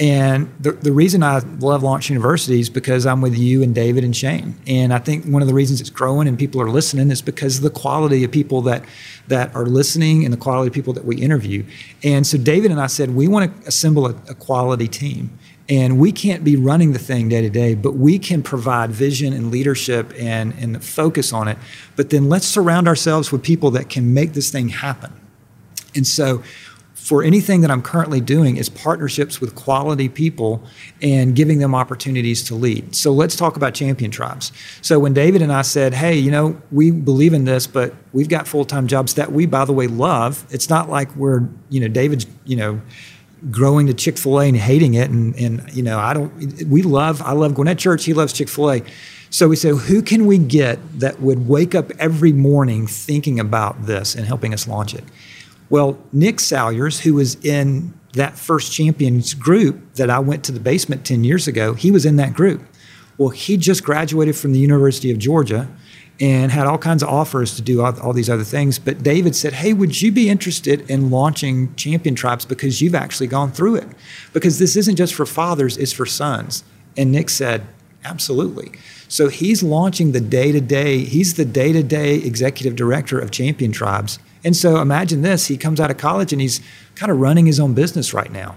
And 0.00 0.54
the, 0.60 0.72
the 0.72 0.92
reason 0.92 1.24
I 1.24 1.40
love 1.58 1.82
Launch 1.82 2.08
Youniversity 2.08 2.60
is 2.60 2.70
because 2.70 3.04
I'm 3.04 3.20
with 3.20 3.36
you 3.36 3.64
and 3.64 3.74
David 3.74 4.04
and 4.04 4.14
Shane. 4.14 4.54
And 4.66 4.94
I 4.94 4.98
think 4.98 5.24
one 5.24 5.42
of 5.42 5.48
the 5.48 5.54
reasons 5.54 5.80
it's 5.80 5.90
growing 5.90 6.28
and 6.28 6.38
people 6.38 6.60
are 6.60 6.70
listening 6.70 7.10
is 7.10 7.20
because 7.20 7.56
of 7.56 7.64
the 7.64 7.70
quality 7.70 8.22
of 8.22 8.30
people 8.30 8.62
that, 8.62 8.84
that 9.26 9.52
are 9.56 9.66
listening 9.66 10.24
and 10.24 10.32
the 10.32 10.38
quality 10.38 10.68
of 10.68 10.74
people 10.74 10.92
that 10.92 11.04
we 11.04 11.16
interview. 11.16 11.64
And 12.04 12.24
so 12.24 12.38
David 12.38 12.70
and 12.70 12.80
I 12.80 12.86
said, 12.86 13.14
we 13.14 13.26
want 13.26 13.62
to 13.62 13.68
assemble 13.68 14.06
a, 14.06 14.10
a 14.28 14.34
quality 14.34 14.86
team. 14.86 15.36
And 15.68 15.98
we 15.98 16.12
can't 16.12 16.44
be 16.44 16.56
running 16.56 16.92
the 16.92 16.98
thing 16.98 17.28
day 17.28 17.42
to 17.42 17.50
day, 17.50 17.74
but 17.74 17.94
we 17.94 18.18
can 18.18 18.42
provide 18.42 18.90
vision 18.90 19.34
and 19.34 19.50
leadership 19.50 20.14
and, 20.16 20.54
and 20.54 20.82
focus 20.82 21.32
on 21.32 21.46
it. 21.48 21.58
But 21.94 22.10
then 22.10 22.28
let's 22.28 22.46
surround 22.46 22.88
ourselves 22.88 23.30
with 23.32 23.42
people 23.42 23.72
that 23.72 23.90
can 23.90 24.14
make 24.14 24.32
this 24.32 24.50
thing 24.50 24.68
happen. 24.68 25.12
And 25.94 26.06
so 26.06 26.42
for 27.08 27.22
anything 27.22 27.62
that 27.62 27.70
I'm 27.70 27.80
currently 27.80 28.20
doing 28.20 28.58
is 28.58 28.68
partnerships 28.68 29.40
with 29.40 29.54
quality 29.54 30.10
people 30.10 30.62
and 31.00 31.34
giving 31.34 31.58
them 31.58 31.74
opportunities 31.74 32.44
to 32.44 32.54
lead. 32.54 32.94
So 32.94 33.12
let's 33.12 33.34
talk 33.34 33.56
about 33.56 33.72
champion 33.72 34.10
tribes. 34.10 34.52
So 34.82 34.98
when 34.98 35.14
David 35.14 35.40
and 35.40 35.50
I 35.50 35.62
said, 35.62 35.94
hey, 35.94 36.18
you 36.18 36.30
know, 36.30 36.60
we 36.70 36.90
believe 36.90 37.32
in 37.32 37.46
this, 37.46 37.66
but 37.66 37.94
we've 38.12 38.28
got 38.28 38.46
full 38.46 38.66
time 38.66 38.86
jobs 38.88 39.14
that 39.14 39.32
we, 39.32 39.46
by 39.46 39.64
the 39.64 39.72
way, 39.72 39.86
love. 39.86 40.44
It's 40.50 40.68
not 40.68 40.90
like 40.90 41.16
we're, 41.16 41.48
you 41.70 41.80
know, 41.80 41.88
David's, 41.88 42.26
you 42.44 42.56
know, 42.56 42.82
growing 43.50 43.86
to 43.86 43.94
Chick 43.94 44.18
fil 44.18 44.38
A 44.42 44.46
and 44.46 44.58
hating 44.58 44.92
it. 44.92 45.08
And, 45.08 45.34
and, 45.36 45.66
you 45.72 45.82
know, 45.82 45.98
I 45.98 46.12
don't, 46.12 46.30
we 46.64 46.82
love, 46.82 47.22
I 47.22 47.32
love 47.32 47.54
going 47.54 47.68
to 47.68 47.74
church. 47.74 48.04
He 48.04 48.12
loves 48.12 48.34
Chick 48.34 48.50
fil 48.50 48.70
A. 48.70 48.82
So 49.30 49.48
we 49.48 49.56
said, 49.56 49.76
who 49.76 50.02
can 50.02 50.26
we 50.26 50.36
get 50.36 51.00
that 51.00 51.22
would 51.22 51.48
wake 51.48 51.74
up 51.74 51.90
every 51.98 52.34
morning 52.34 52.86
thinking 52.86 53.40
about 53.40 53.86
this 53.86 54.14
and 54.14 54.26
helping 54.26 54.52
us 54.52 54.68
launch 54.68 54.92
it? 54.92 55.04
Well, 55.70 55.98
Nick 56.12 56.40
Salyers, 56.40 57.00
who 57.00 57.14
was 57.14 57.34
in 57.44 57.92
that 58.14 58.38
first 58.38 58.72
champions 58.72 59.34
group 59.34 59.94
that 59.94 60.10
I 60.10 60.18
went 60.18 60.44
to 60.44 60.52
the 60.52 60.60
basement 60.60 61.04
10 61.04 61.24
years 61.24 61.46
ago, 61.46 61.74
he 61.74 61.90
was 61.90 62.06
in 62.06 62.16
that 62.16 62.34
group. 62.34 62.62
Well, 63.18 63.30
he 63.30 63.56
just 63.56 63.84
graduated 63.84 64.36
from 64.36 64.52
the 64.52 64.58
University 64.58 65.10
of 65.10 65.18
Georgia 65.18 65.68
and 66.20 66.50
had 66.50 66.66
all 66.66 66.78
kinds 66.78 67.02
of 67.02 67.08
offers 67.08 67.54
to 67.56 67.62
do 67.62 67.82
all, 67.82 67.98
all, 68.00 68.12
these 68.12 68.30
other 68.30 68.44
things. 68.44 68.78
But 68.78 69.02
David 69.02 69.36
said, 69.36 69.52
Hey, 69.52 69.72
would 69.72 70.00
you 70.00 70.10
be 70.10 70.28
interested 70.28 70.88
in 70.90 71.10
launching 71.10 71.74
Champion 71.76 72.14
Tribes 72.14 72.44
because 72.44 72.80
you've 72.80 72.94
actually 72.94 73.28
gone 73.28 73.52
through 73.52 73.76
it? 73.76 73.88
Because 74.32 74.58
this 74.58 74.74
isn't 74.76 74.96
just 74.96 75.14
for 75.14 75.26
fathers, 75.26 75.76
it's 75.76 75.92
for 75.92 76.06
sons. 76.06 76.64
And 76.96 77.12
Nick 77.12 77.30
said, 77.30 77.66
Absolutely. 78.04 78.72
So 79.08 79.28
he's 79.28 79.62
launching 79.62 80.12
the 80.12 80.20
day 80.20 80.52
to 80.52 80.60
day, 80.60 80.98
he's 80.98 81.34
the 81.34 81.44
day 81.44 81.72
to 81.72 81.82
day 81.82 82.16
executive 82.16 82.76
director 82.76 83.18
of 83.18 83.30
Champion 83.30 83.72
Tribes. 83.72 84.18
And 84.44 84.56
so 84.56 84.80
imagine 84.80 85.22
this 85.22 85.46
he 85.46 85.56
comes 85.56 85.80
out 85.80 85.90
of 85.90 85.96
college 85.96 86.32
and 86.32 86.40
he's 86.40 86.60
kind 86.94 87.10
of 87.10 87.18
running 87.18 87.46
his 87.46 87.58
own 87.60 87.74
business 87.74 88.14
right 88.14 88.30
now. 88.30 88.56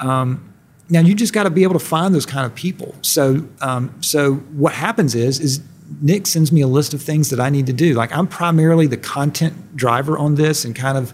Um, 0.00 0.52
now 0.88 1.00
you 1.00 1.14
just 1.14 1.32
got 1.32 1.44
to 1.44 1.50
be 1.50 1.62
able 1.62 1.72
to 1.74 1.84
find 1.84 2.14
those 2.14 2.26
kind 2.26 2.44
of 2.44 2.54
people. 2.54 2.94
So, 3.02 3.48
um, 3.60 3.94
so 4.02 4.34
what 4.34 4.74
happens 4.74 5.14
is, 5.14 5.40
is 5.40 5.62
Nick 6.00 6.26
sends 6.26 6.52
me 6.52 6.60
a 6.60 6.66
list 6.66 6.94
of 6.94 7.02
things 7.02 7.30
that 7.30 7.40
I 7.40 7.50
need 7.50 7.66
to 7.66 7.72
do. 7.72 7.94
Like 7.94 8.14
I'm 8.14 8.26
primarily 8.26 8.86
the 8.86 8.96
content 8.96 9.76
driver 9.76 10.18
on 10.18 10.34
this, 10.34 10.64
and 10.64 10.74
kind 10.74 10.98
of, 10.98 11.12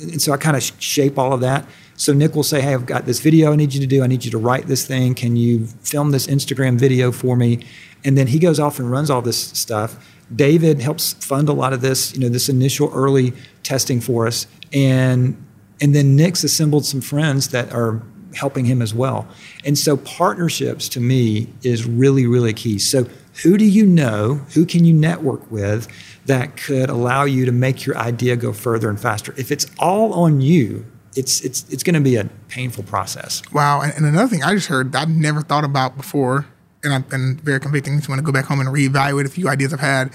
and 0.00 0.20
so 0.20 0.32
I 0.32 0.36
kind 0.36 0.56
of 0.56 0.62
shape 0.62 1.18
all 1.18 1.32
of 1.32 1.40
that. 1.40 1.66
So 1.96 2.12
Nick 2.12 2.34
will 2.34 2.42
say, 2.42 2.60
"Hey, 2.60 2.74
I've 2.74 2.86
got 2.86 3.06
this 3.06 3.20
video 3.20 3.52
I 3.52 3.56
need 3.56 3.74
you 3.74 3.80
to 3.80 3.86
do. 3.86 4.02
I 4.02 4.06
need 4.06 4.24
you 4.24 4.30
to 4.30 4.38
write 4.38 4.66
this 4.66 4.86
thing. 4.86 5.14
Can 5.14 5.36
you 5.36 5.66
film 5.82 6.10
this 6.10 6.26
Instagram 6.26 6.78
video 6.78 7.12
for 7.12 7.36
me?" 7.36 7.66
And 8.04 8.16
then 8.16 8.28
he 8.28 8.38
goes 8.38 8.58
off 8.58 8.78
and 8.78 8.90
runs 8.90 9.10
all 9.10 9.22
this 9.22 9.38
stuff. 9.38 9.96
David 10.34 10.80
helps 10.80 11.12
fund 11.14 11.48
a 11.48 11.52
lot 11.52 11.72
of 11.72 11.80
this, 11.80 12.14
you 12.14 12.20
know, 12.20 12.28
this 12.28 12.48
initial 12.48 12.90
early 12.94 13.32
testing 13.62 14.00
for 14.00 14.26
us, 14.26 14.46
and 14.72 15.36
and 15.80 15.94
then 15.94 16.16
Nick's 16.16 16.44
assembled 16.44 16.84
some 16.84 17.00
friends 17.00 17.48
that 17.48 17.72
are 17.72 18.02
helping 18.34 18.64
him 18.64 18.80
as 18.80 18.94
well. 18.94 19.26
And 19.64 19.76
so 19.76 19.96
partnerships 19.96 20.88
to 20.90 21.00
me 21.00 21.52
is 21.62 21.86
really 21.86 22.26
really 22.26 22.52
key. 22.52 22.78
So 22.78 23.06
who 23.42 23.56
do 23.56 23.64
you 23.64 23.86
know, 23.86 24.34
who 24.54 24.66
can 24.66 24.84
you 24.84 24.92
network 24.92 25.50
with 25.50 25.88
that 26.26 26.56
could 26.56 26.90
allow 26.90 27.24
you 27.24 27.44
to 27.46 27.52
make 27.52 27.86
your 27.86 27.96
idea 27.96 28.36
go 28.36 28.52
further 28.52 28.88
and 28.88 29.00
faster? 29.00 29.34
If 29.36 29.50
it's 29.50 29.66
all 29.78 30.12
on 30.12 30.40
you, 30.40 30.84
it's 31.16 31.40
it's 31.40 31.68
it's 31.70 31.82
going 31.82 31.94
to 31.94 32.00
be 32.00 32.16
a 32.16 32.24
painful 32.48 32.84
process. 32.84 33.42
Wow, 33.52 33.80
and, 33.80 33.92
and 33.94 34.06
another 34.06 34.28
thing 34.28 34.44
I 34.44 34.54
just 34.54 34.68
heard 34.68 34.94
I've 34.94 35.08
never 35.08 35.40
thought 35.40 35.64
about 35.64 35.96
before 35.96 36.46
and 36.82 36.92
I've 36.92 37.08
been 37.08 37.36
very 37.36 37.60
convicting. 37.60 37.94
I 37.94 37.96
just 37.96 38.08
want 38.08 38.18
to 38.18 38.24
go 38.24 38.32
back 38.32 38.46
home 38.46 38.60
and 38.60 38.68
reevaluate 38.68 39.26
a 39.26 39.30
few 39.30 39.48
ideas 39.48 39.72
I've 39.72 39.80
had, 39.80 40.12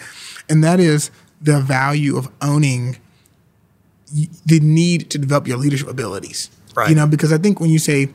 and 0.50 0.64
that 0.64 0.80
is 0.80 1.12
the 1.42 1.60
value 1.60 2.18
of 2.18 2.30
owning 2.42 2.98
the 4.46 4.60
need 4.60 5.10
to 5.10 5.18
develop 5.18 5.48
your 5.48 5.58
leadership 5.58 5.88
abilities. 5.88 6.50
Right. 6.76 6.90
You 6.90 6.96
know, 6.96 7.08
because 7.08 7.32
I 7.32 7.38
think 7.38 7.60
when 7.60 7.70
you 7.70 7.80
say 7.80 8.10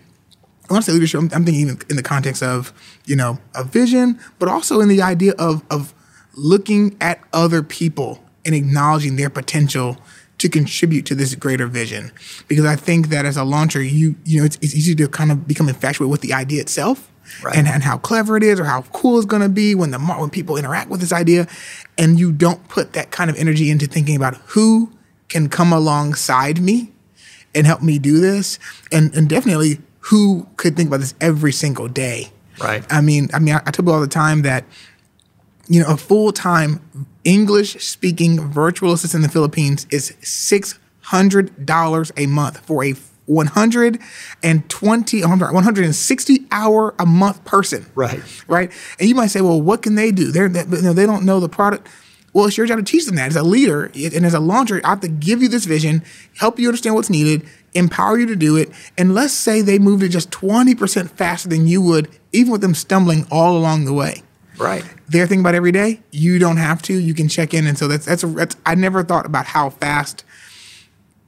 when 0.68 0.78
I 0.78 0.80
say 0.80 0.92
leadership, 0.92 1.20
I'm, 1.20 1.30
I'm 1.34 1.44
thinking 1.44 1.62
even 1.62 1.78
in 1.88 1.96
the 1.96 2.02
context 2.02 2.42
of 2.42 2.72
you 3.06 3.16
know 3.16 3.38
a 3.54 3.64
vision, 3.64 4.18
but 4.38 4.48
also 4.48 4.80
in 4.80 4.88
the 4.88 5.02
idea 5.02 5.32
of 5.38 5.62
of 5.70 5.94
looking 6.34 6.96
at 7.00 7.20
other 7.32 7.62
people 7.62 8.22
and 8.44 8.54
acknowledging 8.54 9.16
their 9.16 9.30
potential 9.30 9.98
to 10.38 10.48
contribute 10.48 11.04
to 11.04 11.14
this 11.14 11.34
greater 11.34 11.66
vision. 11.66 12.12
Because 12.48 12.64
I 12.64 12.76
think 12.76 13.08
that 13.08 13.26
as 13.26 13.36
a 13.36 13.44
launcher, 13.44 13.82
you 13.82 14.16
you 14.24 14.38
know 14.38 14.44
it's, 14.44 14.56
it's 14.56 14.74
easy 14.74 14.94
to 14.94 15.08
kind 15.08 15.32
of 15.32 15.46
become 15.46 15.68
infatuated 15.68 16.10
with 16.10 16.20
the 16.20 16.32
idea 16.32 16.60
itself 16.60 17.10
right. 17.42 17.56
and, 17.56 17.66
and 17.66 17.82
how 17.82 17.98
clever 17.98 18.36
it 18.36 18.42
is 18.42 18.58
or 18.58 18.64
how 18.64 18.82
cool 18.92 19.18
it's 19.18 19.26
going 19.26 19.42
to 19.42 19.48
be 19.48 19.74
when 19.74 19.90
the 19.90 19.98
when 19.98 20.30
people 20.30 20.56
interact 20.56 20.90
with 20.90 21.00
this 21.00 21.12
idea 21.12 21.46
and 21.98 22.18
you 22.18 22.32
don't 22.32 22.68
put 22.68 22.92
that 22.92 23.10
kind 23.10 23.30
of 23.30 23.36
energy 23.36 23.70
into 23.70 23.86
thinking 23.86 24.16
about 24.16 24.36
who 24.46 24.92
can 25.28 25.48
come 25.48 25.72
alongside 25.72 26.60
me 26.60 26.92
and 27.54 27.66
help 27.66 27.82
me 27.82 27.98
do 27.98 28.20
this? 28.20 28.58
And 28.92 29.14
and 29.14 29.28
definitely 29.28 29.78
who 30.00 30.46
could 30.56 30.76
think 30.76 30.88
about 30.88 31.00
this 31.00 31.14
every 31.20 31.52
single 31.52 31.88
day? 31.88 32.32
Right. 32.60 32.84
I 32.90 33.00
mean, 33.00 33.30
I 33.32 33.38
mean, 33.38 33.54
I, 33.54 33.58
I 33.58 33.70
tell 33.70 33.84
people 33.84 33.94
all 33.94 34.00
the 34.00 34.06
time 34.08 34.42
that 34.42 34.64
you 35.68 35.80
know 35.80 35.88
a 35.88 35.96
full 35.96 36.32
time 36.32 36.80
English 37.24 37.82
speaking 37.84 38.40
virtual 38.40 38.92
assistant 38.92 39.22
in 39.24 39.28
the 39.28 39.32
Philippines 39.32 39.86
is 39.90 40.14
six 40.20 40.78
hundred 41.02 41.66
dollars 41.66 42.12
a 42.16 42.26
month 42.26 42.58
for 42.66 42.84
a 42.84 42.94
120 43.30 45.22
160 45.22 46.46
hour 46.50 46.94
a 46.98 47.06
month 47.06 47.44
person 47.44 47.86
Right. 47.94 48.20
right 48.48 48.72
and 48.98 49.08
you 49.08 49.14
might 49.14 49.28
say 49.28 49.40
well 49.40 49.60
what 49.60 49.82
can 49.82 49.94
they 49.94 50.10
do 50.10 50.30
they're 50.32 50.48
they, 50.48 50.64
you 50.76 50.82
know, 50.82 50.92
they 50.92 51.06
don't 51.06 51.24
know 51.24 51.40
the 51.40 51.48
product 51.48 51.88
well 52.32 52.46
it's 52.46 52.56
your 52.56 52.66
job 52.66 52.78
to 52.78 52.84
teach 52.84 53.06
them 53.06 53.14
that 53.16 53.28
as 53.28 53.36
a 53.36 53.42
leader 53.42 53.90
and 53.94 54.26
as 54.26 54.34
a 54.34 54.40
launcher 54.40 54.80
i 54.84 54.90
have 54.90 55.00
to 55.00 55.08
give 55.08 55.42
you 55.42 55.48
this 55.48 55.64
vision 55.64 56.02
help 56.38 56.58
you 56.58 56.68
understand 56.68 56.94
what's 56.94 57.10
needed 57.10 57.42
empower 57.74 58.18
you 58.18 58.26
to 58.26 58.36
do 58.36 58.56
it 58.56 58.68
and 58.98 59.14
let's 59.14 59.32
say 59.32 59.60
they 59.62 59.78
moved 59.78 60.02
it 60.02 60.08
just 60.08 60.30
20% 60.32 61.08
faster 61.10 61.48
than 61.48 61.68
you 61.68 61.80
would 61.80 62.08
even 62.32 62.50
with 62.50 62.60
them 62.60 62.74
stumbling 62.74 63.26
all 63.30 63.56
along 63.56 63.84
the 63.84 63.92
way 63.92 64.22
Right. 64.58 64.84
they're 65.08 65.26
thinking 65.26 65.40
about 65.40 65.54
every 65.54 65.72
day. 65.72 66.00
You 66.10 66.38
don't 66.38 66.58
have 66.58 66.82
to. 66.82 66.92
You 66.92 67.14
can 67.14 67.28
check 67.28 67.54
in, 67.54 67.66
and 67.66 67.78
so 67.78 67.88
that's 67.88 68.04
that's, 68.04 68.22
a, 68.22 68.26
that's 68.26 68.56
I 68.66 68.74
never 68.74 69.02
thought 69.02 69.24
about 69.24 69.46
how 69.46 69.70
fast 69.70 70.22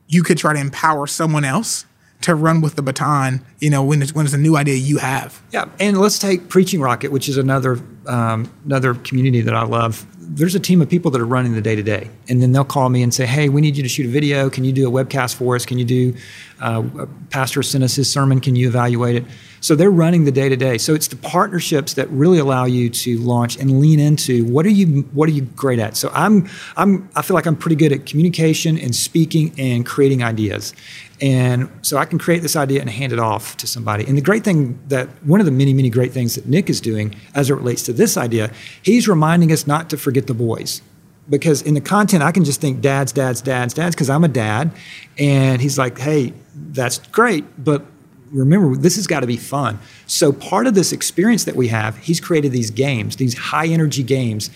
you 0.06 0.22
could 0.22 0.36
try 0.36 0.52
to 0.52 0.60
empower 0.60 1.06
someone 1.06 1.42
else 1.42 1.86
to 2.22 2.34
run 2.34 2.60
with 2.60 2.76
the 2.76 2.82
baton. 2.82 3.44
You 3.58 3.70
know, 3.70 3.82
when 3.82 4.02
it's 4.02 4.14
when 4.14 4.24
it's 4.24 4.34
a 4.34 4.38
new 4.38 4.56
idea 4.56 4.74
you 4.74 4.98
have. 4.98 5.40
Yeah, 5.52 5.68
and 5.78 5.98
let's 5.98 6.18
take 6.18 6.48
Preaching 6.48 6.80
Rocket, 6.80 7.12
which 7.12 7.28
is 7.28 7.36
another 7.36 7.78
um, 8.06 8.50
another 8.64 8.94
community 8.94 9.40
that 9.42 9.54
I 9.54 9.64
love. 9.64 10.06
There's 10.18 10.54
a 10.54 10.60
team 10.60 10.80
of 10.80 10.88
people 10.88 11.10
that 11.10 11.20
are 11.20 11.26
running 11.26 11.52
the 11.52 11.60
day 11.60 11.76
to 11.76 11.82
day, 11.82 12.08
and 12.32 12.40
then 12.40 12.52
they'll 12.52 12.64
call 12.64 12.88
me 12.88 13.02
and 13.02 13.12
say, 13.12 13.26
"Hey, 13.26 13.50
we 13.50 13.60
need 13.60 13.76
you 13.76 13.82
to 13.82 13.88
shoot 13.90 14.06
a 14.06 14.08
video. 14.08 14.48
Can 14.48 14.64
you 14.64 14.72
do 14.72 14.88
a 14.88 14.90
webcast 14.90 15.34
for 15.34 15.54
us? 15.54 15.66
Can 15.66 15.78
you 15.78 15.84
do 15.84 16.14
uh, 16.60 16.82
Pastor 17.28 17.62
sent 17.62 17.84
us 17.84 17.94
his 17.94 18.10
sermon? 18.10 18.40
Can 18.40 18.56
you 18.56 18.68
evaluate 18.68 19.16
it?" 19.16 19.24
So 19.60 19.76
they're 19.76 19.90
running 19.90 20.24
the 20.24 20.32
day 20.32 20.48
to 20.48 20.56
day. 20.56 20.78
So 20.78 20.94
it's 20.94 21.08
the 21.08 21.16
partnerships 21.16 21.92
that 21.94 22.08
really 22.10 22.38
allow 22.38 22.64
you 22.64 22.88
to 22.88 23.18
launch 23.18 23.58
and 23.58 23.80
lean 23.80 24.00
into 24.00 24.46
what 24.46 24.64
are 24.64 24.70
you 24.70 25.02
what 25.12 25.28
are 25.28 25.32
you 25.32 25.42
great 25.42 25.78
at. 25.78 25.94
So 25.94 26.10
I'm 26.14 26.48
I'm 26.74 27.10
I 27.14 27.20
feel 27.20 27.34
like 27.34 27.46
I'm 27.46 27.56
pretty 27.56 27.76
good 27.76 27.92
at 27.92 28.06
communication 28.06 28.78
and 28.78 28.94
speaking 28.94 29.52
and 29.58 29.84
creating 29.84 30.24
ideas. 30.24 30.72
And 31.20 31.68
so 31.82 31.98
I 31.98 32.06
can 32.06 32.18
create 32.18 32.40
this 32.40 32.56
idea 32.56 32.80
and 32.80 32.88
hand 32.88 33.12
it 33.12 33.20
off 33.20 33.58
to 33.58 33.66
somebody. 33.66 34.04
And 34.06 34.16
the 34.16 34.22
great 34.22 34.42
thing 34.42 34.80
that 34.88 35.08
one 35.22 35.38
of 35.38 35.46
the 35.46 35.52
many, 35.52 35.74
many 35.74 35.90
great 35.90 36.12
things 36.12 36.34
that 36.34 36.46
Nick 36.46 36.70
is 36.70 36.80
doing 36.80 37.14
as 37.34 37.50
it 37.50 37.54
relates 37.54 37.82
to 37.84 37.92
this 37.92 38.16
idea, 38.16 38.50
he's 38.82 39.06
reminding 39.06 39.52
us 39.52 39.66
not 39.66 39.90
to 39.90 39.98
forget 39.98 40.26
the 40.26 40.34
boys. 40.34 40.80
Because 41.28 41.62
in 41.62 41.74
the 41.74 41.80
content, 41.80 42.22
I 42.22 42.32
can 42.32 42.44
just 42.44 42.60
think 42.60 42.80
dads, 42.80 43.12
dads, 43.12 43.40
dads, 43.40 43.74
dads, 43.74 43.94
because 43.94 44.10
I'm 44.10 44.24
a 44.24 44.28
dad. 44.28 44.72
And 45.18 45.62
he's 45.62 45.78
like, 45.78 45.98
hey, 45.98 46.34
that's 46.54 46.98
great, 46.98 47.44
but 47.62 47.84
remember, 48.32 48.76
this 48.76 48.96
has 48.96 49.06
got 49.06 49.20
to 49.20 49.26
be 49.26 49.36
fun. 49.36 49.78
So 50.06 50.32
part 50.32 50.66
of 50.66 50.74
this 50.74 50.92
experience 50.92 51.44
that 51.44 51.54
we 51.54 51.68
have, 51.68 51.98
he's 51.98 52.20
created 52.20 52.52
these 52.52 52.70
games, 52.70 53.16
these 53.16 53.36
high 53.36 53.66
energy 53.66 54.02
games. 54.02 54.50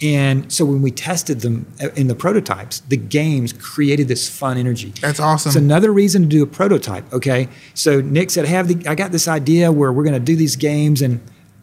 And 0.00 0.52
so 0.52 0.64
when 0.64 0.82
we 0.82 0.90
tested 0.90 1.40
them 1.40 1.66
uh, 1.82 1.88
in 1.90 2.08
the 2.08 2.14
prototypes, 2.14 2.80
the 2.80 2.96
games 2.96 3.52
created 3.52 4.08
this 4.08 4.28
fun 4.28 4.58
energy. 4.58 4.90
That's 5.00 5.20
awesome. 5.20 5.50
It's 5.50 5.56
another 5.56 5.92
reason 5.92 6.22
to 6.22 6.28
do 6.28 6.42
a 6.42 6.46
prototype. 6.46 7.10
Okay, 7.12 7.48
so 7.74 8.00
Nick 8.00 8.30
said, 8.30 8.46
"Have 8.46 8.68
the 8.68 8.88
I 8.88 8.94
got 8.94 9.12
this 9.12 9.28
idea 9.28 9.70
where 9.70 9.92
we're 9.92 10.04
going 10.04 10.14
to 10.14 10.20
do 10.20 10.34
these 10.34 10.56
games," 10.56 11.02
and 11.02 11.20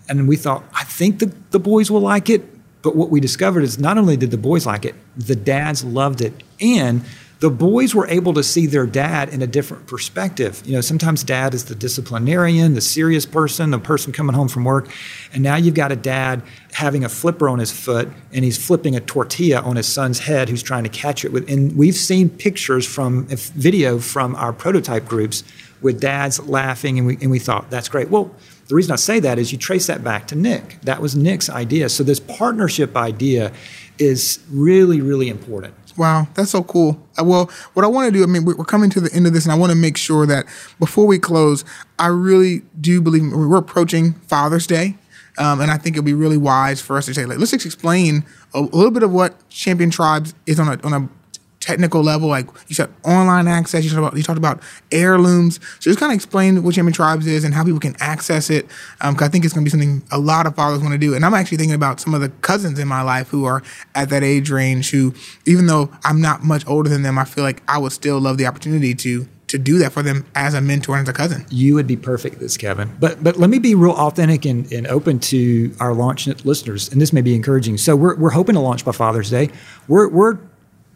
and 0.07 0.27
we 0.27 0.37
thought, 0.37 0.63
I 0.73 0.85
think 0.85 1.19
the 1.19 1.33
the 1.51 1.59
boys 1.59 1.91
will 1.91 2.01
like 2.01 2.29
it. 2.29 2.45
But 2.81 2.95
what 2.95 3.09
we 3.09 3.19
discovered 3.19 3.63
is 3.63 3.77
not 3.79 3.97
only 3.97 4.17
did 4.17 4.31
the 4.31 4.37
boys 4.37 4.65
like 4.65 4.85
it, 4.85 4.95
the 5.17 5.35
dads 5.35 5.83
loved 5.83 6.21
it, 6.21 6.33
and 6.61 7.03
the 7.39 7.49
boys 7.49 7.95
were 7.95 8.07
able 8.07 8.33
to 8.33 8.43
see 8.43 8.65
their 8.65 8.85
dad 8.85 9.29
in 9.29 9.41
a 9.41 9.47
different 9.47 9.87
perspective. 9.87 10.61
You 10.65 10.73
know, 10.73 10.81
sometimes 10.81 11.23
dad 11.23 11.53
is 11.53 11.65
the 11.65 11.75
disciplinarian, 11.75 12.73
the 12.73 12.81
serious 12.81 13.25
person, 13.25 13.71
the 13.71 13.79
person 13.79 14.11
coming 14.11 14.35
home 14.35 14.49
from 14.49 14.65
work. 14.65 14.89
And 15.33 15.41
now 15.41 15.55
you've 15.55 15.73
got 15.73 15.91
a 15.91 15.95
dad 15.95 16.43
having 16.73 17.05
a 17.05 17.09
flipper 17.09 17.47
on 17.47 17.59
his 17.59 17.71
foot 17.71 18.09
and 18.33 18.43
he's 18.43 18.57
flipping 18.63 18.95
a 18.95 18.99
tortilla 18.99 19.61
on 19.61 19.77
his 19.77 19.87
son's 19.87 20.19
head 20.19 20.49
who's 20.49 20.61
trying 20.61 20.83
to 20.83 20.89
catch 20.89 21.23
it 21.23 21.31
and 21.49 21.77
we've 21.77 21.95
seen 21.95 22.29
pictures 22.29 22.85
from 22.85 23.25
video 23.27 23.99
from 23.99 24.35
our 24.35 24.51
prototype 24.51 25.05
groups 25.05 25.43
with 25.81 25.99
dads 25.99 26.45
laughing 26.47 26.97
and 26.97 27.07
we 27.07 27.17
and 27.21 27.31
we 27.31 27.39
thought 27.39 27.69
that's 27.69 27.87
great. 27.87 28.09
Well, 28.09 28.35
the 28.69 28.75
reason 28.75 28.91
I 28.91 28.97
say 28.97 29.19
that 29.19 29.39
is 29.39 29.51
you 29.51 29.58
trace 29.58 29.88
that 29.88 30.03
back 30.03 30.27
to 30.27 30.36
Nick. 30.36 30.79
That 30.84 31.01
was 31.01 31.15
Nick's 31.15 31.49
idea. 31.49 31.89
So 31.89 32.03
this 32.03 32.19
partnership 32.19 32.95
idea 32.95 33.51
is 33.97 34.39
really, 34.49 35.01
really 35.01 35.27
important. 35.27 35.73
Wow, 35.97 36.27
that's 36.36 36.51
so 36.51 36.63
cool. 36.63 37.01
Uh, 37.19 37.23
well, 37.23 37.51
what 37.73 37.84
I 37.84 37.88
want 37.88 38.13
to 38.13 38.17
do, 38.17 38.23
I 38.23 38.27
mean, 38.27 38.45
we're 38.45 38.63
coming 38.63 38.91
to 38.91 39.01
the 39.01 39.12
end 39.12 39.25
of 39.25 39.34
this, 39.34 39.43
and 39.43 39.51
I 39.51 39.55
want 39.55 39.71
to 39.71 39.75
make 39.75 39.97
sure 39.97 40.27
that 40.27 40.45
before 40.79 41.08
we 41.08 41.17
close, 41.17 41.65
I 41.97 42.08
really 42.08 42.62
do 42.79 43.01
believe 43.01 43.34
we're 43.34 43.58
approaching 43.58 44.13
Father's 44.13 44.67
Day. 44.67 44.97
Um, 45.39 45.62
and 45.62 45.71
I 45.71 45.77
think 45.77 45.95
it'd 45.95 46.05
be 46.05 46.13
really 46.13 46.38
wise 46.38 46.79
for 46.79 46.95
us 46.95 47.08
to 47.08 47.13
say, 47.13 47.25
like, 47.25 47.39
let's 47.39 47.51
just 47.51 47.65
explain 47.65 48.23
a, 48.53 48.60
a 48.60 48.62
little 48.62 48.91
bit 48.91 49.03
of 49.03 49.12
what 49.12 49.49
Champion 49.49 49.89
Tribes 49.89 50.36
is 50.45 50.60
on 50.60 50.67
a, 50.67 50.79
on 50.86 50.93
a 50.93 51.10
technical 51.59 52.01
level. 52.01 52.29
Like 52.29 52.47
you 52.67 52.75
said, 52.75 52.89
online 53.03 53.47
access. 53.47 53.83
You 53.83 53.89
talked 53.89 53.99
about 53.99 54.17
you 54.17 54.23
talked 54.23 54.37
about 54.37 54.61
heirlooms. 54.91 55.59
So 55.79 55.89
just 55.89 55.99
kind 55.99 56.11
of 56.11 56.15
explain 56.15 56.63
what 56.63 56.75
Champion 56.75 56.93
Tribes 56.93 57.27
is 57.27 57.43
and 57.43 57.53
how 57.53 57.63
people 57.63 57.79
can 57.79 57.95
access 57.99 58.49
it. 58.49 58.67
Um, 59.01 59.17
I 59.19 59.27
think 59.27 59.45
it's 59.45 59.53
going 59.53 59.65
to 59.65 59.65
be 59.65 59.71
something 59.71 60.03
a 60.11 60.19
lot 60.19 60.45
of 60.45 60.55
fathers 60.55 60.81
want 60.81 60.93
to 60.93 60.97
do. 60.97 61.15
And 61.15 61.25
I'm 61.25 61.33
actually 61.33 61.57
thinking 61.57 61.75
about 61.75 61.99
some 61.99 62.13
of 62.13 62.21
the 62.21 62.29
cousins 62.29 62.79
in 62.79 62.87
my 62.87 63.01
life 63.01 63.29
who 63.29 63.45
are 63.45 63.63
at 63.95 64.09
that 64.09 64.23
age 64.23 64.49
range. 64.49 64.91
Who, 64.91 65.13
even 65.45 65.67
though 65.67 65.91
I'm 66.03 66.21
not 66.21 66.43
much 66.43 66.65
older 66.67 66.89
than 66.89 67.03
them, 67.03 67.17
I 67.17 67.25
feel 67.25 67.43
like 67.43 67.61
I 67.67 67.77
would 67.77 67.91
still 67.91 68.19
love 68.19 68.37
the 68.37 68.45
opportunity 68.45 68.95
to 68.95 69.27
to 69.49 69.57
do 69.57 69.79
that 69.79 69.91
for 69.91 70.03
them 70.03 70.25
as 70.35 70.53
a 70.53 70.61
mentor 70.61 70.95
and 70.95 71.07
as 71.07 71.09
a 71.09 71.13
cousin. 71.13 71.43
You 71.49 71.73
would 71.73 71.87
be 71.87 71.97
perfect 71.97 72.35
at 72.35 72.39
this, 72.39 72.55
Kevin. 72.55 72.95
But 72.99 73.23
but 73.23 73.37
let 73.37 73.49
me 73.49 73.59
be 73.59 73.75
real 73.75 73.93
authentic 73.93 74.45
and, 74.45 74.71
and 74.71 74.87
open 74.87 75.19
to 75.19 75.75
our 75.79 75.93
launch 75.93 76.27
listeners, 76.45 76.91
and 76.91 77.01
this 77.01 77.11
may 77.11 77.21
be 77.21 77.35
encouraging. 77.35 77.77
So 77.77 77.95
we're, 77.95 78.15
we're 78.15 78.29
hoping 78.29 78.55
to 78.55 78.61
launch 78.61 78.85
by 78.85 78.91
Father's 78.91 79.29
Day. 79.29 79.49
We're 79.87 80.07
we're 80.07 80.37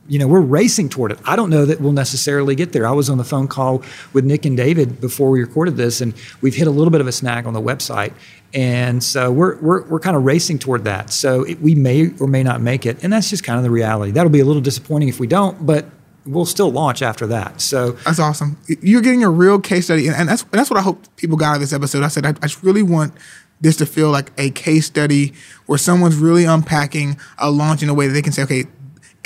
you 0.08 0.20
know, 0.20 0.28
we're 0.28 0.42
racing 0.42 0.90
toward 0.90 1.12
it. 1.12 1.20
I 1.26 1.36
don't 1.36 1.50
know 1.50 1.66
that 1.66 1.80
we'll 1.80 1.94
necessarily 1.94 2.56
get 2.56 2.74
there. 2.74 2.86
I 2.86 2.92
was 2.92 3.10
on 3.10 3.18
the 3.18 3.24
phone 3.24 3.48
call 3.48 3.84
with 4.12 4.26
Nick 4.26 4.46
and 4.46 4.58
David 4.58 5.00
before 5.00 5.30
we 5.30 5.40
recorded 5.40 5.78
this, 5.78 6.02
and 6.02 6.14
we've 6.42 6.56
hit 6.56 6.68
a 6.68 6.72
little 6.72 6.92
bit 6.92 7.00
of 7.02 7.08
a 7.08 7.12
snag 7.12 7.46
on 7.46 7.54
the 7.54 7.62
website. 7.62 8.14
And 8.54 9.04
so 9.04 9.32
we're, 9.32 9.58
we're, 9.60 9.84
we're 9.86 10.00
kind 10.00 10.16
of 10.16 10.26
racing 10.26 10.60
toward 10.60 10.84
that. 10.84 11.12
So 11.12 11.44
it, 11.44 11.60
we 11.62 11.74
may 11.74 12.12
or 12.20 12.28
may 12.28 12.44
not 12.44 12.62
make 12.62 12.86
it. 12.86 13.04
And 13.04 13.12
that's 13.12 13.30
just 13.30 13.44
kind 13.44 13.58
of 13.58 13.64
the 13.64 13.72
reality. 13.72 14.12
That'll 14.12 14.32
be 14.32 14.42
a 14.42 14.46
little 14.46 14.62
disappointing 14.62 15.08
if 15.08 15.20
we 15.20 15.26
don't, 15.26 15.66
but 15.66 15.86
we'll 16.26 16.46
still 16.46 16.72
launch 16.72 17.02
after 17.02 17.26
that. 17.28 17.62
So 17.62 17.92
that's 17.92 18.20
awesome. 18.20 18.58
You're 18.68 19.02
getting 19.02 19.24
a 19.24 19.30
real 19.30 19.60
case 19.60 19.86
study. 19.86 20.08
And 20.08 20.30
that's, 20.30 20.44
that's 20.44 20.70
what 20.70 20.78
I 20.78 20.84
hope 20.84 21.04
people 21.16 21.36
got 21.38 21.52
out 21.52 21.56
of 21.56 21.62
this 21.62 21.74
episode. 21.74 22.04
I 22.04 22.10
said, 22.10 22.26
I, 22.26 22.30
I 22.30 22.48
just 22.48 22.62
really 22.62 22.84
want 22.84 23.14
this 23.60 23.78
to 23.78 23.86
feel 23.86 24.12
like 24.12 24.32
a 24.38 24.52
case 24.52 24.86
study 24.86 25.34
where 25.66 25.78
someone's 25.78 26.18
really 26.18 26.44
unpacking 26.44 27.18
a 27.40 27.50
launch 27.50 27.82
in 27.82 27.90
a 27.90 27.94
way 27.94 28.08
that 28.08 28.14
they 28.14 28.22
can 28.22 28.34
say, 28.34 28.44
okay, 28.44 28.66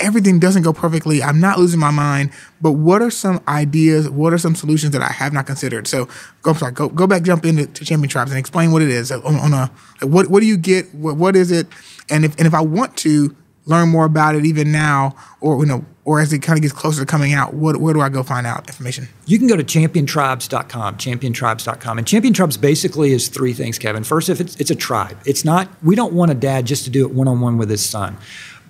everything 0.00 0.38
doesn't 0.38 0.62
go 0.62 0.72
perfectly. 0.72 1.22
I'm 1.22 1.40
not 1.40 1.58
losing 1.58 1.80
my 1.80 1.90
mind, 1.90 2.30
but 2.60 2.72
what 2.72 3.02
are 3.02 3.10
some 3.10 3.42
ideas? 3.48 4.08
What 4.08 4.32
are 4.32 4.38
some 4.38 4.54
solutions 4.54 4.92
that 4.92 5.02
I 5.02 5.12
have 5.12 5.32
not 5.32 5.46
considered? 5.46 5.86
So 5.86 6.08
go, 6.42 6.52
sorry, 6.52 6.72
go, 6.72 6.88
go 6.88 7.06
back, 7.06 7.22
jump 7.22 7.44
into 7.44 7.84
Champion 7.84 8.08
Tribes 8.08 8.30
and 8.30 8.38
explain 8.38 8.72
what 8.72 8.82
it 8.82 8.90
is 8.90 9.10
on, 9.10 9.22
on 9.24 9.52
a, 9.52 9.70
what, 10.06 10.28
what 10.28 10.40
do 10.40 10.46
you 10.46 10.56
get? 10.56 10.94
What, 10.94 11.16
what 11.16 11.36
is 11.36 11.50
it? 11.50 11.66
And 12.08 12.24
if, 12.24 12.36
and 12.38 12.46
if 12.46 12.54
I 12.54 12.60
want 12.60 12.96
to 12.98 13.34
learn 13.66 13.90
more 13.90 14.06
about 14.06 14.34
it 14.34 14.46
even 14.46 14.72
now, 14.72 15.14
or, 15.40 15.58
you 15.60 15.66
know, 15.66 15.84
or 16.06 16.20
as 16.20 16.32
it 16.32 16.38
kind 16.38 16.58
of 16.58 16.62
gets 16.62 16.72
closer 16.72 17.00
to 17.00 17.06
coming 17.06 17.34
out, 17.34 17.52
what, 17.52 17.76
where 17.76 17.92
do 17.92 18.00
I 18.00 18.08
go 18.08 18.22
find 18.22 18.46
out 18.46 18.66
information? 18.66 19.08
You 19.26 19.38
can 19.38 19.46
go 19.46 19.56
to 19.56 19.64
championtribes.com, 19.64 20.96
championtribes.com. 20.96 21.98
And 21.98 22.06
Champion 22.06 22.32
Tribes 22.32 22.56
basically 22.56 23.12
is 23.12 23.28
three 23.28 23.52
things, 23.52 23.78
Kevin. 23.78 24.04
First, 24.04 24.30
if 24.30 24.40
it's, 24.40 24.56
it's 24.56 24.70
a 24.70 24.74
tribe, 24.74 25.18
it's 25.26 25.44
not, 25.44 25.68
we 25.82 25.94
don't 25.94 26.14
want 26.14 26.30
a 26.30 26.34
dad 26.34 26.64
just 26.64 26.84
to 26.84 26.90
do 26.90 27.06
it 27.06 27.12
one 27.12 27.28
on 27.28 27.42
one 27.42 27.58
with 27.58 27.68
his 27.68 27.86
son 27.86 28.16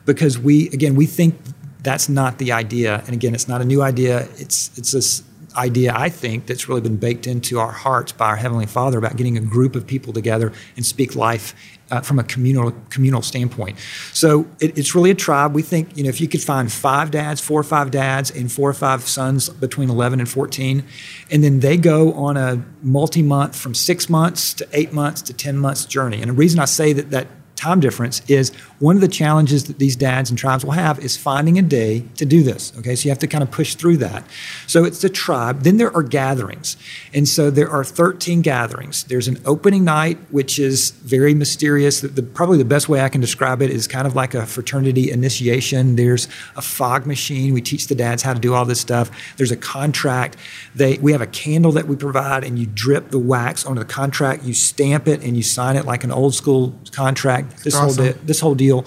because 0.09 0.39
we 0.39 0.69
again 0.71 0.97
we 0.97 1.07
think 1.07 1.37
that's 1.83 2.09
not 2.09 2.39
the 2.39 2.51
idea. 2.51 3.05
And 3.07 3.11
again 3.11 3.35
it's 3.35 3.47
not 3.47 3.61
a 3.61 3.65
new 3.65 3.83
idea. 3.83 4.29
It's 4.39 4.77
it's 4.77 4.91
this 4.91 5.23
idea 5.57 5.93
i 5.97 6.09
think 6.09 6.47
that's 6.47 6.69
really 6.69 6.83
been 6.83 6.99
baked 6.99 7.27
into 7.27 7.59
our 7.59 7.73
hearts 7.73 8.13
by 8.13 8.27
our 8.27 8.37
heavenly 8.37 8.67
father 8.67 8.97
about 8.99 9.17
getting 9.17 9.37
a 9.37 9.41
group 9.41 9.75
of 9.75 9.87
people 9.87 10.13
together 10.13 10.53
and 10.77 10.87
speak 10.87 11.17
life 11.17 11.53
uh, 11.91 12.01
from 12.01 12.19
a 12.19 12.25
communal 12.25 12.73
communal 12.91 13.23
standpoint. 13.23 13.79
So 14.13 14.47
it, 14.61 14.77
it's 14.77 14.95
really 14.95 15.11
a 15.11 15.15
tribe. 15.15 15.55
We 15.55 15.63
think 15.63 15.97
you 15.97 16.03
know 16.03 16.09
if 16.11 16.21
you 16.21 16.29
could 16.29 16.43
find 16.43 16.71
five 16.71 17.11
dads 17.11 17.41
four 17.41 17.61
or 17.61 17.65
five 17.65 17.91
dads 17.91 18.31
and 18.31 18.51
four 18.51 18.69
or 18.69 18.75
five 18.75 19.03
sons 19.09 19.49
between 19.49 19.89
11 19.91 20.21
and 20.21 20.29
14 20.29 20.85
and 21.31 21.45
then 21.45 21.61
they 21.61 21.77
go 21.77 22.13
on 22.13 22.37
a 22.37 22.63
multi-month 22.83 23.57
from 23.57 23.75
six 23.75 24.09
months 24.09 24.55
to 24.55 24.69
eight 24.73 24.93
months 24.93 25.23
to 25.23 25.33
10 25.33 25.57
months 25.57 25.85
journey. 25.85 26.21
And 26.21 26.31
the 26.31 26.35
reason 26.35 26.61
i 26.61 26.67
say 26.67 26.93
that 26.93 27.11
that 27.11 27.27
time 27.59 27.81
difference 27.81 28.23
is 28.29 28.55
one 28.79 28.95
of 28.95 29.01
the 29.01 29.09
challenges 29.09 29.65
that 29.65 29.79
these 29.79 29.97
dads 29.97 30.31
and 30.31 30.39
tribes 30.39 30.65
will 30.65 30.73
have 30.73 30.99
is 31.01 31.17
finding 31.17 31.59
a 31.59 31.63
day 31.63 32.05
to 32.17 32.25
do 32.25 32.43
this. 32.43 32.73
Okay, 32.79 32.95
so 32.95 33.05
you 33.05 33.11
have 33.11 33.19
to 33.19 33.27
kind 33.27 33.43
of 33.43 33.51
push 33.51 33.75
through 33.75 33.97
that. 33.99 34.25
So 34.67 34.85
it's 34.85 35.01
the 35.01 35.09
tribe. 35.09 35.63
Then 35.63 35.77
there 35.77 35.95
are 35.95 36.03
gatherings. 36.03 36.77
And 37.13 37.29
so 37.29 37.51
there 37.51 37.69
are 37.69 37.83
13 37.85 38.43
gatherings. 38.43 39.05
There's 39.05 39.27
an 39.27 39.41
opening 39.45 39.85
night, 39.85 40.19
which 40.31 40.59
is 40.59 40.91
very 40.91 41.35
mysterious. 41.35 42.01
The, 42.01 42.09
the, 42.09 42.23
probably 42.23 42.59
the 42.59 42.65
best 42.65 42.89
way 42.89 43.01
I 43.01 43.09
can 43.09 43.21
describe 43.21 43.61
it 43.61 43.71
is 43.71 43.89
kind 43.89 44.07
of 44.07 44.15
like 44.15 44.35
a 44.35 44.47
fraternity 44.47 45.11
initiation. 45.11 45.97
There's 45.97 46.29
a 46.57 46.63
fog 46.63 47.07
machine. 47.07 47.53
We 47.53 47.61
teach 47.61 47.89
the 47.89 47.95
dads 47.97 48.23
how 48.23 48.35
to 48.35 48.41
do 48.41 48.55
all 48.55 48.65
this 48.65 48.81
stuff. 48.81 49.11
There's 49.37 49.53
a 49.53 49.57
contract. 49.57 50.37
They, 50.75 50.99
we 50.99 51.13
have 51.13 51.21
a 51.21 51.27
candle 51.27 51.73
that 51.73 51.89
we 51.89 51.97
provide, 51.97 52.45
and 52.45 52.59
you 52.59 52.67
drip 52.67 53.11
the 53.11 53.19
wax 53.19 53.67
onto 53.67 53.81
the 53.81 53.85
contract. 53.85 54.45
You 54.45 54.55
stamp 54.55 55.09
it, 55.09 55.23
and 55.25 55.37
you 55.37 55.43
sign 55.43 55.75
it 55.77 55.85
like 55.85 56.05
an 56.05 56.13
old 56.13 56.35
school 56.35 56.75
contract. 56.93 57.48
This 57.65 57.75
awesome. 57.75 58.05
whole 58.05 58.13
de- 58.13 58.19
this 58.21 58.41
whole 58.41 58.55
deal. 58.55 58.85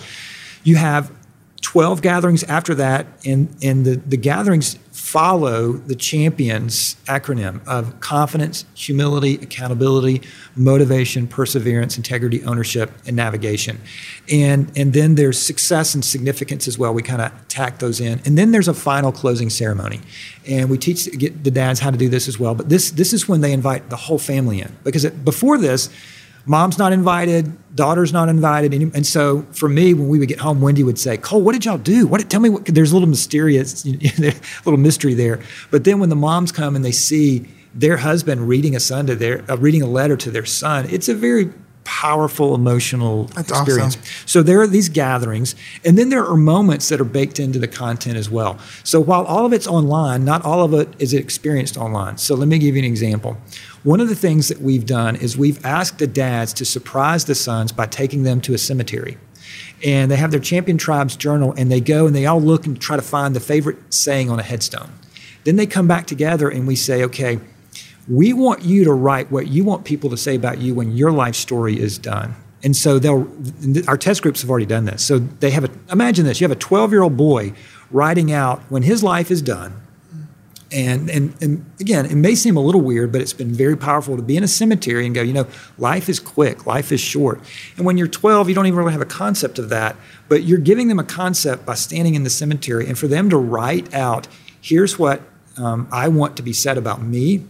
You 0.64 0.76
have 0.76 1.12
12 1.62 2.02
gatherings 2.02 2.44
after 2.44 2.76
that, 2.76 3.06
and, 3.26 3.56
and 3.62 3.86
the, 3.86 3.96
the 3.96 4.18
gatherings 4.18 4.78
follow 4.92 5.74
the 5.74 5.96
champions 5.96 6.96
acronym 7.06 7.66
of 7.68 8.00
confidence, 8.00 8.66
humility, 8.74 9.36
accountability, 9.36 10.22
motivation, 10.56 11.28
perseverance, 11.28 11.98
integrity, 11.98 12.44
ownership, 12.44 12.92
and 13.06 13.16
navigation. 13.16 13.80
And, 14.32 14.72
and 14.76 14.94
then 14.94 15.16
there's 15.16 15.40
success 15.40 15.94
and 15.94 16.04
significance 16.04 16.68
as 16.68 16.78
well. 16.78 16.94
We 16.94 17.04
kind 17.04 17.22
of 17.22 17.32
tack 17.48 17.80
those 17.80 18.02
in. 18.02 18.22
And 18.26 18.38
then 18.38 18.52
there's 18.52 18.68
a 18.68 18.74
final 18.74 19.12
closing 19.12 19.50
ceremony. 19.50 20.02
And 20.48 20.70
we 20.70 20.78
teach 20.78 21.10
get 21.18 21.44
the 21.44 21.52
dads 21.52 21.80
how 21.80 21.92
to 21.92 21.98
do 21.98 22.10
this 22.10 22.28
as 22.28 22.40
well. 22.40 22.56
But 22.56 22.70
this, 22.70 22.92
this 22.92 23.14
is 23.14 23.28
when 23.30 23.42
they 23.42 23.54
invite 23.54 23.90
the 23.90 23.98
whole 23.98 24.20
family 24.20 24.62
in. 24.62 24.76
Because 24.84 25.06
it, 25.06 25.24
before 25.24 25.58
this, 25.58 25.90
mom's 26.46 26.78
not 26.78 26.94
invited, 26.94 27.52
daughter's 27.76 28.12
not 28.12 28.30
invited. 28.30 28.74
And, 28.74 28.96
and, 28.96 29.06
so 29.06 29.44
for 29.54 29.70
me, 29.70 29.94
when 29.94 30.08
we 30.08 30.20
would 30.20 30.28
get 30.28 30.40
home, 30.40 30.62
Wendy 30.62 30.84
would 30.84 31.00
say, 31.00 31.18
Cole, 31.18 31.42
what 31.42 31.54
did 31.54 31.66
y'all 31.66 31.78
do? 31.78 32.08
What, 32.08 32.30
tell 32.30 32.42
me 32.42 32.50
what, 32.50 32.66
there's 32.66 32.92
a 32.92 32.96
little 32.96 33.10
mysterious, 33.10 33.86
little 34.66 34.78
mystery 34.78 35.14
there. 35.14 35.40
But 35.70 35.84
then 35.84 36.00
when 36.00 36.10
the 36.10 36.16
moms 36.16 36.52
come 36.52 36.76
and 36.76 36.84
they 36.84 36.92
see 36.92 37.48
their 37.74 37.98
husband 37.98 38.48
reading 38.48 38.76
a 38.76 38.80
son 38.80 39.08
to 39.08 39.16
their, 39.16 39.50
uh, 39.50 39.56
reading 39.58 39.82
a 39.82 39.88
letter 39.88 40.18
to 40.18 40.32
their 40.32 40.46
son, 40.46 40.88
it's 40.90 41.08
a 41.08 41.16
very 41.16 41.52
powerful 41.84 42.54
emotional 42.56 43.26
That's 43.26 43.52
experience. 43.52 43.98
awesome. 43.98 44.28
So 44.28 44.44
there 44.44 44.62
are 44.62 44.68
these 44.68 44.90
gatherings, 44.90 45.56
and 45.84 45.98
then 45.98 46.10
there 46.10 46.26
are 46.26 46.38
moments 46.38 46.90
that 46.90 47.02
are 47.02 47.06
baked 47.06 47.40
into 47.40 47.60
the 47.60 47.68
content 47.68 48.18
as 48.18 48.30
well. 48.30 48.60
So 48.84 49.00
while 49.00 49.24
all 49.26 49.46
of 49.46 49.54
it's 49.54 49.68
online, 49.68 50.24
not 50.24 50.46
all 50.46 50.64
of 50.64 50.74
it 50.74 50.90
is 51.00 51.14
experienced 51.14 51.78
online. 51.78 52.18
So 52.18 52.36
let 52.36 52.48
me 52.48 52.60
give 52.60 52.76
you 52.76 52.82
an 52.82 52.88
example. 52.88 53.38
One 53.84 54.00
of 54.00 54.10
the 54.10 54.16
things 54.16 54.48
that 54.48 54.62
we've 54.62 54.86
done 54.86 55.16
is 55.16 55.38
we've 55.38 55.64
asked 55.66 55.98
the 55.98 56.08
dads 56.08 56.54
to 56.54 56.66
surprise 56.66 57.26
the 57.26 57.36
sons 57.36 57.72
by 57.72 57.88
taking 57.88 58.24
them 58.24 58.42
to 58.42 58.54
a 58.54 58.58
cemetery. 58.58 59.18
And 59.84 60.12
they 60.12 60.18
have 60.18 60.32
their 60.32 60.40
champion 60.40 60.78
tribes 60.78 61.16
journal, 61.16 61.54
and 61.58 61.72
they 61.72 61.82
go 61.82 62.06
and 62.06 62.16
they 62.16 62.26
all 62.26 62.42
look 62.42 62.66
and 62.68 62.80
try 62.80 62.96
to 62.96 63.02
find 63.02 63.36
the 63.36 63.40
favorite 63.40 63.78
saying 63.94 64.30
on 64.30 64.40
a 64.40 64.44
headstone. 64.44 64.92
Then 65.44 65.56
they 65.56 65.66
come 65.66 65.88
back 65.88 66.06
together, 66.06 66.48
and 66.50 66.68
we 66.68 66.76
say, 66.76 67.04
okay, 67.04 67.40
we 68.08 68.34
want 68.34 68.64
you 68.64 68.84
to 68.84 68.94
write 68.94 69.32
what 69.32 69.48
you 69.48 69.64
want 69.64 69.86
people 69.86 70.10
to 70.10 70.18
say 70.18 70.36
about 70.36 70.60
you 70.60 70.74
when 70.74 70.92
your 70.96 71.12
life 71.12 71.36
story 71.36 71.80
is 71.80 71.98
done. 71.98 72.36
And 72.64 72.76
so 72.76 73.00
they'll, 73.00 73.28
our 73.88 73.98
test 73.98 74.22
groups 74.22 74.42
have 74.42 74.50
already 74.50 74.66
done 74.66 74.86
this. 74.86 75.04
So 75.04 75.20
they 75.20 75.52
have 75.52 75.64
a, 75.64 75.70
imagine 75.92 76.26
this, 76.26 76.40
you 76.40 76.46
have 76.46 76.56
a 76.56 76.60
12 76.60 76.92
year 76.92 77.02
old 77.02 77.18
boy 77.18 77.54
writing 77.90 78.32
out 78.32 78.62
when 78.70 78.84
his 78.84 79.04
life 79.04 79.32
is 79.32 79.42
done. 79.42 79.82
And, 80.74 81.10
and, 81.10 81.36
and 81.42 81.66
again, 81.82 82.06
it 82.06 82.16
may 82.16 82.34
seem 82.34 82.56
a 82.56 82.62
little 82.62 82.80
weird, 82.80 83.12
but 83.12 83.20
it's 83.20 83.34
been 83.34 83.54
very 83.54 83.76
powerful 83.76 84.16
to 84.16 84.22
be 84.22 84.38
in 84.38 84.44
a 84.44 84.48
cemetery 84.48 85.06
and 85.06 85.14
go, 85.14 85.22
you 85.22 85.34
know, 85.34 85.46
life 85.78 86.08
is 86.08 86.18
quick, 86.18 86.66
life 86.66 86.94
is 86.94 87.02
short. 87.02 87.42
And 87.76 87.86
when 87.86 87.98
you're 87.98 88.08
12, 88.08 88.48
you 88.48 88.56
don't 88.56 88.68
even 88.68 88.80
really 88.80 88.94
have 88.94 89.02
a 89.02 89.06
concept 89.06 89.60
of 89.60 89.68
that, 89.70 89.98
but 90.30 90.44
you're 90.44 90.60
giving 90.60 90.88
them 90.88 90.98
a 90.98 91.04
concept 91.04 91.66
by 91.66 91.74
standing 91.74 92.16
in 92.16 92.24
the 92.24 92.30
cemetery 92.30 92.88
and 92.88 92.98
for 92.98 93.08
them 93.08 93.30
to 93.30 93.38
write 93.38 93.94
out, 93.94 94.30
here's 94.62 94.98
what 94.98 95.22
um, 95.58 95.90
I 95.92 96.08
want 96.08 96.38
to 96.38 96.44
be 96.44 96.54
said 96.54 96.78
about 96.78 97.02
me 97.02 97.44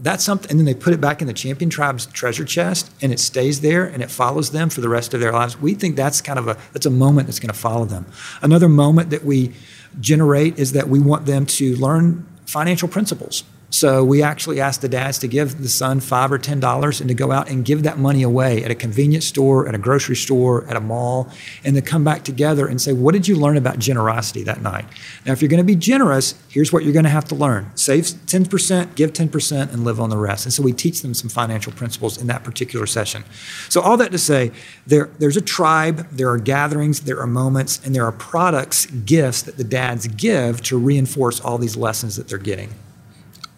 that's 0.00 0.24
something 0.24 0.50
and 0.50 0.58
then 0.58 0.66
they 0.66 0.74
put 0.74 0.92
it 0.92 1.00
back 1.00 1.20
in 1.20 1.26
the 1.26 1.32
champion 1.32 1.70
tribe's 1.70 2.06
treasure 2.06 2.44
chest 2.44 2.90
and 3.00 3.12
it 3.12 3.20
stays 3.20 3.60
there 3.60 3.84
and 3.84 4.02
it 4.02 4.10
follows 4.10 4.50
them 4.50 4.68
for 4.68 4.80
the 4.80 4.88
rest 4.88 5.14
of 5.14 5.20
their 5.20 5.32
lives. 5.32 5.58
We 5.58 5.74
think 5.74 5.96
that's 5.96 6.20
kind 6.20 6.38
of 6.38 6.48
a 6.48 6.56
that's 6.72 6.86
a 6.86 6.90
moment 6.90 7.26
that's 7.26 7.40
going 7.40 7.52
to 7.52 7.58
follow 7.58 7.84
them. 7.84 8.06
Another 8.42 8.68
moment 8.68 9.10
that 9.10 9.24
we 9.24 9.54
generate 10.00 10.58
is 10.58 10.72
that 10.72 10.88
we 10.88 11.00
want 11.00 11.26
them 11.26 11.46
to 11.46 11.76
learn 11.76 12.26
financial 12.44 12.88
principles 12.88 13.42
so 13.70 14.04
we 14.04 14.22
actually 14.22 14.60
ask 14.60 14.80
the 14.80 14.88
dads 14.88 15.18
to 15.18 15.28
give 15.28 15.60
the 15.60 15.68
son 15.68 16.00
five 16.00 16.30
or 16.30 16.38
ten 16.38 16.60
dollars 16.60 17.00
and 17.00 17.08
to 17.08 17.14
go 17.14 17.32
out 17.32 17.50
and 17.50 17.64
give 17.64 17.82
that 17.82 17.98
money 17.98 18.22
away 18.22 18.62
at 18.62 18.70
a 18.70 18.74
convenience 18.74 19.26
store, 19.26 19.68
at 19.68 19.74
a 19.74 19.78
grocery 19.78 20.14
store, 20.14 20.64
at 20.66 20.76
a 20.76 20.80
mall, 20.80 21.28
and 21.64 21.74
to 21.74 21.82
come 21.82 22.04
back 22.04 22.22
together 22.22 22.66
and 22.66 22.80
say, 22.80 22.92
"What 22.92 23.12
did 23.12 23.26
you 23.26 23.36
learn 23.36 23.56
about 23.56 23.78
generosity 23.78 24.44
that 24.44 24.62
night?" 24.62 24.86
Now, 25.24 25.32
if 25.32 25.42
you're 25.42 25.48
going 25.48 25.58
to 25.58 25.64
be 25.64 25.74
generous, 25.74 26.34
here's 26.48 26.72
what 26.72 26.84
you're 26.84 26.92
going 26.92 27.04
to 27.04 27.10
have 27.10 27.24
to 27.26 27.34
learn: 27.34 27.70
save 27.74 28.14
ten 28.26 28.46
percent, 28.46 28.94
give 28.94 29.12
ten 29.12 29.28
percent, 29.28 29.72
and 29.72 29.84
live 29.84 30.00
on 30.00 30.10
the 30.10 30.16
rest. 30.16 30.46
And 30.46 30.52
so 30.52 30.62
we 30.62 30.72
teach 30.72 31.02
them 31.02 31.12
some 31.12 31.28
financial 31.28 31.72
principles 31.72 32.18
in 32.18 32.28
that 32.28 32.44
particular 32.44 32.86
session. 32.86 33.24
So 33.68 33.80
all 33.80 33.96
that 33.96 34.12
to 34.12 34.18
say, 34.18 34.52
there, 34.86 35.10
there's 35.18 35.36
a 35.36 35.40
tribe, 35.40 36.08
there 36.10 36.30
are 36.30 36.38
gatherings, 36.38 37.00
there 37.00 37.20
are 37.20 37.26
moments, 37.26 37.80
and 37.84 37.94
there 37.94 38.04
are 38.04 38.12
products, 38.12 38.86
gifts 38.86 39.42
that 39.42 39.56
the 39.56 39.64
dads 39.64 40.06
give 40.06 40.62
to 40.62 40.78
reinforce 40.78 41.40
all 41.40 41.58
these 41.58 41.76
lessons 41.76 42.16
that 42.16 42.28
they're 42.28 42.38
getting. 42.38 42.70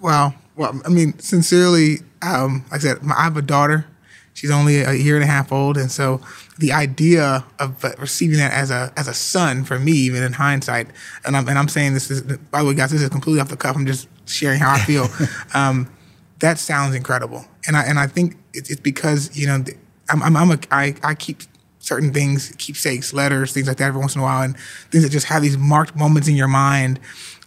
Wow. 0.01 0.34
Well, 0.57 0.80
I 0.84 0.88
mean, 0.88 1.18
sincerely, 1.18 1.99
um, 2.22 2.64
like 2.70 2.80
I 2.80 2.82
said, 2.82 2.99
I 3.16 3.24
have 3.24 3.36
a 3.36 3.42
daughter. 3.42 3.86
She's 4.34 4.51
only 4.51 4.82
a 4.82 4.92
year 4.92 5.16
and 5.16 5.24
a 5.24 5.26
half 5.26 5.51
old, 5.51 5.76
and 5.76 5.90
so 5.90 6.20
the 6.59 6.72
idea 6.72 7.44
of 7.59 7.84
uh, 7.84 7.90
receiving 7.99 8.38
that 8.38 8.53
as 8.53 8.70
a 8.70 8.92
as 8.96 9.09
a 9.09 9.14
son 9.14 9.64
for 9.64 9.80
me, 9.80 9.92
even 9.92 10.22
in 10.22 10.32
hindsight, 10.32 10.88
and 11.24 11.36
I'm 11.36 11.49
and 11.49 11.59
I'm 11.59 11.68
saying 11.68 11.94
this 11.94 12.09
is 12.09 12.22
by 12.22 12.62
the 12.62 12.68
way, 12.68 12.74
guys, 12.74 12.92
this 12.92 13.03
is 13.03 13.09
completely 13.09 13.40
off 13.40 13.49
the 13.49 13.57
cuff. 13.57 13.74
I'm 13.74 13.84
just 13.84 14.09
sharing 14.26 14.61
how 14.61 14.74
I 14.74 14.78
feel. 14.78 15.09
um, 15.55 15.90
that 16.38 16.61
sounds 16.61 16.94
incredible, 16.94 17.44
and 17.66 17.76
I 17.76 17.82
and 17.82 17.99
I 17.99 18.07
think 18.07 18.36
it's, 18.55 18.70
it's 18.70 18.80
because 18.80 19.36
you 19.36 19.49
know 19.49 19.64
I'm 20.09 20.22
I'm, 20.22 20.36
I'm 20.36 20.51
a 20.53 20.59
I, 20.70 20.94
I 21.03 21.14
keep 21.16 21.42
certain 21.80 22.12
things, 22.12 22.55
keepsakes, 22.59 23.12
letters, 23.12 23.53
things 23.53 23.66
like 23.66 23.78
that 23.78 23.88
every 23.88 24.01
once 24.01 24.14
in 24.14 24.20
a 24.20 24.24
while, 24.24 24.42
and 24.42 24.57
things 24.92 25.03
that 25.03 25.11
just 25.11 25.26
have 25.26 25.42
these 25.42 25.59
marked 25.59 25.96
moments 25.96 26.28
in 26.28 26.36
your 26.36 26.49
mind 26.49 27.01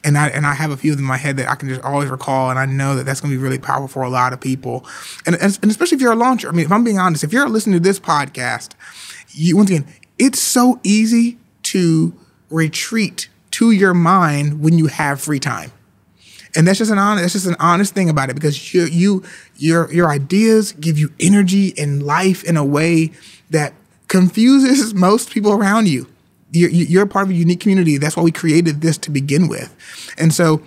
and 0.04 0.18
I 0.18 0.30
and 0.30 0.46
I 0.46 0.54
have 0.54 0.72
a 0.72 0.78
few 0.78 0.92
of 0.92 0.98
them 0.98 1.06
in 1.06 1.10
my 1.10 1.18
head 1.18 1.38
that 1.38 1.50
I 1.50 1.56
can 1.56 1.70
just 1.70 1.82
always 1.82 2.10
recall, 2.10 2.50
and 2.50 2.58
I 2.58 2.66
know 2.66 2.96
that 2.96 3.06
that's 3.06 3.22
going 3.22 3.32
to 3.32 3.38
be 3.38 3.44
really 3.44 3.60
powerful 3.60 3.88
for 3.88 4.04
a 4.04 4.10
lot 4.10 4.34
of 4.34 4.42
people, 4.42 4.86
and, 5.26 5.36
and 5.36 5.64
especially 5.64 5.96
if 5.96 6.02
you're 6.02 6.14
a 6.14 6.16
launcher. 6.16 6.50
I 6.50 6.52
mean, 6.52 6.66
if 6.66 6.72
I'm 6.72 6.84
being 6.84 7.00
honest, 7.00 7.24
if 7.24 7.34
you're 7.34 7.48
listening 7.48 7.74
to 7.74 7.80
this 7.80 8.00
podcast, 8.00 8.72
you 9.30 9.58
once 9.58 9.70
again, 9.70 9.88
it's 10.18 10.40
so 10.40 10.80
easy 10.84 11.38
to 11.64 12.14
retreat 12.50 13.30
to 13.52 13.72
your 13.72 13.94
mind 13.94 14.62
when 14.62 14.78
you 14.78 14.88
have 14.88 15.22
free 15.22 15.40
time. 15.40 15.72
And 16.56 16.68
that's 16.68 16.80
just 16.80 16.92
an 16.92 16.98
honest, 16.98 17.24
that's 17.24 17.34
just 17.34 17.48
an 17.48 17.56
honest 17.60 17.94
thing 17.94 18.10
about 18.10 18.30
it 18.30 18.34
because 18.34 18.74
you, 18.74 18.84
you, 18.86 19.24
your, 19.56 19.92
your 19.92 20.10
ideas 20.10 20.74
give 20.74 20.98
you 20.98 21.14
energy 21.20 21.74
and 21.78 22.04
life 22.04 22.44
in 22.44 22.58
a 22.58 22.66
way 22.66 23.12
that 23.50 23.74
confuses 24.08 24.94
most 24.96 25.32
people 25.32 25.54
around 25.54 25.88
you 25.88 26.08
you're, 26.52 26.70
you're 26.70 27.06
part 27.06 27.26
of 27.26 27.32
a 27.32 27.34
unique 27.34 27.62
community. 27.62 27.98
That's 27.98 28.16
why 28.16 28.24
we 28.24 28.32
created 28.32 28.82
this 28.82 28.98
to 29.00 29.12
begin 29.12 29.48
with. 29.48 29.76
And 30.18 30.34
so 30.34 30.62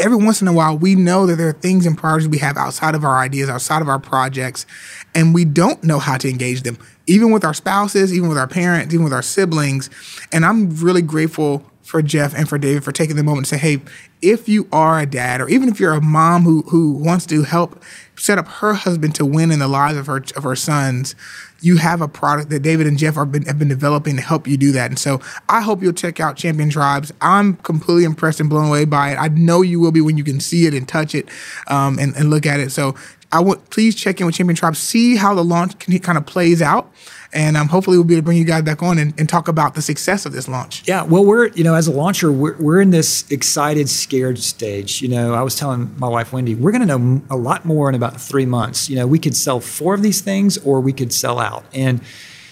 every 0.00 0.16
once 0.16 0.40
in 0.40 0.48
a 0.48 0.52
while, 0.52 0.76
we 0.76 0.94
know 0.94 1.26
that 1.26 1.36
there 1.36 1.48
are 1.48 1.52
things 1.52 1.86
and 1.86 1.96
priorities 1.96 2.28
we 2.28 2.38
have 2.38 2.56
outside 2.56 2.94
of 2.94 3.04
our 3.04 3.18
ideas, 3.18 3.48
outside 3.48 3.82
of 3.82 3.88
our 3.88 3.98
projects, 3.98 4.66
and 5.14 5.34
we 5.34 5.44
don't 5.44 5.84
know 5.84 5.98
how 5.98 6.16
to 6.16 6.28
engage 6.28 6.62
them, 6.62 6.78
even 7.06 7.30
with 7.30 7.44
our 7.44 7.54
spouses, 7.54 8.12
even 8.14 8.28
with 8.28 8.38
our 8.38 8.48
parents, 8.48 8.94
even 8.94 9.04
with 9.04 9.12
our 9.12 9.22
siblings. 9.22 9.90
And 10.32 10.44
I'm 10.44 10.74
really 10.76 11.02
grateful 11.02 11.64
for 11.82 12.00
Jeff 12.00 12.34
and 12.34 12.48
for 12.48 12.58
David 12.58 12.84
for 12.84 12.92
taking 12.92 13.16
the 13.16 13.22
moment 13.22 13.46
to 13.46 13.56
say, 13.56 13.58
hey, 13.58 13.82
if 14.22 14.48
you 14.48 14.68
are 14.72 15.00
a 15.00 15.06
dad, 15.06 15.40
or 15.40 15.48
even 15.48 15.68
if 15.68 15.78
you're 15.78 15.92
a 15.92 16.00
mom 16.00 16.44
who 16.44 16.62
who 16.62 16.92
wants 16.92 17.26
to 17.26 17.42
help 17.42 17.82
set 18.16 18.38
up 18.38 18.46
her 18.46 18.72
husband 18.72 19.14
to 19.16 19.26
win 19.26 19.50
in 19.50 19.58
the 19.58 19.68
lives 19.68 19.98
of 19.98 20.06
her 20.06 20.24
of 20.36 20.44
her 20.44 20.56
sons, 20.56 21.14
you 21.62 21.76
have 21.76 22.00
a 22.00 22.08
product 22.08 22.50
that 22.50 22.60
David 22.60 22.86
and 22.86 22.98
Jeff 22.98 23.14
been, 23.30 23.44
have 23.46 23.58
been 23.58 23.68
developing 23.68 24.16
to 24.16 24.22
help 24.22 24.46
you 24.46 24.56
do 24.56 24.72
that. 24.72 24.90
And 24.90 24.98
so 24.98 25.20
I 25.48 25.60
hope 25.62 25.82
you'll 25.82 25.92
check 25.92 26.20
out 26.20 26.36
Champion 26.36 26.68
Tribes. 26.68 27.12
I'm 27.20 27.54
completely 27.56 28.04
impressed 28.04 28.40
and 28.40 28.50
blown 28.50 28.66
away 28.66 28.84
by 28.84 29.12
it. 29.12 29.16
I 29.16 29.28
know 29.28 29.62
you 29.62 29.80
will 29.80 29.92
be 29.92 30.00
when 30.00 30.18
you 30.18 30.24
can 30.24 30.40
see 30.40 30.66
it 30.66 30.74
and 30.74 30.86
touch 30.86 31.14
it 31.14 31.28
um, 31.68 31.98
and, 31.98 32.14
and 32.16 32.30
look 32.30 32.46
at 32.46 32.60
it. 32.60 32.72
So 32.72 32.96
I 33.30 33.40
would 33.40 33.70
please 33.70 33.94
check 33.94 34.20
in 34.20 34.26
with 34.26 34.34
Champion 34.34 34.56
Tribes, 34.56 34.78
see 34.78 35.16
how 35.16 35.34
the 35.34 35.44
launch 35.44 35.78
can, 35.78 35.98
kind 36.00 36.18
of 36.18 36.26
plays 36.26 36.60
out. 36.60 36.92
And 37.34 37.56
um, 37.56 37.68
hopefully 37.68 37.96
we'll 37.96 38.04
be 38.04 38.14
able 38.14 38.22
to 38.22 38.24
bring 38.26 38.36
you 38.36 38.44
guys 38.44 38.62
back 38.62 38.82
on 38.82 38.98
and, 38.98 39.18
and, 39.18 39.26
talk 39.26 39.48
about 39.48 39.74
the 39.74 39.80
success 39.80 40.26
of 40.26 40.32
this 40.32 40.48
launch. 40.48 40.86
Yeah, 40.86 41.02
well, 41.02 41.24
we're, 41.24 41.48
you 41.48 41.64
know, 41.64 41.74
as 41.74 41.86
a 41.86 41.90
launcher, 41.90 42.30
we're, 42.30 42.56
we're 42.58 42.80
in 42.80 42.90
this 42.90 43.30
excited, 43.30 43.88
scared 43.88 44.38
stage. 44.38 45.00
You 45.00 45.08
know, 45.08 45.32
I 45.32 45.40
was 45.40 45.56
telling 45.56 45.98
my 45.98 46.08
wife, 46.08 46.32
Wendy, 46.32 46.54
we're 46.54 46.72
going 46.72 46.86
to 46.86 46.98
know 46.98 47.22
a 47.30 47.36
lot 47.36 47.64
more 47.64 47.88
in 47.88 47.94
about 47.94 48.20
three 48.20 48.44
months. 48.44 48.90
You 48.90 48.96
know, 48.96 49.06
we 49.06 49.18
could 49.18 49.34
sell 49.34 49.60
four 49.60 49.94
of 49.94 50.02
these 50.02 50.20
things 50.20 50.58
or 50.58 50.80
we 50.80 50.92
could 50.92 51.12
sell 51.12 51.38
out. 51.38 51.64
And 51.72 52.02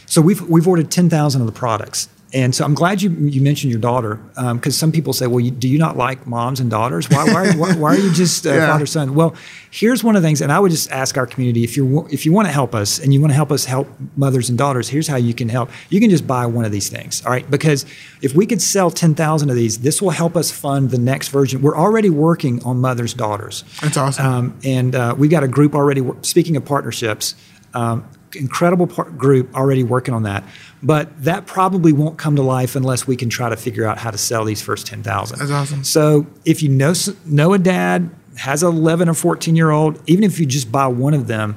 so 0.07 0.23
we've, 0.23 0.41
we've 0.49 0.67
ordered 0.67 0.91
10,000 0.91 1.41
of 1.43 1.47
the 1.47 1.53
products 1.53 2.09
and 2.33 2.55
so 2.55 2.65
I'm 2.65 2.75
glad 2.75 3.03
you 3.03 3.11
you 3.11 3.41
mentioned 3.41 3.73
your 3.73 3.81
daughter 3.81 4.15
because 4.15 4.39
um, 4.39 4.71
some 4.71 4.93
people 4.93 5.13
say, 5.13 5.27
well, 5.27 5.41
you, 5.41 5.51
do 5.51 5.69
you 5.69 5.79
not 5.79 5.97
like 5.97 6.27
moms 6.27 6.61
and 6.61 6.71
daughters? 6.71 7.11
Why 7.11 7.25
why, 7.25 7.53
why, 7.55 7.75
why 7.75 7.95
are 7.95 7.99
you 7.99 8.13
just 8.13 8.47
uh, 8.47 8.51
yeah. 8.55 8.67
father 8.69 8.87
son? 8.87 9.15
Well, 9.15 9.35
here's 9.71 10.05
one 10.05 10.15
of 10.15 10.23
the 10.23 10.29
things, 10.29 10.41
and 10.41 10.53
I 10.53 10.61
would 10.61 10.71
just 10.71 10.91
ask 10.93 11.17
our 11.17 11.27
community 11.27 11.65
if 11.65 11.77
you 11.77 12.07
if 12.09 12.25
you 12.25 12.33
want 12.33 12.47
to 12.47 12.53
help 12.53 12.75
us 12.75 13.01
and 13.01 13.13
you 13.13 13.21
want 13.21 13.33
to 13.33 13.35
help 13.35 13.51
us 13.51 13.65
help 13.65 13.89
mothers 14.17 14.49
and 14.49 14.57
daughters, 14.57 14.89
here's 14.89 15.09
how 15.09 15.17
you 15.17 15.35
can 15.35 15.49
help. 15.49 15.71
You 15.89 15.99
can 15.99 16.09
just 16.09 16.27
buy 16.27 16.47
one 16.47 16.65
of 16.65 16.71
these 16.71 16.89
things, 16.89 17.25
all 17.25 17.33
right? 17.33 17.51
Because 17.51 17.85
if 18.23 18.35
we 18.35 18.47
could 18.47 18.63
sell 18.63 18.91
ten 18.91 19.15
thousand 19.15 19.51
of 19.51 19.57
these, 19.57 19.79
this 19.79 20.01
will 20.01 20.11
help 20.11 20.37
us 20.37 20.53
fund 20.53 20.91
the 20.91 20.99
next 20.99 21.29
version. 21.29 21.63
We're 21.63 21.77
already 21.77 22.11
working 22.11 22.63
on 22.63 22.79
mothers 22.79 23.13
daughters. 23.13 23.65
That's 23.83 23.97
awesome. 23.97 24.27
Um, 24.27 24.59
and 24.63 24.95
uh, 24.95 25.15
we've 25.19 25.31
got 25.31 25.43
a 25.43 25.49
group 25.49 25.75
already. 25.75 26.09
Speaking 26.23 26.57
of 26.57 26.65
partnerships. 26.65 27.35
Um, 27.73 28.05
incredible 28.35 28.87
part, 28.87 29.17
group 29.19 29.55
already 29.55 29.83
working 29.83 30.15
on 30.15 30.25
that. 30.25 30.45
But 30.83 31.25
that 31.25 31.47
probably 31.47 31.93
won't 31.93 32.19
come 32.19 32.37
to 32.37 32.43
life 32.43 32.77
unless 32.77 33.07
we 33.07 33.17
can 33.17 33.29
try 33.29 33.49
to 33.49 33.57
figure 33.57 33.87
out 33.87 33.99
how 33.99 34.11
to 34.11 34.19
sell 34.19 34.45
these 34.45 34.63
first 34.63 34.87
10,000. 34.87 35.39
That's 35.39 35.51
awesome. 35.51 35.85
So 35.85 36.27
if 36.45 36.63
you 36.63 36.69
know, 36.69 36.95
know 37.27 37.53
a 37.53 37.59
dad, 37.59 38.11
has 38.37 38.63
an 38.63 38.75
11 38.75 39.09
or 39.09 39.15
14 39.15 39.55
year 39.55 39.71
old, 39.71 40.01
even 40.07 40.25
if 40.25 40.39
you 40.39 40.47
just 40.47 40.73
buy 40.73 40.87
one 40.87 41.15
of 41.15 41.27
them, 41.27 41.57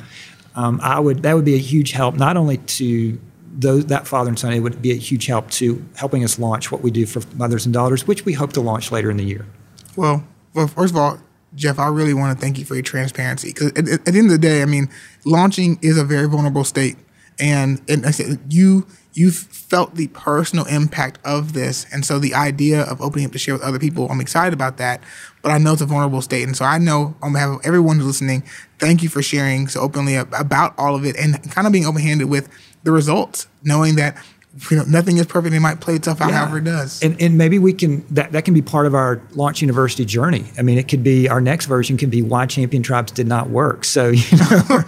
um, 0.56 0.80
I 0.84 1.00
would 1.00 1.24
that 1.24 1.34
would 1.34 1.46
be 1.46 1.56
a 1.56 1.60
huge 1.60 1.92
help, 1.92 2.16
not 2.16 2.38
only 2.38 2.58
to 2.58 3.20
those, 3.56 3.86
that 3.88 4.08
father 4.08 4.30
and 4.30 4.38
son, 4.38 4.54
it 4.54 4.60
would 4.60 4.82
be 4.82 4.92
a 4.92 4.96
huge 4.96 5.26
help 5.26 5.50
to 5.52 5.84
helping 5.96 6.24
us 6.24 6.38
launch 6.38 6.72
what 6.72 6.82
we 6.82 6.92
do 6.92 7.06
for 7.06 7.22
mothers 7.36 7.66
and 7.66 7.74
daughters, 7.74 8.08
which 8.08 8.26
we 8.26 8.34
hope 8.34 8.54
to 8.54 8.62
launch 8.62 8.92
later 8.92 9.10
in 9.10 9.18
the 9.18 9.24
year. 9.24 9.46
Well, 9.96 10.24
well, 10.54 10.68
first 10.68 10.94
of 10.94 10.98
all, 10.98 11.20
Jeff, 11.56 11.80
I 11.80 11.88
really 11.88 12.14
want 12.14 12.38
to 12.38 12.42
thank 12.42 12.58
you 12.58 12.66
for 12.66 12.74
your 12.74 12.84
transparency 12.84 13.50
because 13.50 13.72
at, 13.72 13.88
at, 13.88 14.06
the 14.06 14.18
end 14.18 14.28
of 14.28 14.32
the 14.32 14.38
day, 14.38 14.62
I 14.62 14.66
mean, 14.66 14.90
launching 15.26 15.78
is 15.82 15.98
a 15.98 16.04
very 16.04 16.28
vulnerable 16.28 16.64
state, 16.64 16.98
and 17.40 17.82
and 17.88 18.06
I 18.06 18.12
said 18.12 18.40
you 18.50 18.88
you've 19.14 19.36
felt 19.36 19.94
the 19.96 20.08
personal 20.08 20.66
impact 20.66 21.20
of 21.24 21.54
this, 21.54 21.86
and 21.94 22.06
so 22.06 22.18
the 22.20 22.34
idea 22.34 22.82
of 22.82 23.02
opening 23.02 23.26
up 23.26 23.32
to 23.34 23.38
share 23.38 23.54
with 23.54 23.64
other 23.64 23.80
people, 23.80 24.10
I'm 24.10 24.20
excited 24.20 24.54
about 24.54 24.78
that. 24.78 25.04
But 25.42 25.52
I 25.52 25.58
know 25.58 25.74
it's 25.74 25.82
a 25.82 25.86
vulnerable 25.86 26.22
state, 26.22 26.44
and 26.44 26.58
so 26.58 26.66
I 26.66 26.78
know 26.78 27.16
on 27.22 27.34
behalf 27.34 27.58
of 27.58 27.66
everyone 27.66 27.98
who's 27.98 28.08
listening, 28.08 28.44
thank 28.80 29.04
you 29.04 29.10
for 29.10 29.22
sharing 29.22 29.68
so 29.68 29.82
openly 29.82 30.16
about 30.16 30.74
all 30.78 30.96
of 30.96 31.06
it 31.06 31.16
and 31.18 31.52
kind 31.52 31.68
of 31.68 31.74
being 31.74 31.86
open 31.86 32.02
handed 32.02 32.30
with 32.30 32.50
the 32.84 32.92
results, 32.92 33.48
knowing 33.64 33.96
that 33.96 34.18
you 34.70 34.78
know, 34.78 34.84
nothing 34.84 35.18
is 35.18 35.26
perfect. 35.26 35.56
It 35.56 35.60
might 35.60 35.80
play 35.80 35.96
itself 35.96 36.22
out 36.22 36.30
yeah. 36.30 36.40
however 36.40 36.60
it 36.60 36.64
does. 36.64 37.02
And, 37.02 37.20
and 37.20 37.38
maybe 37.38 37.58
we 37.58 37.74
can, 37.74 38.06
that, 38.14 38.34
that 38.34 38.46
can 38.46 38.54
be 38.54 38.62
part 38.62 38.86
of 38.86 38.94
our 38.94 39.22
Launch 39.32 39.62
Youniversity 39.62 40.06
journey. 40.06 40.46
I 40.58 40.62
mean, 40.62 40.78
it 40.78 40.88
could 40.88 41.04
be, 41.04 41.28
our 41.28 41.42
next 41.42 41.66
version 41.66 41.98
can 41.98 42.12
be 42.12 42.22
why 42.22 42.46
champion 42.46 42.84
tribes 42.84 43.12
did 43.12 43.28
not 43.28 43.50
work. 43.50 43.84
So, 43.84 44.10
you 44.10 44.38
know, 44.38 44.84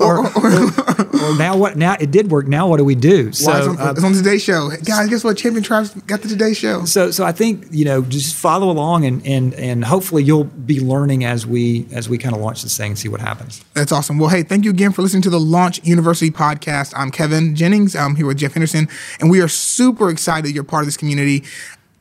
or, 0.00 0.20
or, 0.20 0.26
or, 0.38 1.32
or, 1.32 1.36
now 1.36 1.56
what, 1.56 1.76
now 1.76 1.96
it 2.00 2.10
did 2.10 2.30
work. 2.30 2.46
Now 2.46 2.68
what 2.68 2.78
do 2.78 2.84
we 2.84 2.94
do? 2.94 3.30
So, 3.32 3.50
well, 3.50 3.58
it's, 3.58 3.68
on, 3.68 3.88
uh, 3.88 3.90
it's 3.92 4.04
on 4.04 4.12
Today 4.14 4.38
Show. 4.38 4.70
Guys, 4.84 5.10
guess 5.10 5.22
what? 5.22 5.36
Champion 5.36 5.62
tribes 5.62 5.90
got 6.02 6.22
the 6.22 6.28
Today 6.28 6.54
Show. 6.54 6.86
So, 6.86 7.10
so 7.10 7.24
I 7.24 7.32
think, 7.32 7.66
you 7.70 7.84
know, 7.84 8.00
just 8.00 8.34
follow 8.34 8.70
along 8.70 9.04
and, 9.04 9.24
and, 9.26 9.52
and 9.54 9.84
hopefully 9.84 10.22
you'll 10.22 10.44
be 10.44 10.80
learning 10.80 11.24
as 11.24 11.46
we, 11.46 11.86
as 11.92 12.08
we 12.08 12.16
kind 12.16 12.34
of 12.34 12.40
launch 12.40 12.62
this 12.62 12.76
thing 12.76 12.92
and 12.92 12.98
see 12.98 13.08
what 13.08 13.20
happens. 13.20 13.62
That's 13.74 13.92
awesome. 13.92 14.18
Well, 14.18 14.30
hey, 14.30 14.44
thank 14.44 14.64
you 14.64 14.70
again 14.70 14.92
for 14.92 15.02
listening 15.02 15.22
to 15.22 15.30
the 15.30 15.40
Launch 15.40 15.82
Youniversity 15.82 16.30
podcast. 16.30 16.94
I'm 16.96 17.10
Kevin 17.10 17.54
Jennings. 17.54 17.94
I'm 17.94 18.16
here 18.16 18.26
with 18.26 18.38
Jeff 18.38 18.54
Henderson, 18.54 18.88
and 19.18 19.30
we 19.30 19.40
are 19.40 19.48
super 19.48 20.10
excited 20.10 20.54
you're 20.54 20.64
part 20.64 20.82
of 20.82 20.86
this 20.86 20.96
community. 20.96 21.44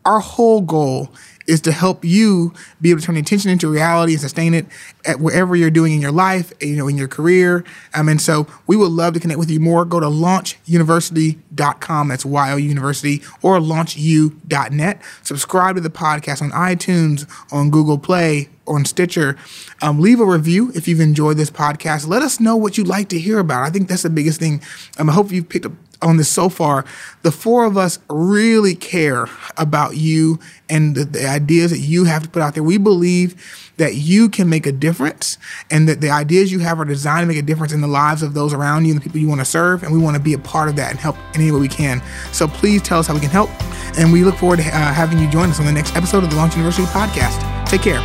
Our 0.06 0.20
whole 0.20 0.62
goal 0.62 1.10
is 1.50 1.60
to 1.62 1.72
help 1.72 2.06
you 2.06 2.54
be 2.80 2.92
able 2.92 3.00
to 3.00 3.08
turn 3.08 3.18
intention 3.18 3.50
into 3.50 3.68
reality 3.68 4.14
and 4.14 4.22
sustain 4.22 4.54
it 4.54 4.68
at 5.04 5.20
wherever 5.20 5.56
you're 5.56 5.72
doing 5.72 5.94
in 5.94 6.00
your 6.00 6.12
life, 6.12 6.54
you 6.62 6.76
know, 6.76 6.88
in 6.88 6.96
your 6.96 7.08
career. 7.08 7.64
Um, 7.96 8.08
and 8.08 8.22
so 8.22 8.46
we 8.68 8.76
would 8.76 8.92
love 8.92 9.16
to 9.16 9.20
connect 9.20 9.40
with 9.40 9.50
you 9.50 9.60
more. 9.60 9.84
Go 9.84 10.00
to 10.00 10.06
launchyouniversity.com. 10.06 12.08
That's 12.08 12.24
YO 12.24 12.56
University 12.56 13.24
or 13.42 13.58
launchu.net. 13.58 15.02
Subscribe 15.24 15.76
to 15.76 15.82
the 15.82 15.90
podcast 15.90 16.44
on 16.44 16.52
iTunes, 16.52 17.28
on 17.52 17.72
Google 17.72 17.98
Play, 17.98 18.50
on 18.68 18.86
Stitcher. 18.86 19.36
Um, 19.82 20.00
leave 20.00 20.20
a 20.20 20.26
review 20.26 20.72
if 20.76 20.88
you've 20.88 21.00
enjoyed 21.00 21.38
this 21.38 21.50
podcast. 21.50 22.08
Let 22.08 22.22
us 22.22 22.40
know 22.40 22.56
what 22.56 22.78
you'd 22.78 22.88
like 22.88 23.10
to 23.10 23.20
hear 23.20 23.40
about. 23.40 23.64
I 23.64 23.72
think 23.72 23.90
that's 23.90 24.04
the 24.04 24.12
biggest 24.12 24.40
thing. 24.40 24.62
Um, 25.00 25.10
I 25.10 25.14
hope 25.14 25.32
you've 25.32 25.50
picked 25.50 25.66
up 25.66 25.72
on 26.02 26.18
this 26.18 26.30
so 26.30 26.50
far, 26.50 26.86
the 27.24 27.32
four 27.32 27.66
of 27.66 27.78
us 27.78 28.00
really 28.10 28.76
care 28.76 29.28
about 29.58 29.98
you 29.98 30.40
and 30.70 30.96
the, 30.96 31.04
the, 31.04 31.28
ideas 31.28 31.72
that 31.72 31.80
you 31.80 32.06
have 32.06 32.24
to 32.24 32.30
put 32.30 32.42
out 32.42 32.54
there. 32.54 32.64
We 32.64 32.78
believe 32.78 33.72
that 33.78 33.96
you 33.96 34.30
can 34.30 34.50
make 34.50 34.66
a 34.66 34.72
difference 34.72 35.38
and 35.70 35.90
that 35.90 36.02
the 36.02 36.10
ideas 36.10 36.52
you 36.52 36.60
have 36.60 36.80
are 36.80 36.86
designed 36.86 37.24
to 37.24 37.28
make 37.28 37.38
a 37.38 37.46
difference 37.46 37.74
in 37.74 37.82
the 37.82 37.88
lives 37.88 38.24
of 38.24 38.34
those 38.34 38.54
around 38.54 38.86
you 38.86 38.92
and 38.92 39.00
the 39.00 39.04
people 39.04 39.20
you 39.20 39.28
want 39.28 39.42
to 39.42 39.46
serve. 39.46 39.84
And 39.84 39.92
we 39.92 40.00
want 40.00 40.16
to 40.16 40.22
be 40.22 40.34
a 40.34 40.40
part 40.40 40.70
of 40.70 40.76
that 40.78 40.92
and 40.92 41.00
help 41.00 41.18
any 41.34 41.52
way 41.52 41.60
we 41.60 41.68
can. 41.68 42.02
So 42.32 42.48
please 42.48 42.82
tell 42.82 43.00
us 43.00 43.08
how 43.08 43.14
we 43.14 43.20
can 43.20 43.30
help. 43.30 43.50
And 43.98 44.14
we 44.14 44.24
look 44.24 44.36
forward 44.36 44.60
to 44.60 44.66
uh, 44.66 44.94
having 44.94 45.20
you 45.20 45.30
join 45.30 45.50
us 45.50 45.60
on 45.60 45.66
the 45.66 45.72
next 45.72 45.96
episode 45.96 46.24
of 46.24 46.30
the 46.30 46.36
Launch 46.36 46.54
Youniversity 46.54 46.86
podcast. 46.86 47.68
Take 47.68 47.82
care. 47.82 48.00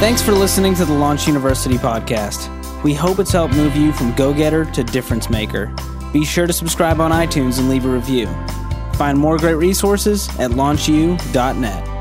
Thanks 0.00 0.22
for 0.22 0.32
listening 0.32 0.74
to 0.76 0.84
the 0.84 0.94
Launch 0.94 1.24
Youniversity 1.24 1.76
podcast. 1.78 2.57
We 2.84 2.94
hope 2.94 3.18
it's 3.18 3.32
helped 3.32 3.54
move 3.54 3.76
you 3.76 3.92
from 3.92 4.14
go 4.14 4.32
getter 4.32 4.64
to 4.64 4.84
difference 4.84 5.28
maker. 5.28 5.74
Be 6.12 6.24
sure 6.24 6.46
to 6.46 6.52
subscribe 6.52 7.00
on 7.00 7.10
iTunes 7.10 7.58
and 7.58 7.68
leave 7.68 7.84
a 7.84 7.88
review. 7.88 8.26
Find 8.94 9.18
more 9.18 9.36
great 9.36 9.54
resources 9.54 10.28
at 10.38 10.52
launchu.net. 10.52 11.97